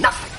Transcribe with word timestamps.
Nothing. 0.00 0.32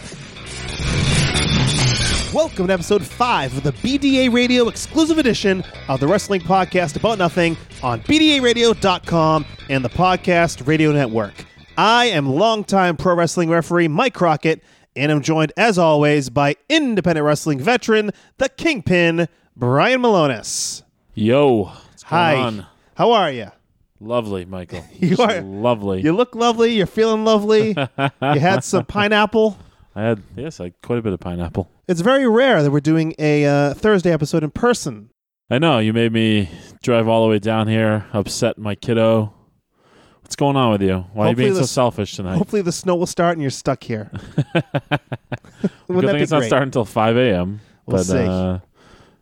Welcome 2.34 2.68
to 2.68 2.74
episode 2.74 3.06
5 3.06 3.58
of 3.58 3.64
the 3.64 3.72
BDA 3.72 4.32
Radio 4.32 4.68
exclusive 4.68 5.18
edition 5.18 5.64
of 5.88 6.00
the 6.00 6.08
Wrestling 6.08 6.42
Podcast 6.42 6.96
About 6.96 7.18
Nothing 7.18 7.58
on 7.82 8.02
BDARadio.com 8.02 9.46
and 9.70 9.84
the 9.84 9.90
Podcast 9.90 10.68
Radio 10.68 10.92
Network. 10.92 11.34
I 11.78 12.06
am 12.08 12.28
longtime 12.28 12.98
pro 12.98 13.16
wrestling 13.16 13.50
referee 13.50 13.88
Mike 13.88 14.14
Crockett, 14.14 14.62
and 14.96 15.12
I'm 15.12 15.22
joined, 15.22 15.54
as 15.58 15.78
always, 15.78 16.30
by 16.30 16.56
independent 16.70 17.26
wrestling 17.26 17.60
veteran, 17.60 18.12
the 18.38 18.50
Kingpin, 18.50 19.28
Brian 19.56 20.02
Milonas. 20.02 20.84
Yo, 21.14 21.72
Hi. 22.06 22.36
on? 22.36 22.66
How 22.96 23.12
are 23.12 23.32
you? 23.32 23.52
Lovely, 24.00 24.46
Michael. 24.46 24.86
You 25.00 25.16
Just 25.16 25.22
are- 25.22 25.42
lovely. 25.42 26.02
You 26.02 26.14
look 26.14 26.36
lovely. 26.36 26.74
You're 26.74 26.86
feeling 26.86 27.26
lovely. 27.26 27.70
you 27.98 28.40
had 28.40 28.64
some 28.64 28.86
pineapple. 28.86 29.58
I 29.96 30.04
had 30.04 30.22
yes, 30.36 30.60
I 30.60 30.74
quite 30.84 31.00
a 31.00 31.02
bit 31.02 31.14
of 31.14 31.20
pineapple. 31.20 31.70
It's 31.88 32.02
very 32.02 32.28
rare 32.28 32.62
that 32.62 32.70
we're 32.72 32.80
doing 32.80 33.16
a 33.18 33.46
uh, 33.46 33.74
Thursday 33.74 34.12
episode 34.12 34.44
in 34.44 34.52
person. 34.52 35.10
I 35.50 35.60
know 35.60 35.80
you 35.80 35.94
made 35.94 36.12
me 36.12 36.50
drive 36.84 37.08
all 37.08 37.24
the 37.24 37.30
way 37.30 37.40
down 37.40 37.68
here, 37.68 38.06
upset 38.14 38.58
my 38.58 38.76
kiddo. 38.76 39.34
What's 40.22 40.36
going 40.36 40.58
on 40.58 40.72
with 40.74 40.82
you? 40.82 41.06
Why 41.14 41.28
are 41.28 41.30
you 41.30 41.30
Hopefully 41.30 41.46
being 41.52 41.56
so 41.56 41.66
selfish 41.66 42.16
tonight? 42.18 42.38
Hopefully, 42.38 42.62
the 42.62 42.74
snow 42.74 42.96
will 42.96 43.06
start 43.06 43.34
and 43.34 43.42
you're 43.42 43.50
stuck 43.50 43.82
here. 43.82 44.12
Good 44.54 44.62
thing 45.88 46.16
it's 46.18 46.32
not 46.32 46.44
starting 46.44 46.68
until 46.68 46.84
five 46.84 47.16
a.m. 47.16 47.62
We'll 47.86 47.98
but 47.98 48.04
see. 48.04 48.18
Uh, 48.18 48.60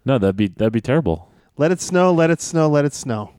no, 0.04 0.18
that'd 0.18 0.36
be 0.36 0.48
that'd 0.48 0.74
be 0.74 0.82
terrible. 0.82 1.32
Let 1.58 1.72
it 1.72 1.80
snow, 1.80 2.12
let 2.12 2.32
it 2.32 2.42
snow, 2.42 2.68
let 2.68 2.86
it 2.86 2.94
snow. 2.94 3.32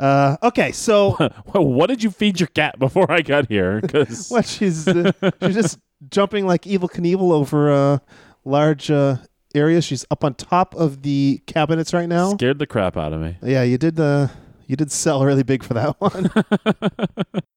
Uh, 0.00 0.36
okay, 0.42 0.72
so 0.72 1.16
Well, 1.52 1.64
what 1.76 1.88
did 1.88 2.02
you 2.02 2.10
feed 2.10 2.40
your 2.40 2.46
cat 2.48 2.78
before 2.78 3.10
I 3.12 3.20
got 3.20 3.48
here? 3.48 3.80
Because 3.90 4.30
what? 4.30 4.46
She's 4.46 4.88
uh, 4.88 5.12
she's 5.42 5.54
just 5.54 5.78
jumping 6.10 6.46
like 6.46 6.62
Evel 6.62 6.90
Knievel 6.90 7.32
over 7.32 7.70
a 7.70 8.00
large 8.44 8.90
uh, 8.90 9.16
areas. 9.54 9.84
She's 9.84 10.06
up 10.10 10.24
on 10.24 10.34
top 10.34 10.74
of 10.74 11.02
the 11.02 11.42
cabinets 11.46 11.92
right 11.92 12.08
now. 12.08 12.32
scared 12.34 12.58
the 12.58 12.66
crap 12.66 12.96
out 12.96 13.12
of 13.12 13.20
me. 13.20 13.36
Yeah, 13.42 13.62
you 13.62 13.76
did. 13.78 14.00
Uh, 14.00 14.28
you 14.66 14.76
did 14.76 14.90
sell 14.90 15.24
really 15.24 15.42
big 15.42 15.62
for 15.64 15.74
that 15.74 16.00
one. 16.00 16.30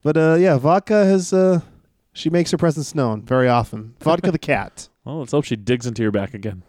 but 0.03 0.18
uh, 0.18 0.35
yeah, 0.35 0.57
vodka 0.57 1.06
has. 1.06 1.31
Uh, 1.31 1.62
she 2.12 2.29
makes 2.29 2.51
her 2.51 2.57
presence 2.57 2.94
known 2.94 3.23
very 3.23 3.47
often. 3.47 3.95
Vodka 4.01 4.31
the 4.31 4.38
cat. 4.39 4.89
Well, 5.06 5.19
let's 5.19 5.31
hope 5.31 5.45
she 5.45 5.56
digs 5.56 5.88
into 5.88 6.01
your 6.01 6.12
back 6.12 6.34
again. 6.34 6.63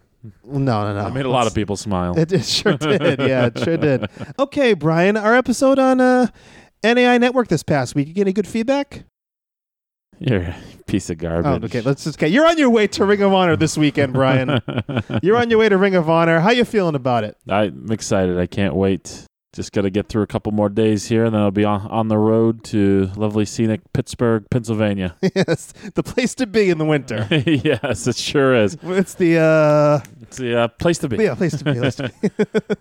No, 0.45 0.85
no, 0.85 0.95
no. 0.95 1.01
I 1.01 1.11
made 1.11 1.27
a 1.27 1.31
lot 1.31 1.47
of 1.47 1.55
people 1.55 1.77
smile. 1.77 2.19
It, 2.19 2.33
it 2.33 2.45
sure 2.45 2.77
did. 2.79 3.19
Yeah, 3.21 3.47
it 3.47 3.59
sure 3.59 3.77
did. 3.77 4.09
Okay, 4.39 4.73
Brian, 4.75 5.17
our 5.17 5.35
episode 5.35 5.79
on 5.79 6.01
uh, 6.01 6.29
NAI 6.83 7.19
Network 7.19 7.49
this 7.49 7.63
past 7.63 7.95
week. 7.95 8.09
You 8.09 8.15
get 8.15 8.23
any 8.23 8.33
good 8.33 8.47
feedback? 8.47 9.05
You're 10.21 10.43
a 10.43 10.57
piece 10.87 11.11
of 11.11 11.19
Oh, 11.19 11.43
garbage. 11.43 11.65
okay. 11.65 11.81
Let's 11.81 12.05
just. 12.05 12.19
Okay, 12.19 12.29
you're 12.29 12.47
on 12.47 12.57
your 12.57 12.71
way 12.71 12.87
to 12.87 13.05
Ring 13.05 13.21
of 13.23 13.33
Honor 13.35 13.57
this 13.57 13.77
weekend, 13.77 14.13
Brian. 14.13 14.61
you're 15.23 15.37
on 15.37 15.51
your 15.51 15.59
way 15.59 15.69
to 15.69 15.77
Ring 15.77 15.95
of 15.97 16.09
Honor. 16.09 16.41
How 16.41 16.51
you 16.51 16.65
feeling 16.65 16.95
about 16.95 17.25
it? 17.25 17.37
I'm 17.49 17.91
excited. 17.91 18.39
I 18.39 18.47
can't 18.47 18.75
wait. 18.75 19.25
Just 19.55 19.71
got 19.73 19.83
to 19.83 19.91
get 19.91 20.09
through 20.09 20.23
a 20.23 20.27
couple 20.27 20.51
more 20.51 20.69
days 20.69 21.07
here, 21.07 21.25
and 21.25 21.33
then 21.33 21.41
I'll 21.41 21.53
be 21.53 21.65
on, 21.65 21.83
on 21.83 22.09
the 22.09 22.19
road 22.19 22.65
to 22.65 23.09
lovely 23.15 23.45
scenic 23.45 23.81
Pittsburgh, 23.93 24.45
Pennsylvania. 24.51 25.15
yes, 25.35 25.73
the 25.95 26.03
place 26.03 26.35
to 26.35 26.47
be 26.49 26.71
in 26.71 26.79
the 26.79 26.85
winter. 26.85 27.29
yes, 27.47 28.09
it 28.09 28.17
sure 28.17 28.53
is. 28.57 28.77
It's 28.83 29.15
the 29.15 29.39
uh, 29.39 30.01
It's 30.23 30.39
the 30.39 30.59
uh, 30.63 30.69
place 30.69 30.99
to 30.99 31.09
be. 31.09 31.19
yeah, 31.23 31.37
place 31.37 31.57
to 31.57 31.65
be. 31.65 31.75
Place 31.75 31.95
to 31.95 32.11
be. 32.21 32.31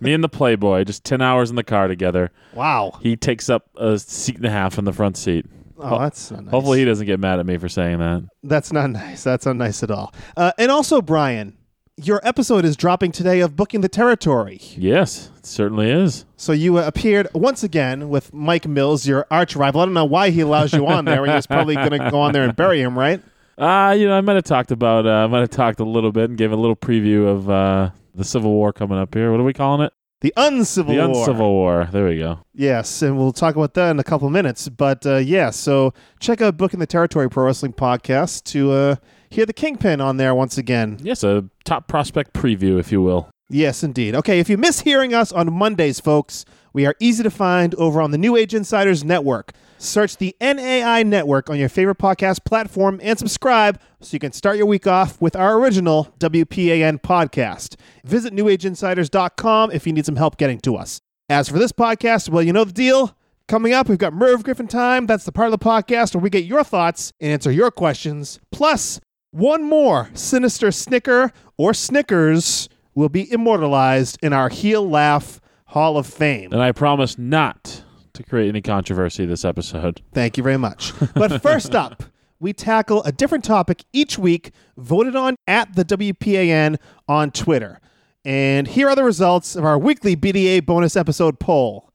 Me 0.00 0.12
and 0.12 0.24
the 0.24 0.28
Playboy, 0.28 0.82
just 0.82 1.04
10 1.04 1.22
hours 1.22 1.48
in 1.48 1.54
the 1.54 1.62
car 1.62 1.86
together. 1.86 2.32
wow. 2.54 2.98
He 3.00 3.14
takes 3.16 3.48
up 3.48 3.68
a 3.76 3.96
seat 3.96 4.36
and 4.36 4.44
a 4.46 4.50
half 4.50 4.76
in 4.76 4.84
the 4.84 4.92
front 4.92 5.16
seat. 5.16 5.46
Oh, 5.78 6.00
that's 6.00 6.32
not 6.32 6.44
nice. 6.44 6.50
Hopefully, 6.50 6.80
he 6.80 6.84
doesn't 6.84 7.06
get 7.06 7.20
mad 7.20 7.38
at 7.38 7.46
me 7.46 7.56
for 7.56 7.68
saying 7.68 7.98
that. 7.98 8.24
That's 8.42 8.72
not 8.72 8.90
nice. 8.90 9.22
That's 9.22 9.46
not 9.46 9.54
nice 9.56 9.82
at 9.84 9.92
all. 9.92 10.12
Uh, 10.36 10.50
and 10.58 10.70
also, 10.72 11.00
Brian, 11.02 11.56
your 11.96 12.20
episode 12.26 12.64
is 12.64 12.76
dropping 12.76 13.12
today 13.12 13.40
of 13.40 13.56
Booking 13.56 13.80
the 13.80 13.88
Territory. 13.88 14.60
Yes, 14.76 15.30
it 15.38 15.46
certainly 15.46 15.90
is. 15.90 16.24
So 16.36 16.52
you 16.52 16.78
uh, 16.78 16.86
appeared 16.86 17.28
once 17.34 17.62
again 17.62 18.08
with 18.08 18.32
Mike 18.32 18.66
Mills, 18.66 19.06
your 19.06 19.26
arch 19.30 19.54
rival. 19.54 19.80
I 19.80 19.84
don't 19.84 19.94
know 19.94 20.04
why 20.04 20.30
he 20.30 20.40
allows 20.40 20.72
you 20.72 20.86
on 20.86 21.04
there. 21.04 21.24
He's 21.32 21.46
probably 21.46 21.76
going 21.76 21.90
to 21.90 22.10
go 22.10 22.20
on 22.20 22.32
there 22.32 22.42
and 22.42 22.56
bury 22.56 22.80
him, 22.80 22.98
right? 22.98 23.22
Uh, 23.56 23.94
you 23.96 24.08
know, 24.08 24.14
I 24.16 24.20
might 24.20 24.34
have 24.34 24.44
talked 24.44 24.72
about, 24.72 25.06
uh, 25.06 25.10
I 25.10 25.26
might 25.28 25.40
have 25.40 25.50
talked 25.50 25.78
a 25.78 25.84
little 25.84 26.10
bit 26.10 26.28
and 26.30 26.36
gave 26.38 26.50
a 26.50 26.56
little 26.56 26.74
preview 26.74 27.28
of 27.28 27.48
uh, 27.48 27.90
the 28.14 28.24
Civil 28.24 28.50
War 28.50 28.72
coming 28.72 28.98
up 28.98 29.14
here. 29.14 29.30
What 29.30 29.38
are 29.38 29.44
we 29.44 29.52
calling 29.52 29.86
it? 29.86 29.92
The 30.20 30.32
uncivil 30.36 30.94
The 30.94 31.06
war. 31.06 31.18
Uncivil 31.20 31.52
War. 31.52 31.88
There 31.92 32.06
we 32.06 32.18
go. 32.18 32.40
Yes, 32.54 33.02
and 33.02 33.16
we'll 33.18 33.32
talk 33.32 33.56
about 33.56 33.74
that 33.74 33.90
in 33.90 34.00
a 34.00 34.04
couple 34.04 34.28
minutes. 34.30 34.68
But 34.68 35.06
uh, 35.06 35.16
yeah, 35.18 35.50
so 35.50 35.92
check 36.18 36.40
out 36.40 36.56
Booking 36.56 36.80
the 36.80 36.86
Territory 36.86 37.28
Pro 37.28 37.44
Wrestling 37.44 37.74
Podcast 37.74 38.42
to 38.44 38.72
uh, 38.72 38.96
hear 39.34 39.44
the 39.46 39.52
Kingpin 39.52 40.00
on 40.00 40.16
there 40.16 40.34
once 40.34 40.56
again. 40.56 40.98
Yes, 41.02 41.24
a 41.24 41.44
top 41.64 41.88
prospect 41.88 42.32
preview, 42.32 42.78
if 42.78 42.92
you 42.92 43.02
will. 43.02 43.28
Yes, 43.50 43.82
indeed. 43.82 44.14
Okay, 44.14 44.38
if 44.38 44.48
you 44.48 44.56
miss 44.56 44.80
hearing 44.80 45.12
us 45.12 45.32
on 45.32 45.52
Mondays, 45.52 46.00
folks, 46.00 46.44
we 46.72 46.86
are 46.86 46.94
easy 46.98 47.22
to 47.22 47.30
find 47.30 47.74
over 47.74 48.00
on 48.00 48.10
the 48.10 48.18
New 48.18 48.36
Age 48.36 48.54
Insiders 48.54 49.04
Network. 49.04 49.52
Search 49.76 50.16
the 50.16 50.34
NAI 50.40 51.02
Network 51.02 51.50
on 51.50 51.58
your 51.58 51.68
favorite 51.68 51.98
podcast 51.98 52.44
platform 52.44 53.00
and 53.02 53.18
subscribe 53.18 53.78
so 54.00 54.14
you 54.14 54.18
can 54.18 54.32
start 54.32 54.56
your 54.56 54.66
week 54.66 54.86
off 54.86 55.20
with 55.20 55.36
our 55.36 55.58
original 55.58 56.14
WPAN 56.18 57.02
podcast. 57.02 57.76
Visit 58.04 58.32
newageinsiders.com 58.32 59.72
if 59.72 59.86
you 59.86 59.92
need 59.92 60.06
some 60.06 60.16
help 60.16 60.38
getting 60.38 60.60
to 60.60 60.76
us. 60.76 61.00
As 61.28 61.48
for 61.48 61.58
this 61.58 61.72
podcast, 61.72 62.28
well, 62.28 62.42
you 62.42 62.52
know 62.52 62.64
the 62.64 62.72
deal. 62.72 63.16
Coming 63.46 63.74
up, 63.74 63.90
we've 63.90 63.98
got 63.98 64.14
Merv 64.14 64.42
Griffin 64.42 64.68
Time. 64.68 65.06
That's 65.06 65.24
the 65.24 65.32
part 65.32 65.52
of 65.52 65.58
the 65.58 65.64
podcast 65.64 66.14
where 66.14 66.22
we 66.22 66.30
get 66.30 66.44
your 66.44 66.64
thoughts 66.64 67.12
and 67.20 67.30
answer 67.30 67.50
your 67.50 67.70
questions. 67.70 68.40
Plus, 68.50 69.00
one 69.34 69.64
more 69.64 70.10
sinister 70.14 70.70
snicker 70.70 71.32
or 71.56 71.74
snickers 71.74 72.68
will 72.94 73.08
be 73.08 73.30
immortalized 73.32 74.16
in 74.22 74.32
our 74.32 74.48
heel 74.48 74.88
laugh 74.88 75.40
Hall 75.66 75.96
of 75.96 76.06
Fame. 76.06 76.52
And 76.52 76.62
I 76.62 76.70
promise 76.70 77.18
not 77.18 77.82
to 78.12 78.22
create 78.22 78.48
any 78.48 78.62
controversy 78.62 79.26
this 79.26 79.44
episode. 79.44 80.02
Thank 80.12 80.36
you 80.36 80.44
very 80.44 80.56
much. 80.56 80.92
But 81.14 81.42
first 81.42 81.74
up, 81.74 82.04
we 82.38 82.52
tackle 82.52 83.02
a 83.02 83.10
different 83.10 83.42
topic 83.42 83.84
each 83.92 84.16
week, 84.18 84.52
voted 84.76 85.16
on 85.16 85.34
at 85.48 85.74
the 85.74 85.84
WPAN 85.84 86.76
on 87.08 87.32
Twitter. 87.32 87.80
And 88.24 88.68
here 88.68 88.88
are 88.88 88.94
the 88.94 89.02
results 89.02 89.56
of 89.56 89.64
our 89.64 89.76
weekly 89.78 90.14
BDA 90.16 90.64
bonus 90.64 90.94
episode 90.94 91.40
poll. 91.40 91.90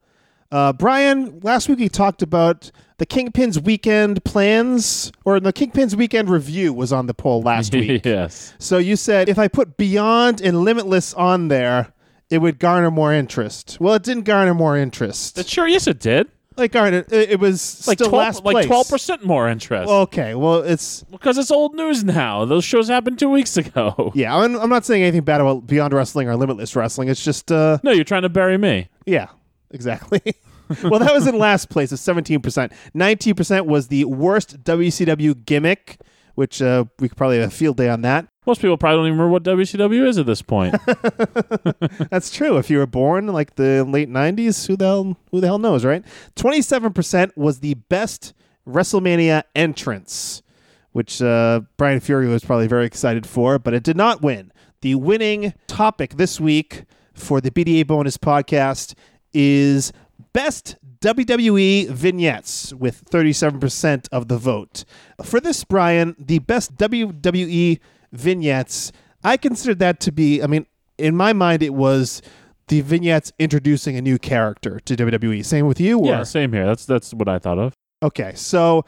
Uh, 0.52 0.72
Brian, 0.72 1.38
last 1.42 1.68
week 1.68 1.78
we 1.78 1.88
talked 1.88 2.22
about 2.22 2.72
the 2.98 3.06
Kingpin's 3.06 3.58
weekend 3.60 4.24
plans, 4.24 5.12
or 5.24 5.38
the 5.38 5.52
Kingpin's 5.52 5.94
weekend 5.94 6.28
review 6.28 6.72
was 6.72 6.92
on 6.92 7.06
the 7.06 7.14
poll 7.14 7.40
last 7.42 7.72
week. 7.74 8.04
yes. 8.04 8.52
So 8.58 8.78
you 8.78 8.96
said 8.96 9.28
if 9.28 9.38
I 9.38 9.46
put 9.48 9.76
Beyond 9.76 10.40
and 10.40 10.62
Limitless 10.62 11.14
on 11.14 11.48
there, 11.48 11.92
it 12.30 12.38
would 12.38 12.58
garner 12.58 12.90
more 12.90 13.12
interest. 13.12 13.78
Well, 13.80 13.94
it 13.94 14.02
didn't 14.02 14.24
garner 14.24 14.54
more 14.54 14.76
interest. 14.76 15.36
But 15.36 15.46
sure, 15.48 15.68
yes, 15.68 15.86
it 15.86 16.00
did. 16.00 16.28
like 16.56 16.72
garner, 16.72 17.04
it, 17.10 17.30
it 17.30 17.40
was 17.40 17.86
Like 17.86 17.98
still 17.98 18.08
12, 18.10 18.24
last 18.24 18.44
like 18.44 18.52
place. 18.54 18.66
twelve 18.66 18.88
percent 18.88 19.24
more 19.24 19.48
interest. 19.48 19.88
Okay, 19.88 20.34
well, 20.34 20.56
it's 20.62 21.04
because 21.04 21.38
it's 21.38 21.52
old 21.52 21.74
news 21.76 22.02
now. 22.02 22.44
Those 22.44 22.64
shows 22.64 22.88
happened 22.88 23.20
two 23.20 23.30
weeks 23.30 23.56
ago. 23.56 24.10
yeah. 24.16 24.36
I'm, 24.36 24.56
I'm 24.58 24.68
not 24.68 24.84
saying 24.84 25.02
anything 25.02 25.22
bad 25.22 25.40
about 25.40 25.68
Beyond 25.68 25.92
Wrestling 25.94 26.28
or 26.28 26.34
Limitless 26.36 26.74
Wrestling. 26.74 27.08
It's 27.08 27.24
just 27.24 27.52
uh, 27.52 27.78
No, 27.84 27.92
you're 27.92 28.02
trying 28.04 28.22
to 28.22 28.28
bury 28.28 28.58
me. 28.58 28.88
yeah, 29.06 29.28
exactly. 29.70 30.22
well, 30.84 31.00
that 31.00 31.12
was 31.12 31.26
in 31.26 31.36
last 31.36 31.68
place, 31.68 31.92
at 31.92 31.98
17%. 31.98 32.72
19% 32.94 33.66
was 33.66 33.88
the 33.88 34.04
worst 34.04 34.62
WCW 34.62 35.44
gimmick, 35.44 36.00
which 36.34 36.62
uh, 36.62 36.84
we 36.98 37.08
could 37.08 37.18
probably 37.18 37.38
have 37.38 37.48
a 37.48 37.54
field 37.54 37.76
day 37.76 37.88
on 37.88 38.02
that. 38.02 38.26
Most 38.46 38.60
people 38.60 38.78
probably 38.78 38.98
don't 38.98 39.06
even 39.06 39.18
remember 39.18 39.32
what 39.32 39.42
WCW 39.42 40.06
is 40.06 40.16
at 40.16 40.26
this 40.26 40.42
point. 40.42 40.74
That's 42.10 42.30
true. 42.30 42.56
If 42.56 42.70
you 42.70 42.78
were 42.78 42.86
born 42.86 43.26
like 43.26 43.56
the 43.56 43.84
late 43.84 44.08
90s, 44.08 44.66
who 44.66 44.76
the 44.76 44.84
hell, 44.86 45.16
who 45.30 45.40
the 45.40 45.46
hell 45.46 45.58
knows, 45.58 45.84
right? 45.84 46.04
27% 46.36 47.36
was 47.36 47.60
the 47.60 47.74
best 47.74 48.32
WrestleMania 48.66 49.42
entrance, 49.54 50.42
which 50.92 51.20
uh, 51.20 51.60
Brian 51.76 52.00
Fury 52.00 52.28
was 52.28 52.44
probably 52.44 52.66
very 52.66 52.86
excited 52.86 53.26
for, 53.26 53.58
but 53.58 53.74
it 53.74 53.82
did 53.82 53.96
not 53.96 54.22
win. 54.22 54.52
The 54.80 54.94
winning 54.94 55.52
topic 55.66 56.14
this 56.16 56.40
week 56.40 56.84
for 57.12 57.40
the 57.40 57.50
BDA 57.50 57.86
bonus 57.86 58.16
podcast 58.16 58.94
is 59.32 59.92
best 60.32 60.76
WWE 61.00 61.88
vignettes 61.88 62.74
with 62.74 63.04
37% 63.10 64.08
of 64.12 64.28
the 64.28 64.36
vote. 64.36 64.84
For 65.22 65.40
this, 65.40 65.64
Brian, 65.64 66.14
the 66.18 66.40
best 66.40 66.76
WWE 66.76 67.80
vignettes, 68.12 68.92
I 69.24 69.36
consider 69.36 69.74
that 69.76 70.00
to 70.00 70.12
be, 70.12 70.42
I 70.42 70.46
mean, 70.46 70.66
in 70.98 71.16
my 71.16 71.32
mind, 71.32 71.62
it 71.62 71.74
was 71.74 72.22
the 72.68 72.80
vignettes 72.82 73.32
introducing 73.38 73.96
a 73.96 74.02
new 74.02 74.18
character 74.18 74.78
to 74.80 74.94
WWE. 74.96 75.44
Same 75.44 75.66
with 75.66 75.80
you? 75.80 75.98
Or? 75.98 76.06
yeah, 76.06 76.22
same 76.22 76.52
here. 76.52 76.66
That's 76.66 76.86
that's 76.86 77.12
what 77.12 77.28
I 77.28 77.38
thought 77.38 77.58
of. 77.58 77.74
Okay, 78.02 78.32
so 78.34 78.84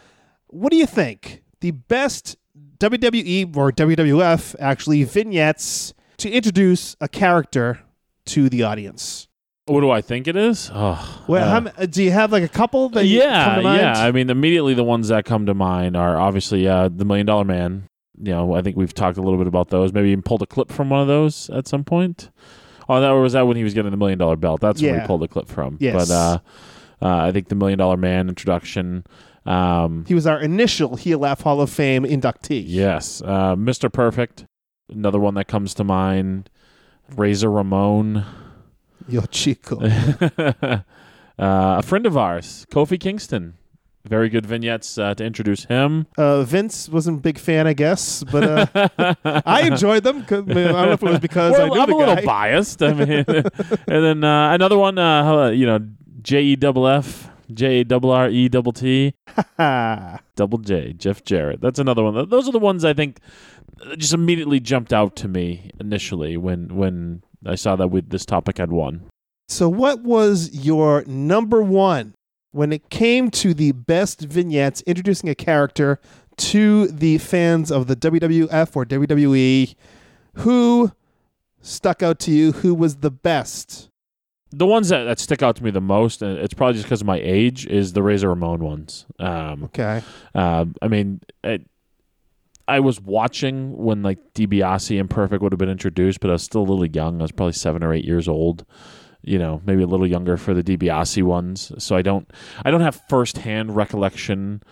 what 0.47 0.71
do 0.71 0.77
you 0.77 0.87
think? 0.87 1.43
The 1.61 1.73
best 1.73 2.37
WWE 2.79 3.57
or 3.57 3.73
WWF 3.73 4.57
actually 4.61 5.05
vignettes 5.05 5.95
to 6.19 6.31
introduce 6.31 6.97
a 7.01 7.09
character 7.09 7.81
to 8.27 8.49
the 8.49 8.63
audience. 8.63 9.29
What 9.67 9.81
do 9.81 9.91
I 9.91 10.01
think 10.01 10.27
it 10.27 10.35
is? 10.35 10.71
Oh, 10.75 11.25
Well, 11.29 11.45
uh, 11.45 11.71
how 11.71 11.87
do 11.87 12.03
you 12.03 12.11
have 12.11 12.33
like 12.33 12.43
a 12.43 12.49
couple 12.49 12.89
that 12.91 13.07
you 13.07 13.21
come 13.21 13.31
yeah, 13.31 13.55
to 13.57 13.63
mind? 13.63 13.81
yeah. 13.81 13.93
I 14.03 14.11
mean, 14.11 14.29
immediately 14.29 14.75
the 14.75 14.83
ones 14.83 15.07
that 15.09 15.25
come 15.25 15.47
to 15.47 15.55
mind 15.55 15.97
are 15.97 16.17
obviously 16.19 16.67
uh, 16.67 16.89
the 16.89 17.05
Million 17.05 17.27
Dollar 17.27 17.45
Man. 17.45 17.85
You 18.21 18.33
know, 18.33 18.55
I 18.55 18.63
think 18.63 18.77
we've 18.77 18.93
talked 18.93 19.19
a 19.19 19.23
little 19.23 19.39
bit 19.39 19.47
about 19.47 19.69
those. 19.69 19.93
Maybe 19.93 20.09
even 20.11 20.23
pulled 20.23 20.43
a 20.43 20.47
clip 20.47 20.71
from 20.71 20.91
one 20.91 21.01
of 21.01 21.07
those 21.07 21.49
at 21.51 21.69
some 21.69 21.85
point. 21.85 22.31
Oh, 22.89 23.01
that 23.01 23.11
was 23.11 23.35
that 23.35 23.47
when 23.47 23.57
he 23.57 23.63
was 23.63 23.73
getting 23.73 23.93
the 23.93 23.97
Million 23.97 24.19
Dollar 24.19 24.37
Belt. 24.37 24.61
That's 24.61 24.83
where 24.83 24.95
Yeah. 24.97 25.03
we 25.03 25.07
pulled 25.07 25.23
a 25.23 25.29
clip 25.29 25.49
from. 25.49 25.77
Yes. 25.81 26.09
But 26.09 26.15
uh, 26.15 26.39
uh, 27.01 27.27
I 27.29 27.31
think 27.33 27.49
the 27.49 27.55
Million 27.55 27.79
Dollar 27.79 27.97
Man 27.97 28.29
introduction. 28.29 29.05
Um, 29.47 30.05
He 30.09 30.15
was 30.15 30.27
our 30.27 30.41
initial 30.41 30.97
Heel 30.97 31.21
Laugh 31.21 31.41
Hall 31.43 31.61
of 31.61 31.71
Fame 31.71 32.03
inductee. 32.05 32.65
yes, 32.67 33.23
uh, 33.25 33.55
Mr. 33.55 33.93
Perfect. 33.93 34.45
Another 34.93 35.21
one 35.21 35.35
that 35.35 35.47
comes 35.47 35.73
to 35.75 35.85
mind. 35.85 36.51
Razor 37.17 37.51
Ramon. 37.51 38.25
Yo 39.09 39.23
Chico. 39.31 39.81
uh, 40.39 40.83
a 41.39 41.83
friend 41.83 42.07
of 42.07 42.17
ours, 42.17 42.67
Kofi 42.71 42.99
Kingston. 42.99 43.55
Very 44.05 44.29
good 44.29 44.45
vignettes 44.45 44.99
uh, 44.99 45.15
to 45.15 45.25
introduce 45.25 45.65
him. 45.67 46.09
Uh, 46.19 46.43
Vince 46.43 46.89
wasn't 46.89 47.19
a 47.19 47.21
big 47.21 47.39
fan, 47.39 47.69
I 47.69 47.73
guess, 47.73 48.25
but 48.25 48.43
uh, 48.75 49.15
I 49.47 49.63
enjoyed 49.63 50.03
them. 50.03 50.23
I 50.23 50.25
don't 50.25 50.47
know 50.49 50.91
if 50.93 51.03
it 51.03 51.09
was 51.09 51.21
because 51.21 51.55
I 51.55 51.69
Well, 51.69 51.75
knew 51.75 51.81
I'm 51.83 51.89
the 51.89 51.95
a 51.95 51.99
little 51.99 52.25
biased. 52.27 52.83
I 52.83 52.95
mean, 52.95 53.09
and 53.29 53.45
then 53.87 54.25
uh, 54.25 54.55
another 54.55 54.77
one, 54.77 54.99
uh, 54.99 55.51
you 55.51 55.67
know, 55.67 55.79
J 56.21 56.43
E 56.43 56.57
double 56.57 56.89
F, 56.89 57.31
J 57.55 57.81
A 57.81 57.85
double 57.85 58.11
R 58.11 58.29
E 58.29 58.49
double 58.49 58.73
T, 58.73 59.15
double 59.57 60.59
J, 60.59 60.95
Jeff 60.95 61.23
Jarrett. 61.25 61.61
That's 61.61 61.79
another 61.79 62.03
one. 62.03 62.29
Those 62.29 62.49
are 62.49 62.53
the 62.53 62.59
ones 62.59 62.85
I 62.85 62.95
think 62.95 63.21
just 63.99 64.15
immediately 64.15 64.59
jumped 64.59 64.93
out 64.93 65.15
to 65.17 65.29
me 65.29 65.71
initially 65.79 66.37
when 66.37 66.75
when 66.75 67.23
I 67.47 67.55
saw 67.55 67.77
that 67.77 67.89
with 67.89 68.11
this 68.11 68.25
topic 68.25 68.59
had 68.59 68.71
won. 68.73 69.03
So, 69.49 69.69
what 69.69 70.03
was 70.03 70.51
your 70.53 71.05
number 71.07 71.63
one 71.63 72.15
when 72.53 72.73
it 72.73 72.89
came 72.91 73.31
to 73.31 73.55
the 73.55 73.73
best 73.73 74.21
vignettes 74.23 74.83
introducing 74.87 75.29
a 75.29 75.35
character 75.35 76.01
to 76.39 76.89
the 76.89 77.19
fans 77.19 77.71
of 77.71 77.87
the 77.87 77.97
WWF 77.97 78.77
or 78.77 78.85
WWE? 78.85 79.75
Who 80.37 80.93
stuck 81.61 82.03
out 82.03 82.19
to 82.21 82.31
you? 82.31 82.53
Who 82.53 82.75
was 82.75 82.97
the 82.97 83.11
best? 83.11 83.89
The 84.55 84.67
ones 84.67 84.91
that, 84.91 85.05
that 85.05 85.19
stick 85.19 85.43
out 85.43 85.57
to 85.57 85.65
me 85.65 85.71
the 85.71 85.81
most, 85.81 86.21
and 86.21 86.39
it's 86.39 86.53
probably 86.53 86.75
just 86.75 86.85
because 86.85 87.01
of 87.01 87.07
my 87.07 87.19
age, 87.23 87.67
is 87.67 87.95
the 87.95 88.03
Razor 88.03 88.29
Ramon 88.29 88.61
ones. 88.61 89.07
Um, 89.19 89.65
Okay. 89.65 90.03
Uh, 90.35 90.67
I 90.83 90.89
mean, 90.89 91.21
it, 91.43 91.67
I 92.69 92.81
was 92.81 93.01
watching 93.01 93.77
when 93.77 94.03
like 94.03 94.19
DiBiase 94.35 94.99
and 94.99 95.11
Perfect 95.11 95.43
would 95.43 95.53
have 95.53 95.59
been 95.59 95.69
introduced, 95.69 96.21
but 96.21 96.31
I 96.31 96.35
was 96.35 96.43
still 96.43 96.63
a 96.63 96.69
little 96.69 96.87
young. 96.87 97.21
I 97.21 97.25
was 97.25 97.33
probably 97.33 97.53
seven 97.53 97.83
or 97.83 97.93
eight 97.93 98.05
years 98.05 98.29
old. 98.29 98.65
You 99.25 99.39
know, 99.39 99.63
maybe 99.65 99.83
a 99.83 99.87
little 99.87 100.07
younger 100.07 100.37
for 100.37 100.53
the 100.53 100.65
DiBiase 100.65 101.23
ones. 101.23 101.73
So 101.79 101.95
I 101.95 102.03
don't, 102.03 102.29
I 102.65 102.71
don't 102.73 102.81
have 102.81 103.01
firsthand 103.09 103.77
recollection 103.77 104.63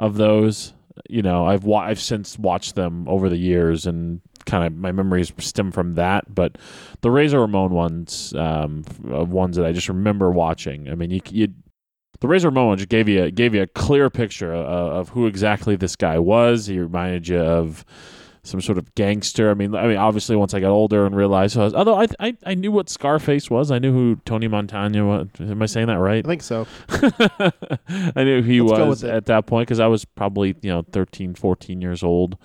of 0.00 0.16
those. 0.16 0.72
You 1.08 1.22
know, 1.22 1.46
I've 1.46 1.64
wa- 1.64 1.84
I've 1.84 2.00
since 2.00 2.36
watched 2.38 2.74
them 2.74 3.08
over 3.08 3.28
the 3.28 3.36
years, 3.36 3.86
and 3.86 4.20
kind 4.46 4.64
of 4.64 4.76
my 4.76 4.90
memories 4.90 5.32
stem 5.38 5.70
from 5.70 5.94
that. 5.94 6.34
But 6.34 6.58
the 7.02 7.10
Razor 7.10 7.40
Ramon 7.40 7.70
ones, 7.70 8.34
um, 8.36 8.84
uh, 9.08 9.24
ones 9.24 9.56
that 9.56 9.64
I 9.64 9.72
just 9.72 9.88
remember 9.88 10.30
watching. 10.30 10.88
I 10.88 10.94
mean, 10.96 11.10
you 11.10 11.20
you 11.30 11.48
the 12.20 12.28
Razor 12.28 12.48
Ramon 12.48 12.78
just 12.78 12.88
gave 12.88 13.08
you 13.08 13.24
a, 13.24 13.30
gave 13.30 13.54
you 13.54 13.62
a 13.62 13.66
clear 13.66 14.10
picture 14.10 14.52
of, 14.52 14.66
of 14.66 15.08
who 15.10 15.26
exactly 15.26 15.76
this 15.76 15.96
guy 15.96 16.18
was. 16.18 16.66
He 16.66 16.78
reminded 16.78 17.28
you 17.28 17.40
of 17.40 17.84
some 18.42 18.60
sort 18.60 18.78
of 18.78 18.94
gangster. 18.94 19.50
I 19.50 19.54
mean, 19.54 19.74
I 19.74 19.86
mean, 19.86 19.96
obviously, 19.96 20.36
once 20.36 20.54
I 20.54 20.60
got 20.60 20.70
older 20.70 21.06
and 21.06 21.14
realized, 21.14 21.54
who 21.54 21.62
I 21.62 21.64
was, 21.64 21.74
although 21.74 22.00
I, 22.00 22.06
I 22.18 22.36
I 22.44 22.54
knew 22.54 22.72
what 22.72 22.88
Scarface 22.88 23.50
was, 23.50 23.70
I 23.70 23.78
knew 23.78 23.92
who 23.92 24.20
Tony 24.24 24.48
Montana 24.48 25.06
was. 25.06 25.28
Am 25.40 25.62
I 25.62 25.66
saying 25.66 25.88
that 25.88 25.98
right? 25.98 26.24
I 26.24 26.28
think 26.28 26.42
so. 26.42 26.66
I 26.88 28.24
knew 28.24 28.42
who 28.42 28.50
he 28.50 28.60
Let's 28.60 28.86
was 28.86 29.04
at 29.04 29.26
that 29.26 29.46
point 29.46 29.68
because 29.68 29.80
I 29.80 29.86
was 29.86 30.04
probably 30.04 30.56
you 30.62 30.70
know 30.70 30.82
13, 30.92 31.34
14 31.34 31.80
years 31.80 32.02
old 32.02 32.36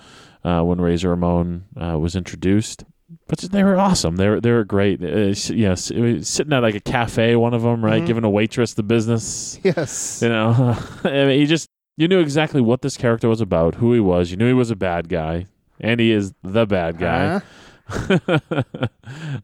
uh, 0.44 0.62
when 0.62 0.80
Razor 0.80 1.10
Ramon 1.10 1.66
uh, 1.76 1.98
was 2.00 2.16
introduced. 2.16 2.84
But 3.28 3.40
they 3.40 3.64
were 3.64 3.76
awesome. 3.78 4.16
They 4.16 4.28
were 4.30 4.42
they 4.42 4.52
were 4.52 4.64
great. 4.64 5.02
Uh, 5.04 5.34
you 5.54 5.68
know, 5.70 5.76
sitting 5.76 6.54
at 6.54 6.64
like 6.64 6.76
a 6.76 6.80
cafe, 6.80 7.36
one 7.36 7.54
of 7.54 7.62
them, 7.62 7.86
right, 7.86 8.02
Mhm. 8.02 8.08
giving 8.08 8.24
a 8.24 8.30
waitress 8.30 8.74
the 8.74 8.84
business. 8.84 9.60
Yes. 9.64 10.22
You 10.24 10.30
know, 10.30 10.76
I 11.04 11.10
mean, 11.26 11.40
he 11.40 11.46
just 11.46 11.70
you 11.98 12.08
knew 12.08 12.20
exactly 12.20 12.62
what 12.62 12.82
this 12.82 12.98
character 12.98 13.30
was 13.30 13.42
about, 13.42 13.76
who 13.76 13.94
he 13.94 14.00
was. 14.00 14.32
You 14.32 14.38
knew 14.38 14.48
he 14.48 14.54
was 14.54 14.72
a 14.72 14.76
bad 14.76 15.08
guy, 15.08 15.46
and 15.80 16.00
he 16.00 16.12
is 16.12 16.34
the 16.44 16.66
bad 16.66 16.98
guy. 16.98 17.42
Huh? 17.88 18.20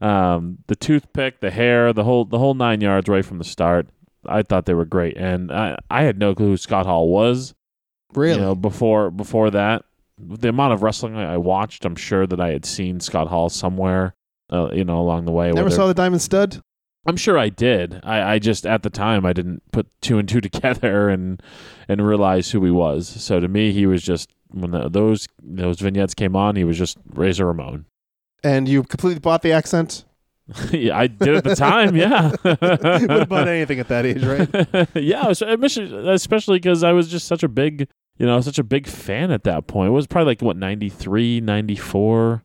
um, 0.00 0.58
the 0.66 0.76
toothpick, 0.76 1.40
the 1.40 1.50
hair, 1.50 1.92
the 1.92 2.04
whole 2.04 2.24
the 2.24 2.38
whole 2.38 2.54
nine 2.54 2.80
yards 2.80 3.08
right 3.08 3.24
from 3.24 3.38
the 3.38 3.44
start. 3.44 3.86
I 4.26 4.42
thought 4.42 4.66
they 4.66 4.74
were 4.74 4.84
great, 4.84 5.16
and 5.16 5.52
I 5.52 5.76
I 5.90 6.02
had 6.02 6.18
no 6.18 6.34
clue 6.34 6.48
who 6.48 6.56
Scott 6.56 6.86
Hall 6.86 7.08
was. 7.08 7.54
Really? 8.14 8.34
You 8.34 8.40
know, 8.40 8.54
before 8.54 9.10
before 9.10 9.50
that, 9.50 9.84
the 10.22 10.48
amount 10.48 10.72
of 10.72 10.82
wrestling 10.82 11.16
I 11.16 11.34
I 11.34 11.36
watched, 11.36 11.84
I'm 11.84 11.96
sure 11.96 12.26
that 12.26 12.40
I 12.40 12.50
had 12.50 12.64
seen 12.64 13.00
Scott 13.00 13.28
Hall 13.28 13.48
somewhere. 13.48 14.14
Uh, 14.50 14.70
you 14.72 14.84
know, 14.84 15.00
along 15.00 15.24
the 15.24 15.32
way. 15.32 15.46
Never 15.50 15.64
whether- 15.64 15.76
saw 15.76 15.86
the 15.86 15.94
Diamond 15.94 16.20
Stud? 16.22 16.60
I'm 17.06 17.16
sure 17.16 17.36
I 17.36 17.48
did. 17.48 17.98
I, 18.04 18.34
I 18.34 18.38
just 18.38 18.64
at 18.64 18.82
the 18.84 18.90
time 18.90 19.26
I 19.26 19.32
didn't 19.32 19.62
put 19.72 19.88
two 20.00 20.18
and 20.18 20.28
two 20.28 20.40
together 20.48 21.08
and 21.08 21.42
and 21.88 22.06
realize 22.06 22.50
who 22.50 22.64
he 22.64 22.70
was. 22.70 23.08
So 23.08 23.40
to 23.40 23.48
me, 23.48 23.72
he 23.72 23.86
was 23.86 24.02
just 24.02 24.30
when 24.50 24.70
the, 24.70 24.88
those 24.88 25.26
those 25.42 25.80
vignettes 25.80 26.14
came 26.14 26.36
on, 26.36 26.54
he 26.56 26.64
was 26.64 26.78
just 26.78 26.98
Razor 27.14 27.46
Ramon. 27.46 27.86
And 28.44 28.68
you 28.68 28.82
completely 28.84 29.20
bought 29.20 29.42
the 29.42 29.52
accent? 29.52 30.04
yeah, 30.70 30.98
I 30.98 31.06
did 31.06 31.36
at 31.36 31.44
the 31.44 31.54
time. 31.56 31.96
Yeah, 31.96 32.32
Would 32.44 32.60
have 33.10 33.28
bought 33.28 33.48
anything 33.48 33.80
at 33.80 33.88
that 33.88 34.04
age, 34.04 34.22
right? 34.24 34.88
yeah, 34.94 35.28
especially 35.28 36.58
because 36.58 36.82
I 36.82 36.92
was 36.92 37.08
just 37.08 37.26
such 37.26 37.42
a 37.42 37.48
big, 37.48 37.88
you 38.18 38.26
know, 38.26 38.34
I 38.34 38.36
was 38.36 38.44
such 38.44 38.58
a 38.58 38.64
big 38.64 38.86
fan 38.86 39.30
at 39.30 39.44
that 39.44 39.66
point. 39.66 39.88
It 39.88 39.92
was 39.92 40.06
probably 40.06 40.32
like 40.32 40.42
what 40.42 40.56
93, 40.56 41.40
94, 41.40 42.44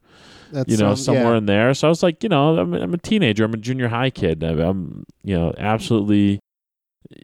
That's, 0.51 0.71
you 0.71 0.77
know, 0.77 0.91
um, 0.91 0.95
somewhere 0.95 1.33
yeah. 1.33 1.37
in 1.37 1.45
there. 1.45 1.73
So 1.73 1.87
I 1.87 1.89
was 1.89 2.03
like, 2.03 2.23
you 2.23 2.29
know, 2.29 2.57
I'm, 2.57 2.73
I'm 2.73 2.93
a 2.93 2.97
teenager. 2.97 3.43
I'm 3.43 3.53
a 3.53 3.57
junior 3.57 3.89
high 3.89 4.09
kid. 4.09 4.43
I'm, 4.43 4.59
I'm, 4.59 5.05
you 5.23 5.37
know, 5.37 5.53
absolutely, 5.57 6.39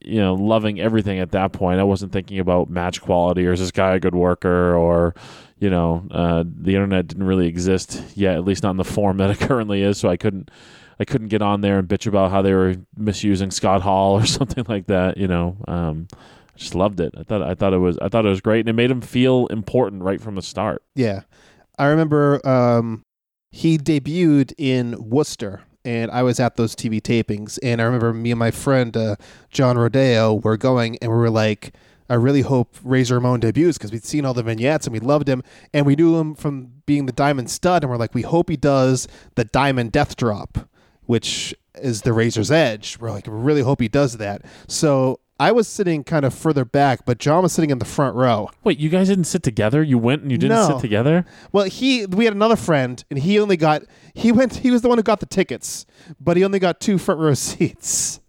you 0.03 0.19
know, 0.19 0.33
loving 0.33 0.79
everything 0.79 1.19
at 1.19 1.31
that 1.31 1.53
point. 1.53 1.79
I 1.79 1.83
wasn't 1.83 2.11
thinking 2.11 2.39
about 2.39 2.69
match 2.69 3.01
quality 3.01 3.47
or 3.47 3.53
is 3.53 3.59
this 3.59 3.71
guy 3.71 3.95
a 3.95 3.99
good 3.99 4.15
worker 4.15 4.75
or, 4.75 5.15
you 5.57 5.69
know, 5.69 6.05
uh, 6.11 6.43
the 6.45 6.75
internet 6.75 7.07
didn't 7.07 7.25
really 7.25 7.47
exist 7.47 8.03
yet, 8.15 8.35
at 8.35 8.43
least 8.43 8.63
not 8.63 8.71
in 8.71 8.77
the 8.77 8.83
form 8.83 9.17
that 9.19 9.29
it 9.29 9.39
currently 9.39 9.81
is. 9.81 9.97
So 9.97 10.09
I 10.09 10.17
couldn't, 10.17 10.51
I 10.99 11.05
couldn't 11.05 11.29
get 11.29 11.41
on 11.41 11.61
there 11.61 11.79
and 11.79 11.87
bitch 11.87 12.05
about 12.05 12.29
how 12.29 12.41
they 12.41 12.53
were 12.53 12.75
misusing 12.95 13.51
Scott 13.51 13.81
Hall 13.81 14.13
or 14.13 14.25
something 14.27 14.65
like 14.67 14.87
that. 14.87 15.17
You 15.17 15.27
know, 15.27 15.57
um, 15.67 16.07
I 16.55 16.57
just 16.57 16.75
loved 16.75 16.99
it. 16.99 17.13
I 17.17 17.23
thought, 17.23 17.41
I 17.41 17.55
thought 17.55 17.73
it 17.73 17.79
was, 17.79 17.97
I 17.99 18.09
thought 18.09 18.25
it 18.25 18.29
was 18.29 18.41
great, 18.41 18.61
and 18.61 18.69
it 18.69 18.73
made 18.73 18.91
him 18.91 19.01
feel 19.01 19.47
important 19.47 20.03
right 20.03 20.21
from 20.21 20.35
the 20.35 20.41
start. 20.41 20.83
Yeah. 20.95 21.21
I 21.79 21.87
remember 21.87 22.45
um, 22.47 23.03
he 23.51 23.77
debuted 23.77 24.53
in 24.57 25.09
Worcester, 25.09 25.61
and 25.83 26.11
I 26.11 26.23
was 26.23 26.39
at 26.39 26.55
those 26.55 26.75
TV 26.75 27.01
tapings. 27.01 27.57
And 27.63 27.81
I 27.81 27.85
remember 27.85 28.13
me 28.13 28.31
and 28.31 28.39
my 28.39 28.51
friend, 28.51 28.95
uh, 28.95 29.15
John 29.49 29.77
Rodeo, 29.77 30.35
were 30.35 30.57
going, 30.57 30.97
and 31.01 31.11
we 31.11 31.17
were 31.17 31.29
like, 31.29 31.73
I 32.09 32.15
really 32.15 32.41
hope 32.41 32.75
Razor 32.83 33.15
Ramon 33.15 33.39
debuts 33.39 33.77
because 33.77 33.91
we'd 33.91 34.03
seen 34.03 34.25
all 34.25 34.33
the 34.33 34.43
vignettes 34.43 34.85
and 34.85 34.93
we 34.93 34.99
loved 34.99 35.27
him. 35.27 35.41
And 35.73 35.85
we 35.85 35.95
knew 35.95 36.17
him 36.17 36.35
from 36.35 36.71
being 36.85 37.05
the 37.05 37.11
Diamond 37.11 37.49
Stud, 37.49 37.83
and 37.83 37.89
we're 37.89 37.97
like, 37.97 38.13
we 38.13 38.21
hope 38.21 38.49
he 38.49 38.57
does 38.57 39.07
the 39.35 39.45
Diamond 39.45 39.91
Death 39.91 40.15
Drop, 40.15 40.69
which 41.05 41.55
is 41.75 42.03
the 42.03 42.13
Razor's 42.13 42.51
Edge. 42.51 42.97
We're 42.99 43.11
like, 43.11 43.25
we 43.25 43.33
really 43.33 43.61
hope 43.61 43.81
he 43.81 43.87
does 43.87 44.17
that. 44.17 44.43
So 44.67 45.19
I 45.39 45.51
was 45.51 45.67
sitting 45.67 46.03
kind 46.03 46.25
of 46.25 46.33
further 46.33 46.63
back, 46.63 47.05
but 47.05 47.17
John 47.17 47.41
was 47.43 47.51
sitting 47.53 47.69
in 47.71 47.79
the 47.79 47.85
front 47.85 48.15
row. 48.15 48.49
Wait, 48.63 48.79
you 48.79 48.89
guys 48.89 49.07
didn't 49.07 49.23
sit 49.25 49.41
together? 49.43 49.81
You 49.81 49.97
went 49.97 50.21
and 50.21 50.31
you 50.31 50.37
didn't 50.37 50.55
No. 50.55 50.67
sit 50.67 50.79
together? 50.79 51.25
Well, 51.51 51.65
he 51.65 52.05
we 52.05 52.25
had 52.25 52.33
another 52.35 52.55
friend, 52.55 53.03
and 53.09 53.19
he 53.19 53.39
only 53.39 53.57
got 53.57 53.83
he 54.13 54.31
went 54.31 54.57
he 54.57 54.69
was 54.71 54.81
the 54.83 54.89
one 54.89 54.97
who 54.99 55.03
got 55.03 55.19
the 55.19 55.25
tickets, 55.25 55.85
but 56.19 56.37
he 56.37 56.43
only 56.45 56.59
got 56.59 56.79
two 56.79 56.97
front 56.97 57.19
row 57.19 57.33
seats. 57.33 58.19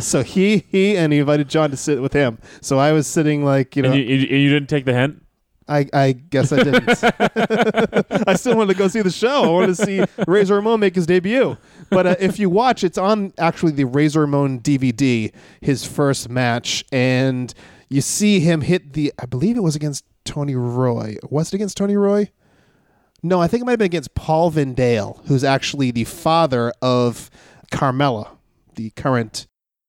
So 0.00 0.22
he 0.22 0.64
he 0.70 0.96
and 0.96 1.12
he 1.12 1.18
invited 1.18 1.48
John 1.48 1.70
to 1.70 1.76
sit 1.76 2.00
with 2.00 2.12
him. 2.12 2.38
So 2.62 2.78
I 2.78 2.92
was 2.92 3.06
sitting 3.06 3.44
like 3.44 3.74
you 3.76 3.82
know 3.82 3.90
And 3.90 3.98
you, 3.98 4.04
you, 4.16 4.36
you 4.36 4.48
didn't 4.50 4.68
take 4.68 4.84
the 4.86 4.94
hint? 4.94 5.22
I 5.68 5.86
I 5.92 6.12
guess 6.12 6.52
I 6.52 6.62
didn't. 6.62 6.88
I 8.28 8.34
still 8.34 8.56
wanted 8.56 8.74
to 8.74 8.78
go 8.78 8.88
see 8.88 9.02
the 9.02 9.10
show. 9.10 9.44
I 9.44 9.48
wanted 9.48 9.76
to 9.76 9.84
see 9.84 10.04
Razor 10.26 10.56
Ramon 10.56 10.80
make 10.80 10.94
his 10.94 11.06
debut. 11.06 11.56
But 11.90 12.06
uh, 12.06 12.16
if 12.20 12.38
you 12.38 12.50
watch, 12.50 12.84
it's 12.84 12.98
on 12.98 13.32
actually 13.38 13.72
the 13.72 13.84
Razor 13.84 14.20
Ramon 14.20 14.60
DVD, 14.60 15.32
his 15.60 15.84
first 15.84 16.28
match, 16.28 16.84
and 16.92 17.52
you 17.88 18.00
see 18.00 18.40
him 18.40 18.60
hit 18.60 18.92
the. 18.92 19.12
I 19.18 19.26
believe 19.26 19.56
it 19.56 19.62
was 19.62 19.76
against 19.76 20.04
Tony 20.24 20.54
Roy. 20.54 21.16
Was 21.30 21.48
it 21.48 21.56
against 21.56 21.76
Tony 21.76 21.96
Roy? 21.96 22.30
No, 23.22 23.40
I 23.40 23.48
think 23.48 23.62
it 23.62 23.64
might 23.64 23.72
have 23.72 23.78
been 23.78 23.86
against 23.86 24.14
Paul 24.14 24.50
Van 24.50 24.74
Dale, 24.74 25.22
who's 25.26 25.44
actually 25.44 25.90
the 25.90 26.04
father 26.04 26.74
of 26.82 27.30
Carmella, 27.72 28.28
the 28.74 28.90
current 28.90 29.46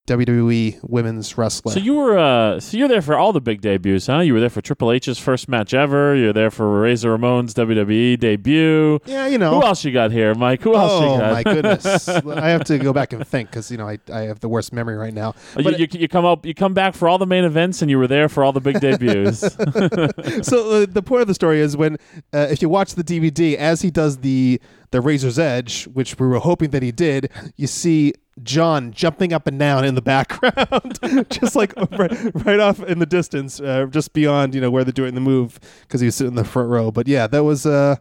WWE 0.08 0.80
women's 0.84 1.38
wrestler. 1.38 1.74
So 1.74 1.80
you 1.80 1.96
were 1.96 2.18
uh, 2.18 2.60
so 2.60 2.78
you're 2.78 2.88
there 2.88 3.02
for 3.02 3.18
all 3.18 3.34
the 3.34 3.42
big 3.42 3.62
debuts, 3.62 4.08
huh? 4.08 4.20
You 4.20 4.34
were 4.34 4.40
there 4.40 4.50
for 4.52 4.62
Triple 4.62 4.92
H's 4.92 5.18
first 5.18 5.50
match 5.50 5.74
ever. 5.74 6.16
You're 6.16 6.34
there 6.34 6.52
for 6.52 6.82
Razor 6.82 7.12
Ramon's 7.18 7.54
WWE 7.56 8.20
debut. 8.20 9.00
yeah, 9.06 9.26
you 9.28 9.38
know. 9.38 9.60
Who 9.60 9.66
else 9.66 9.84
you 9.84 9.92
got 9.92 10.12
here, 10.12 10.36
Mike? 10.36 10.62
Who 10.62 10.76
else 10.76 10.92
Oh 10.92 11.14
you 11.16 11.20
got? 11.20 11.34
my 11.34 11.44
goodness! 11.44 12.08
I 12.10 12.50
have 12.50 12.64
to 12.66 12.78
go 12.78 12.94
back 12.94 13.14
and 13.14 13.26
think 13.28 13.50
because 13.50 13.72
you 13.72 13.78
know 13.78 13.88
I, 13.88 13.98
I 14.14 14.22
have 14.22 14.40
the 14.42 14.50
worst 14.50 14.72
memory 14.74 14.96
right 14.96 15.14
now. 15.14 15.34
Oh, 15.56 15.60
you, 15.60 15.64
But 15.64 15.80
you, 15.80 15.88
you 16.00 16.08
come 16.08 16.26
up, 16.26 16.46
you 16.46 16.54
come 16.54 16.74
back 16.76 16.94
for 16.94 17.10
all 17.10 17.18
the 17.18 17.26
main 17.26 17.44
events, 17.44 17.82
and 17.82 17.90
you 17.90 17.98
were 17.98 18.08
there 18.08 18.30
for 18.30 18.44
all 18.44 18.54
the 18.54 18.62
big 18.62 18.80
debuts. 18.80 19.40
so 20.48 20.84
uh, 20.84 20.86
the 20.88 21.04
point 21.04 21.22
of 21.22 21.28
the 21.28 21.34
story 21.34 21.60
is 21.62 21.76
when 21.76 21.96
uh, 22.34 22.48
if 22.52 22.62
you 22.62 22.70
watch 22.70 22.94
the 22.96 23.04
DVD 23.04 23.56
as 23.56 23.82
he 23.82 23.90
does 23.90 24.18
the 24.18 24.62
the 24.92 25.02
Razor's 25.02 25.40
Edge, 25.40 25.86
which 25.86 26.18
we 26.20 26.28
were 26.28 26.40
hoping 26.40 26.70
that 26.70 26.84
he 26.84 26.92
did, 26.92 27.30
you 27.58 27.68
see 27.68 28.14
John 28.44 28.92
jumping 28.92 29.32
up 29.34 29.48
and 29.48 29.58
down 29.58 29.86
in 29.86 29.96
the 29.96 30.02
background, 30.02 31.00
just 31.30 31.56
like 31.56 31.74
right, 31.92 32.12
right 32.46 32.60
off 32.60 32.82
in 32.84 33.00
the 33.00 33.06
distance, 33.06 33.60
uh, 33.62 33.86
just 33.90 34.12
beyond 34.14 34.54
you 34.54 34.62
know 34.62 34.70
where 34.70 34.84
they're 34.84 34.92
doing 34.92 35.16
the 35.16 35.22
move 35.22 35.60
because 35.82 36.02
he 36.02 36.06
was 36.08 36.16
sitting 36.16 36.32
in 36.32 36.36
the 36.36 36.44
front 36.44 36.70
row. 36.70 36.92
But 36.92 37.08
yeah, 37.08 37.28
that 37.28 37.44
was 37.44 37.66
uh, 37.66 37.96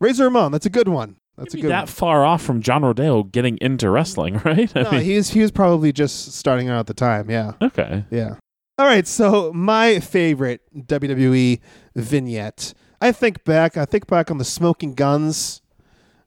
Razor 0.00 0.24
Ramon. 0.24 0.52
That's 0.52 0.66
a 0.66 0.70
good 0.70 0.88
one. 0.88 1.16
That's 1.36 1.52
a 1.52 1.58
good. 1.60 1.70
that 1.70 1.80
one. 1.82 1.86
far 1.88 2.24
off 2.24 2.42
from 2.42 2.62
John 2.62 2.82
Rodeo 2.84 3.24
getting 3.24 3.58
into 3.60 3.90
wrestling, 3.90 4.38
right? 4.44 4.74
I 4.76 4.82
No, 4.82 4.90
mean, 4.92 5.02
he 5.02 5.16
was 5.16 5.30
he 5.30 5.40
was 5.40 5.50
probably 5.50 5.92
just 5.92 6.32
starting 6.32 6.68
out 6.68 6.78
at 6.78 6.86
the 6.86 6.94
time. 6.94 7.28
Yeah. 7.30 7.52
okay. 7.60 8.04
Yeah. 8.10 8.36
All 8.78 8.86
right. 8.86 9.06
So 9.06 9.52
my 9.52 10.00
favorite 10.00 10.62
WWE 10.74 11.60
vignette. 11.94 12.72
I 13.00 13.12
think 13.12 13.44
back. 13.44 13.76
I 13.76 13.84
think 13.84 14.06
back 14.06 14.30
on 14.30 14.38
the 14.38 14.44
Smoking 14.44 14.94
Gunns. 14.94 15.60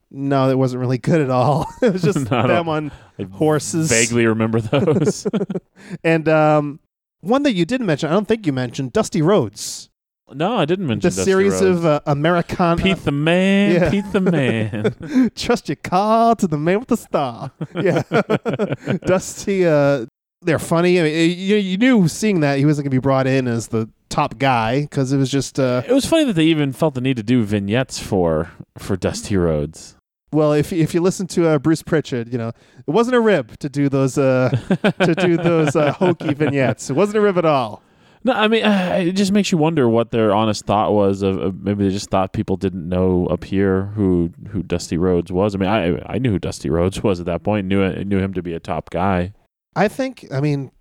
No, 0.09 0.49
it 0.49 0.57
wasn't 0.57 0.79
really 0.81 0.97
good 0.97 1.19
at 1.21 1.29
all. 1.29 1.67
it 1.81 1.93
was 1.93 2.01
just 2.01 2.25
them 2.29 2.69
on 2.69 2.91
horses. 3.33 3.89
Vaguely 3.89 4.25
remember 4.25 4.61
those. 4.61 5.27
And 6.03 6.27
um, 6.29 6.79
one 7.21 7.43
that 7.43 7.53
you 7.53 7.65
didn't 7.65 7.87
mention, 7.87 8.09
I 8.09 8.13
don't 8.13 8.27
think 8.27 8.45
you 8.45 8.53
mentioned, 8.53 8.93
Dusty 8.93 9.21
Rhodes. 9.21 9.89
no, 10.33 10.55
I 10.57 10.65
didn't 10.65 10.87
mention 10.87 11.09
The 11.09 11.15
Dusty 11.15 11.23
series 11.23 11.53
Rhodes. 11.61 11.79
of 11.79 11.85
uh, 11.85 11.99
Americana. 12.05 12.81
Pete 12.81 13.03
the 13.03 13.11
Man, 13.11 13.73
Yeah. 13.75 13.89
Pete 13.91 14.11
the 14.13 14.21
Man. 14.21 15.31
Trust 15.35 15.67
your 15.69 15.75
car 15.77 16.35
to 16.35 16.47
the 16.47 16.57
man 16.57 16.79
with 16.79 16.87
the 16.89 16.97
star. 16.97 17.51
Yeah. 17.75 18.03
Dusty, 19.05 19.65
uh, 19.65 20.05
they're 20.41 20.59
funny. 20.59 20.99
I 20.99 21.03
mean, 21.03 21.37
you, 21.37 21.55
you 21.57 21.77
knew 21.77 22.07
seeing 22.07 22.39
that 22.41 22.59
he 22.59 22.65
wasn't 22.65 22.85
going 22.85 22.91
to 22.91 22.95
be 22.95 23.01
brought 23.01 23.27
in 23.27 23.47
as 23.47 23.67
the 23.67 23.89
top 24.09 24.37
guy 24.37 24.81
because 24.81 25.11
it 25.11 25.17
was 25.17 25.29
just. 25.29 25.59
Uh, 25.59 25.81
it 25.87 25.91
was 25.93 26.05
funny 26.05 26.23
that 26.25 26.33
they 26.33 26.45
even 26.45 26.71
felt 26.73 26.93
the 26.93 27.01
need 27.01 27.17
to 27.17 27.23
do 27.23 27.43
vignettes 27.43 27.99
for 27.99 28.51
for 28.77 28.95
Dusty 28.95 29.35
Rhodes. 29.35 29.95
Well, 30.31 30.51
if 30.53 30.74
if 30.74 30.93
you 30.93 31.01
listen 31.01 31.27
to 31.27 31.48
uh, 31.48 31.60
Bruce 31.60 31.81
Pritchard, 31.81 32.31
you 32.31 32.38
know 32.38 32.50
it 32.50 32.91
wasn't 32.91 33.15
a 33.15 33.22
rib 33.22 33.57
to 33.60 33.69
do 33.69 33.88
those 33.88 34.17
uh, 34.17 34.50
to 35.01 35.15
do 35.15 35.38
those 35.41 35.75
uh, 35.75 35.93
hokey 35.93 36.34
vignettes. 36.34 36.89
It 36.89 36.93
wasn't 36.93 37.17
a 37.17 37.22
rib 37.22 37.38
at 37.38 37.46
all. 37.46 37.81
No, 38.24 38.34
I 38.34 38.50
mean, 38.50 38.63
uh, 38.65 38.98
it 39.00 39.13
just 39.13 39.31
makes 39.31 39.53
you 39.53 39.57
wonder 39.57 39.88
what 39.88 40.12
their 40.12 40.34
honest 40.34 40.65
thought 40.65 40.91
was. 40.91 41.22
Of, 41.22 41.38
of 41.38 41.62
maybe 41.62 41.86
they 41.86 41.93
just 41.93 42.10
thought 42.10 42.34
people 42.34 42.57
didn't 42.57 42.89
know 42.89 43.27
up 43.27 43.46
here 43.46 43.86
who 43.96 44.31
who 44.50 44.63
Dusty 44.63 44.98
Rhodes 44.98 45.31
was. 45.31 45.55
I 45.55 45.60
mean, 45.60 45.69
I 45.69 46.01
I 46.05 46.17
knew 46.17 46.31
who 46.31 46.39
Dusty 46.39 46.69
Rhodes 46.69 47.01
was 47.01 47.22
at 47.22 47.25
that 47.27 47.43
point. 47.43 47.67
knew 47.67 48.03
knew 48.03 48.19
him 48.19 48.34
to 48.34 48.41
be 48.41 48.53
a 48.53 48.60
top 48.60 48.89
guy. 48.89 49.34
I 49.77 49.88
think. 49.88 50.27
I 50.29 50.41
mean, 50.41 50.72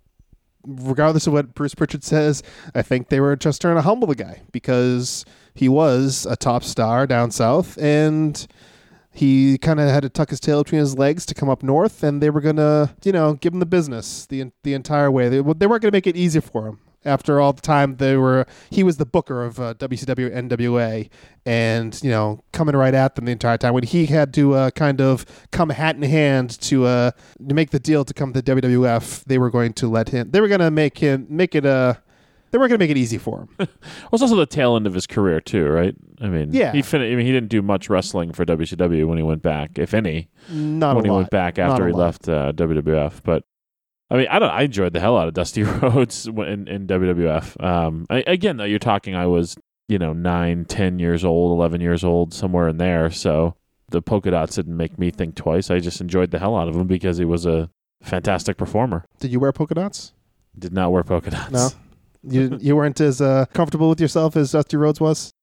regardless 0.65 1.25
of 1.25 1.33
what 1.33 1.53
Bruce 1.53 1.73
Pritchard 1.73 2.03
says, 2.03 2.43
I 2.75 2.81
think 2.81 3.07
they 3.07 3.21
were 3.21 3.35
just 3.37 3.61
trying 3.61 3.75
to 3.75 3.81
humble 3.81 4.07
the 4.07 4.15
guy 4.15 4.41
because 4.51 5.23
he 5.53 5.69
was 5.69 6.27
a 6.29 6.35
top 6.35 6.65
star 6.65 7.07
down 7.07 7.31
south, 7.31 7.77
and 7.77 8.45
he 9.17 9.57
kind 9.57 9.79
of 9.79 9.89
had 9.89 10.03
to 10.03 10.09
tuck 10.09 10.29
his 10.29 10.39
tail 10.39 10.63
between 10.63 10.79
his 10.79 10.95
legs 10.95 11.25
to 11.25 11.33
come 11.33 11.49
up 11.49 11.63
north, 11.63 12.03
and 12.03 12.21
they 12.21 12.29
were 12.29 12.39
gonna, 12.41 12.95
you 13.03 13.11
know, 13.11 13.33
give 13.33 13.51
him 13.51 13.59
the 13.59 13.65
business 13.65 14.27
the 14.27 14.51
the 14.63 14.75
entire 14.75 15.09
way. 15.09 15.27
They 15.27 15.41
they 15.41 15.65
weren't 15.65 15.81
gonna 15.81 15.91
make 15.91 16.05
it 16.05 16.15
easy 16.15 16.39
for 16.39 16.67
him. 16.67 16.79
After 17.03 17.39
all 17.39 17.53
the 17.53 17.61
time 17.61 17.95
they 17.97 18.15
were, 18.15 18.45
he 18.69 18.83
was 18.83 18.97
the 18.97 19.05
booker 19.05 19.43
of 19.43 19.59
uh, 19.59 19.73
WCW 19.75 20.29
NWA, 20.35 21.09
and 21.45 21.99
you 22.03 22.11
know, 22.11 22.41
coming 22.51 22.75
right 22.75 22.93
at 22.93 23.15
them 23.15 23.25
the 23.25 23.31
entire 23.31 23.57
time. 23.57 23.73
When 23.73 23.83
he 23.83 24.05
had 24.05 24.33
to 24.35 24.53
uh, 24.53 24.69
kind 24.71 25.01
of 25.01 25.25
come 25.51 25.69
hat 25.71 25.95
in 25.95 26.03
hand 26.03 26.59
to 26.61 26.85
uh, 26.85 27.11
to 27.47 27.55
make 27.55 27.71
the 27.71 27.79
deal 27.79 28.05
to 28.05 28.13
come 28.13 28.33
to 28.33 28.41
WWF, 28.43 29.23
they 29.25 29.39
were 29.39 29.49
going 29.49 29.73
to 29.73 29.87
let 29.87 30.09
him. 30.09 30.29
They 30.29 30.41
were 30.41 30.47
going 30.47 30.59
to 30.59 30.69
make 30.69 30.99
him 30.99 31.25
make 31.27 31.55
it 31.55 31.65
Uh, 31.65 31.95
they 32.51 32.57
weren't 32.57 32.69
going 32.69 32.79
to 32.79 32.83
make 32.83 32.91
it 32.91 32.97
easy 32.97 33.17
for 33.17 33.39
him. 33.41 33.49
It 33.59 34.11
was 34.11 34.21
also 34.21 34.35
the 34.35 34.45
tail 34.45 34.75
end 34.75 34.87
of 34.87 34.93
his 34.93 35.05
career 35.07 35.41
too, 35.41 35.67
right? 35.67 35.93
I 36.21 36.27
mean, 36.27 36.53
Yeah. 36.53 36.71
he 36.71 36.81
fin- 36.81 37.01
I 37.01 37.15
mean, 37.15 37.25
he 37.25 37.31
didn't 37.31 37.49
do 37.49 37.61
much 37.61 37.89
wrestling 37.89 38.31
for 38.33 38.45
WCW 38.45 39.05
when 39.07 39.17
he 39.17 39.23
went 39.23 39.41
back, 39.41 39.77
if 39.77 39.93
any, 39.93 40.29
Not 40.49 40.95
when 40.95 41.05
a 41.05 41.07
he 41.07 41.11
lot. 41.11 41.17
went 41.17 41.29
back 41.29 41.57
Not 41.57 41.71
after 41.71 41.83
a 41.83 41.87
he 41.87 41.93
lot. 41.93 41.99
left 41.99 42.29
uh, 42.29 42.51
WWF. 42.53 43.21
But 43.23 43.43
I 44.09 44.15
mean, 44.17 44.27
I 44.29 44.39
don't. 44.39 44.49
I 44.51 44.61
enjoyed 44.61 44.93
the 44.93 45.01
hell 45.01 45.17
out 45.17 45.27
of 45.27 45.33
Dusty 45.33 45.63
Rhodes 45.63 46.25
in, 46.27 46.67
in 46.69 46.87
WWF. 46.87 47.61
Um, 47.61 48.05
I, 48.09 48.23
again, 48.25 48.55
though, 48.57 48.63
you're 48.63 48.79
talking. 48.79 49.15
I 49.15 49.25
was, 49.27 49.57
you 49.89 49.99
know, 49.99 50.13
nine, 50.13 50.63
ten 50.63 50.97
years 50.99 51.25
old, 51.25 51.51
eleven 51.51 51.81
years 51.81 52.05
old, 52.05 52.33
somewhere 52.33 52.69
in 52.69 52.77
there. 52.77 53.11
So 53.11 53.55
the 53.89 54.01
polka 54.01 54.31
dots 54.31 54.55
didn't 54.55 54.77
make 54.77 54.97
me 54.97 55.11
think 55.11 55.35
twice. 55.35 55.69
I 55.69 55.79
just 55.79 55.99
enjoyed 55.99 56.31
the 56.31 56.39
hell 56.39 56.55
out 56.55 56.69
of 56.69 56.75
him 56.75 56.87
because 56.87 57.17
he 57.17 57.25
was 57.25 57.45
a 57.45 57.69
fantastic 58.01 58.55
performer. 58.57 59.03
Did 59.19 59.31
you 59.33 59.39
wear 59.41 59.51
polka 59.51 59.73
dots? 59.73 60.13
Did 60.57 60.71
not 60.71 60.91
wear 60.93 61.03
polka 61.03 61.29
dots. 61.31 61.51
No. 61.51 61.69
You 62.23 62.57
you 62.61 62.75
weren't 62.75 62.99
as 63.01 63.21
uh, 63.21 63.45
comfortable 63.53 63.89
with 63.89 63.99
yourself 64.01 64.35
as 64.35 64.51
Dusty 64.51 64.77
Rhodes 64.77 64.99
was. 65.01 65.33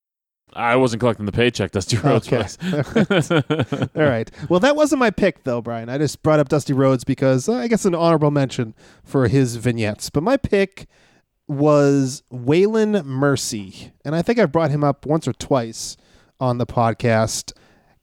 I 0.57 0.77
wasn't 0.77 1.01
collecting 1.01 1.27
the 1.27 1.33
paycheck. 1.33 1.73
Dusty 1.73 1.97
Rhodes 1.97 2.29
Okay. 2.33 2.37
was. 2.39 3.31
All 3.97 4.03
right. 4.03 4.31
Well, 4.49 4.61
that 4.61 4.77
wasn't 4.77 5.01
my 5.01 5.11
pick, 5.11 5.43
though, 5.43 5.61
Brian. 5.61 5.89
I 5.89 5.99
just 5.99 6.23
brought 6.23 6.39
up 6.39 6.49
Dusty 6.49 6.73
Rhodes 6.73 7.03
because 7.03 7.49
uh, 7.49 7.55
I 7.55 7.67
guess 7.67 7.85
an 7.85 7.95
honorable 7.95 8.31
mention 8.31 8.75
for 9.03 9.27
his 9.27 9.57
vignettes. 9.57 10.11
But 10.11 10.23
my 10.23 10.37
pick 10.37 10.87
was 11.49 12.23
Waylon 12.33 13.05
Mercy, 13.05 13.93
and 14.05 14.15
I 14.15 14.23
think 14.23 14.39
I 14.39 14.47
brought 14.47 14.71
him 14.71 14.85
up 14.85 15.07
once 15.07 15.27
or 15.27 15.33
twice 15.33 15.97
on 16.39 16.59
the 16.59 16.67
podcast. 16.67 17.53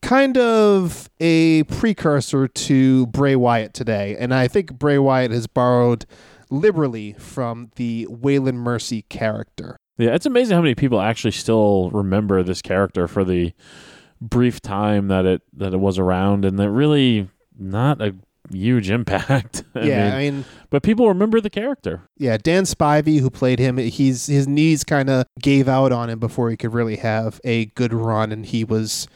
Kind 0.01 0.37
of 0.37 1.09
a 1.19 1.63
precursor 1.63 2.47
to 2.47 3.05
Bray 3.07 3.35
Wyatt 3.35 3.73
today, 3.73 4.17
and 4.19 4.33
I 4.33 4.47
think 4.47 4.73
Bray 4.73 4.97
Wyatt 4.97 5.31
has 5.31 5.47
borrowed 5.47 6.05
liberally 6.51 7.13
from 7.13 7.71
the 7.77 8.05
Waylon 8.11 8.55
Mercy 8.55 9.03
character. 9.03 9.77
Yeah, 9.97 10.13
it's 10.13 10.25
amazing 10.25 10.55
how 10.55 10.61
many 10.61 10.75
people 10.75 11.01
actually 11.01 11.31
still 11.31 11.89
remember 11.91 12.43
this 12.43 12.61
character 12.61 13.07
for 13.07 13.23
the 13.23 13.53
brief 14.19 14.61
time 14.61 15.07
that 15.07 15.25
it 15.25 15.41
that 15.53 15.73
it 15.73 15.79
was 15.79 15.97
around, 15.97 16.45
and 16.45 16.59
that 16.59 16.69
really 16.69 17.27
not 17.57 18.01
a 18.01 18.15
huge 18.51 18.89
impact. 18.89 19.63
I 19.75 19.81
yeah, 19.81 20.05
mean, 20.05 20.13
I 20.13 20.17
mean, 20.17 20.45
but 20.69 20.83
people 20.83 21.07
remember 21.07 21.39
the 21.41 21.49
character. 21.49 22.01
Yeah, 22.17 22.37
Dan 22.37 22.63
Spivey, 22.63 23.19
who 23.19 23.29
played 23.29 23.59
him, 23.59 23.77
he's 23.77 24.27
his 24.27 24.47
knees 24.47 24.83
kind 24.83 25.09
of 25.09 25.25
gave 25.41 25.67
out 25.67 25.91
on 25.91 26.09
him 26.09 26.19
before 26.19 26.49
he 26.49 26.57
could 26.57 26.73
really 26.73 26.97
have 26.97 27.39
a 27.43 27.65
good 27.67 27.93
run, 27.93 28.31
and 28.31 28.45
he 28.45 28.63
was 28.63 29.07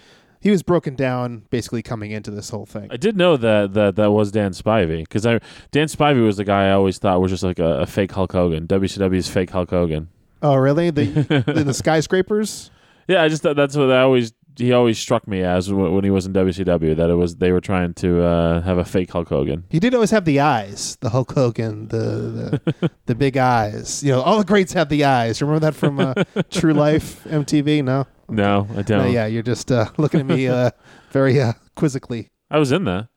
he 0.46 0.52
was 0.52 0.62
broken 0.62 0.94
down 0.94 1.42
basically 1.50 1.82
coming 1.82 2.12
into 2.12 2.30
this 2.30 2.52
whole 2.52 2.68
thing. 2.68 2.88
I 2.92 2.98
did 2.98 3.18
know 3.18 3.36
that 3.36 3.74
that 3.74 3.96
that 3.96 4.12
was 4.12 4.32
Dan 4.32 4.52
Spivey 4.52 5.00
because 5.00 5.26
I 5.26 5.40
Dan 5.72 5.88
Spivey 5.88 6.24
was 6.24 6.38
the 6.38 6.44
guy 6.44 6.68
I 6.68 6.74
always 6.74 7.00
thought 7.00 7.20
was 7.20 7.32
just 7.32 7.42
like 7.42 7.58
a, 7.58 7.80
a 7.80 7.86
fake 7.88 8.12
Hulk 8.12 8.32
Hogan. 8.32 8.68
WCW's 8.68 9.28
fake 9.28 9.50
Hulk 9.50 9.72
Hogan. 9.72 10.08
Oh, 10.44 10.54
really? 10.54 10.92
The 10.92 11.64
the 11.66 11.74
skyscrapers? 11.74 12.70
Yeah, 13.08 13.24
I 13.24 13.28
just 13.28 13.42
thought 13.42 13.56
that's 13.56 13.76
what 13.76 13.92
I 13.92 14.02
always 14.02 14.34
he 14.56 14.72
always 14.72 15.00
struck 15.00 15.28
me 15.28 15.42
as 15.42 15.74
when 15.74 15.92
when 15.92 16.04
he 16.04 16.12
was 16.12 16.28
in 16.28 16.34
WCW 16.34 16.96
that 16.96 17.10
it 17.10 17.16
was 17.16 17.38
they 17.38 17.52
were 17.52 17.60
trying 17.60 17.96
to 17.96 18.22
uh, 18.22 18.62
have 18.62 18.78
a 18.78 18.86
fake 18.86 19.12
Hulk 19.12 19.30
Hogan. 19.30 19.64
He 19.72 19.80
did 19.80 19.96
always 19.96 20.12
have 20.12 20.26
the 20.26 20.42
eyes, 20.42 20.96
the 21.02 21.10
Hulk 21.10 21.34
Hogan, 21.34 21.88
the 21.88 22.62
the, 22.68 22.92
the 23.08 23.16
big 23.16 23.36
eyes. 23.36 24.04
You 24.04 24.12
know, 24.12 24.22
all 24.22 24.38
the 24.38 24.46
greats 24.46 24.74
have 24.74 24.90
the 24.90 25.06
eyes. 25.06 25.42
Remember 25.42 25.60
that 25.62 25.74
from 25.74 26.00
uh, 26.00 26.14
True 26.52 26.74
Life 26.74 27.24
MTV? 27.24 27.84
No, 27.84 28.06
No, 28.28 28.68
I 28.76 28.82
don't. 28.82 29.06
no 29.06 29.06
yeah, 29.06 29.26
you're 29.26 29.44
just 29.44 29.72
uh, 29.72 29.90
looking 29.98 30.22
at 30.22 30.26
me 30.26 30.48
uh, 30.48 30.72
very 31.12 31.40
uh, 31.40 31.54
quizzically. 31.76 32.30
I 32.50 32.60
was 32.60 32.72
in 32.72 32.86
that. 32.86 33.08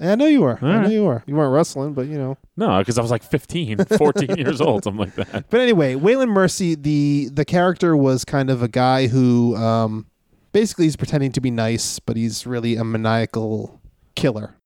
I 0.00 0.14
know 0.14 0.26
you 0.26 0.42
were. 0.42 0.58
I 0.60 0.72
know 0.72 0.80
right. 0.80 0.90
you 0.90 1.04
were. 1.04 1.22
You 1.26 1.36
weren't 1.36 1.54
wrestling, 1.54 1.94
but 1.94 2.06
you 2.06 2.18
know. 2.18 2.36
No, 2.56 2.78
because 2.78 2.98
I 2.98 3.02
was 3.02 3.10
like 3.10 3.22
15, 3.22 3.84
14 3.98 4.36
years 4.36 4.60
old, 4.60 4.84
something 4.84 5.00
like 5.00 5.14
that. 5.14 5.48
But 5.48 5.60
anyway, 5.60 5.94
Waylon 5.94 6.28
Mercy, 6.28 6.74
the 6.74 7.30
the 7.32 7.44
character 7.44 7.96
was 7.96 8.24
kind 8.24 8.50
of 8.50 8.62
a 8.62 8.68
guy 8.68 9.06
who 9.06 9.56
um, 9.56 10.06
basically 10.52 10.84
he's 10.84 10.96
pretending 10.96 11.32
to 11.32 11.40
be 11.40 11.50
nice, 11.50 11.98
but 11.98 12.16
he's 12.16 12.46
really 12.46 12.76
a 12.76 12.84
maniacal 12.84 13.80
killer. 14.14 14.56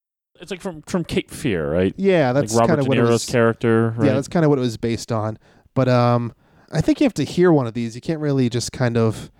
It's 0.40 0.50
like 0.50 0.60
from 0.60 0.82
from 0.82 1.04
Cape 1.04 1.30
Fear, 1.30 1.70
right? 1.70 1.94
Yeah, 1.96 2.32
that's 2.32 2.54
like 2.54 2.66
kind 2.66 2.80
of 2.80 2.88
what 2.88 2.98
it 2.98 3.02
was. 3.02 3.26
character, 3.26 3.94
right? 3.96 4.06
Yeah, 4.06 4.14
that's 4.14 4.28
kind 4.28 4.44
of 4.44 4.48
what 4.48 4.58
it 4.58 4.62
was 4.62 4.78
based 4.78 5.12
on. 5.12 5.38
But 5.74 5.88
um, 5.88 6.34
I 6.72 6.80
think 6.80 7.00
you 7.00 7.04
have 7.04 7.14
to 7.14 7.24
hear 7.24 7.52
one 7.52 7.66
of 7.66 7.74
these. 7.74 7.94
You 7.94 8.00
can't 8.00 8.20
really 8.20 8.48
just 8.48 8.72
kind 8.72 8.96
of 8.96 9.30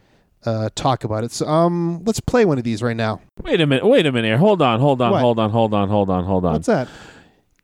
uh, 0.47 0.71
talk 0.75 1.05
about 1.05 1.25
it. 1.25 1.33
So 1.33 1.47
um, 1.47 2.03
let's 2.05 2.21
play 2.21 2.45
one 2.45 2.59
of 2.59 2.65
these 2.65 2.83
right 2.83 2.97
now. 2.97 3.21
wait 3.43 3.61
a 3.61 3.67
minute, 3.67 3.85
wait 3.87 4.07
a 4.07 4.13
minute 4.13 4.29
here. 4.29 4.39
Hold 4.39 4.63
on, 4.63 4.81
hold 4.81 5.01
on, 5.03 5.13
What? 5.13 5.21
hold 5.21 5.39
on, 5.39 5.51
hold 5.51 5.75
on, 5.75 5.89
hold 5.89 6.11
on, 6.11 6.25
hold 6.25 6.45
on. 6.45 6.53
What's 6.55 6.67
that? 6.67 6.89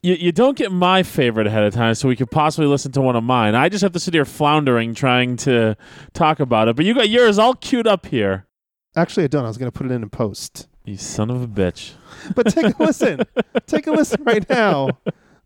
you, 0.02 0.14
you 0.14 0.30
don't 0.32 0.56
get 0.56 0.70
my 0.70 1.02
favorite 1.02 1.46
ahead 1.46 1.64
of 1.64 1.74
time, 1.74 1.94
so 1.94 2.06
we 2.08 2.16
could 2.16 2.30
possibly 2.30 2.66
listen 2.68 2.92
to 2.92 3.00
one 3.00 3.16
of 3.16 3.24
mine. 3.24 3.54
I 3.54 3.68
just 3.68 3.82
have 3.82 3.92
to 3.92 4.00
sit 4.00 4.14
here 4.14 4.24
floundering 4.24 4.94
trying 4.94 5.36
to 5.38 5.76
talk 6.12 6.38
about 6.38 6.68
it. 6.68 6.76
But 6.76 6.84
you 6.84 6.94
got 6.94 7.08
yours 7.08 7.38
all 7.38 7.54
queued 7.54 7.86
up 7.86 8.06
here. 8.06 8.46
Actually, 8.94 9.24
I 9.24 9.26
don't. 9.28 9.44
I 9.44 9.48
was 9.48 9.58
going 9.58 9.70
to 9.70 9.76
put 9.76 9.86
it 9.86 9.92
in 9.92 10.02
a 10.02 10.08
post. 10.08 10.68
You 10.84 10.96
son 10.96 11.30
of 11.30 11.42
a 11.42 11.48
bitch. 11.48 11.92
But 12.34 12.46
take 12.48 12.78
a 12.78 12.82
listen. 12.82 13.22
take 13.66 13.86
a 13.88 13.90
listen 13.90 14.22
right 14.22 14.48
now 14.48 14.90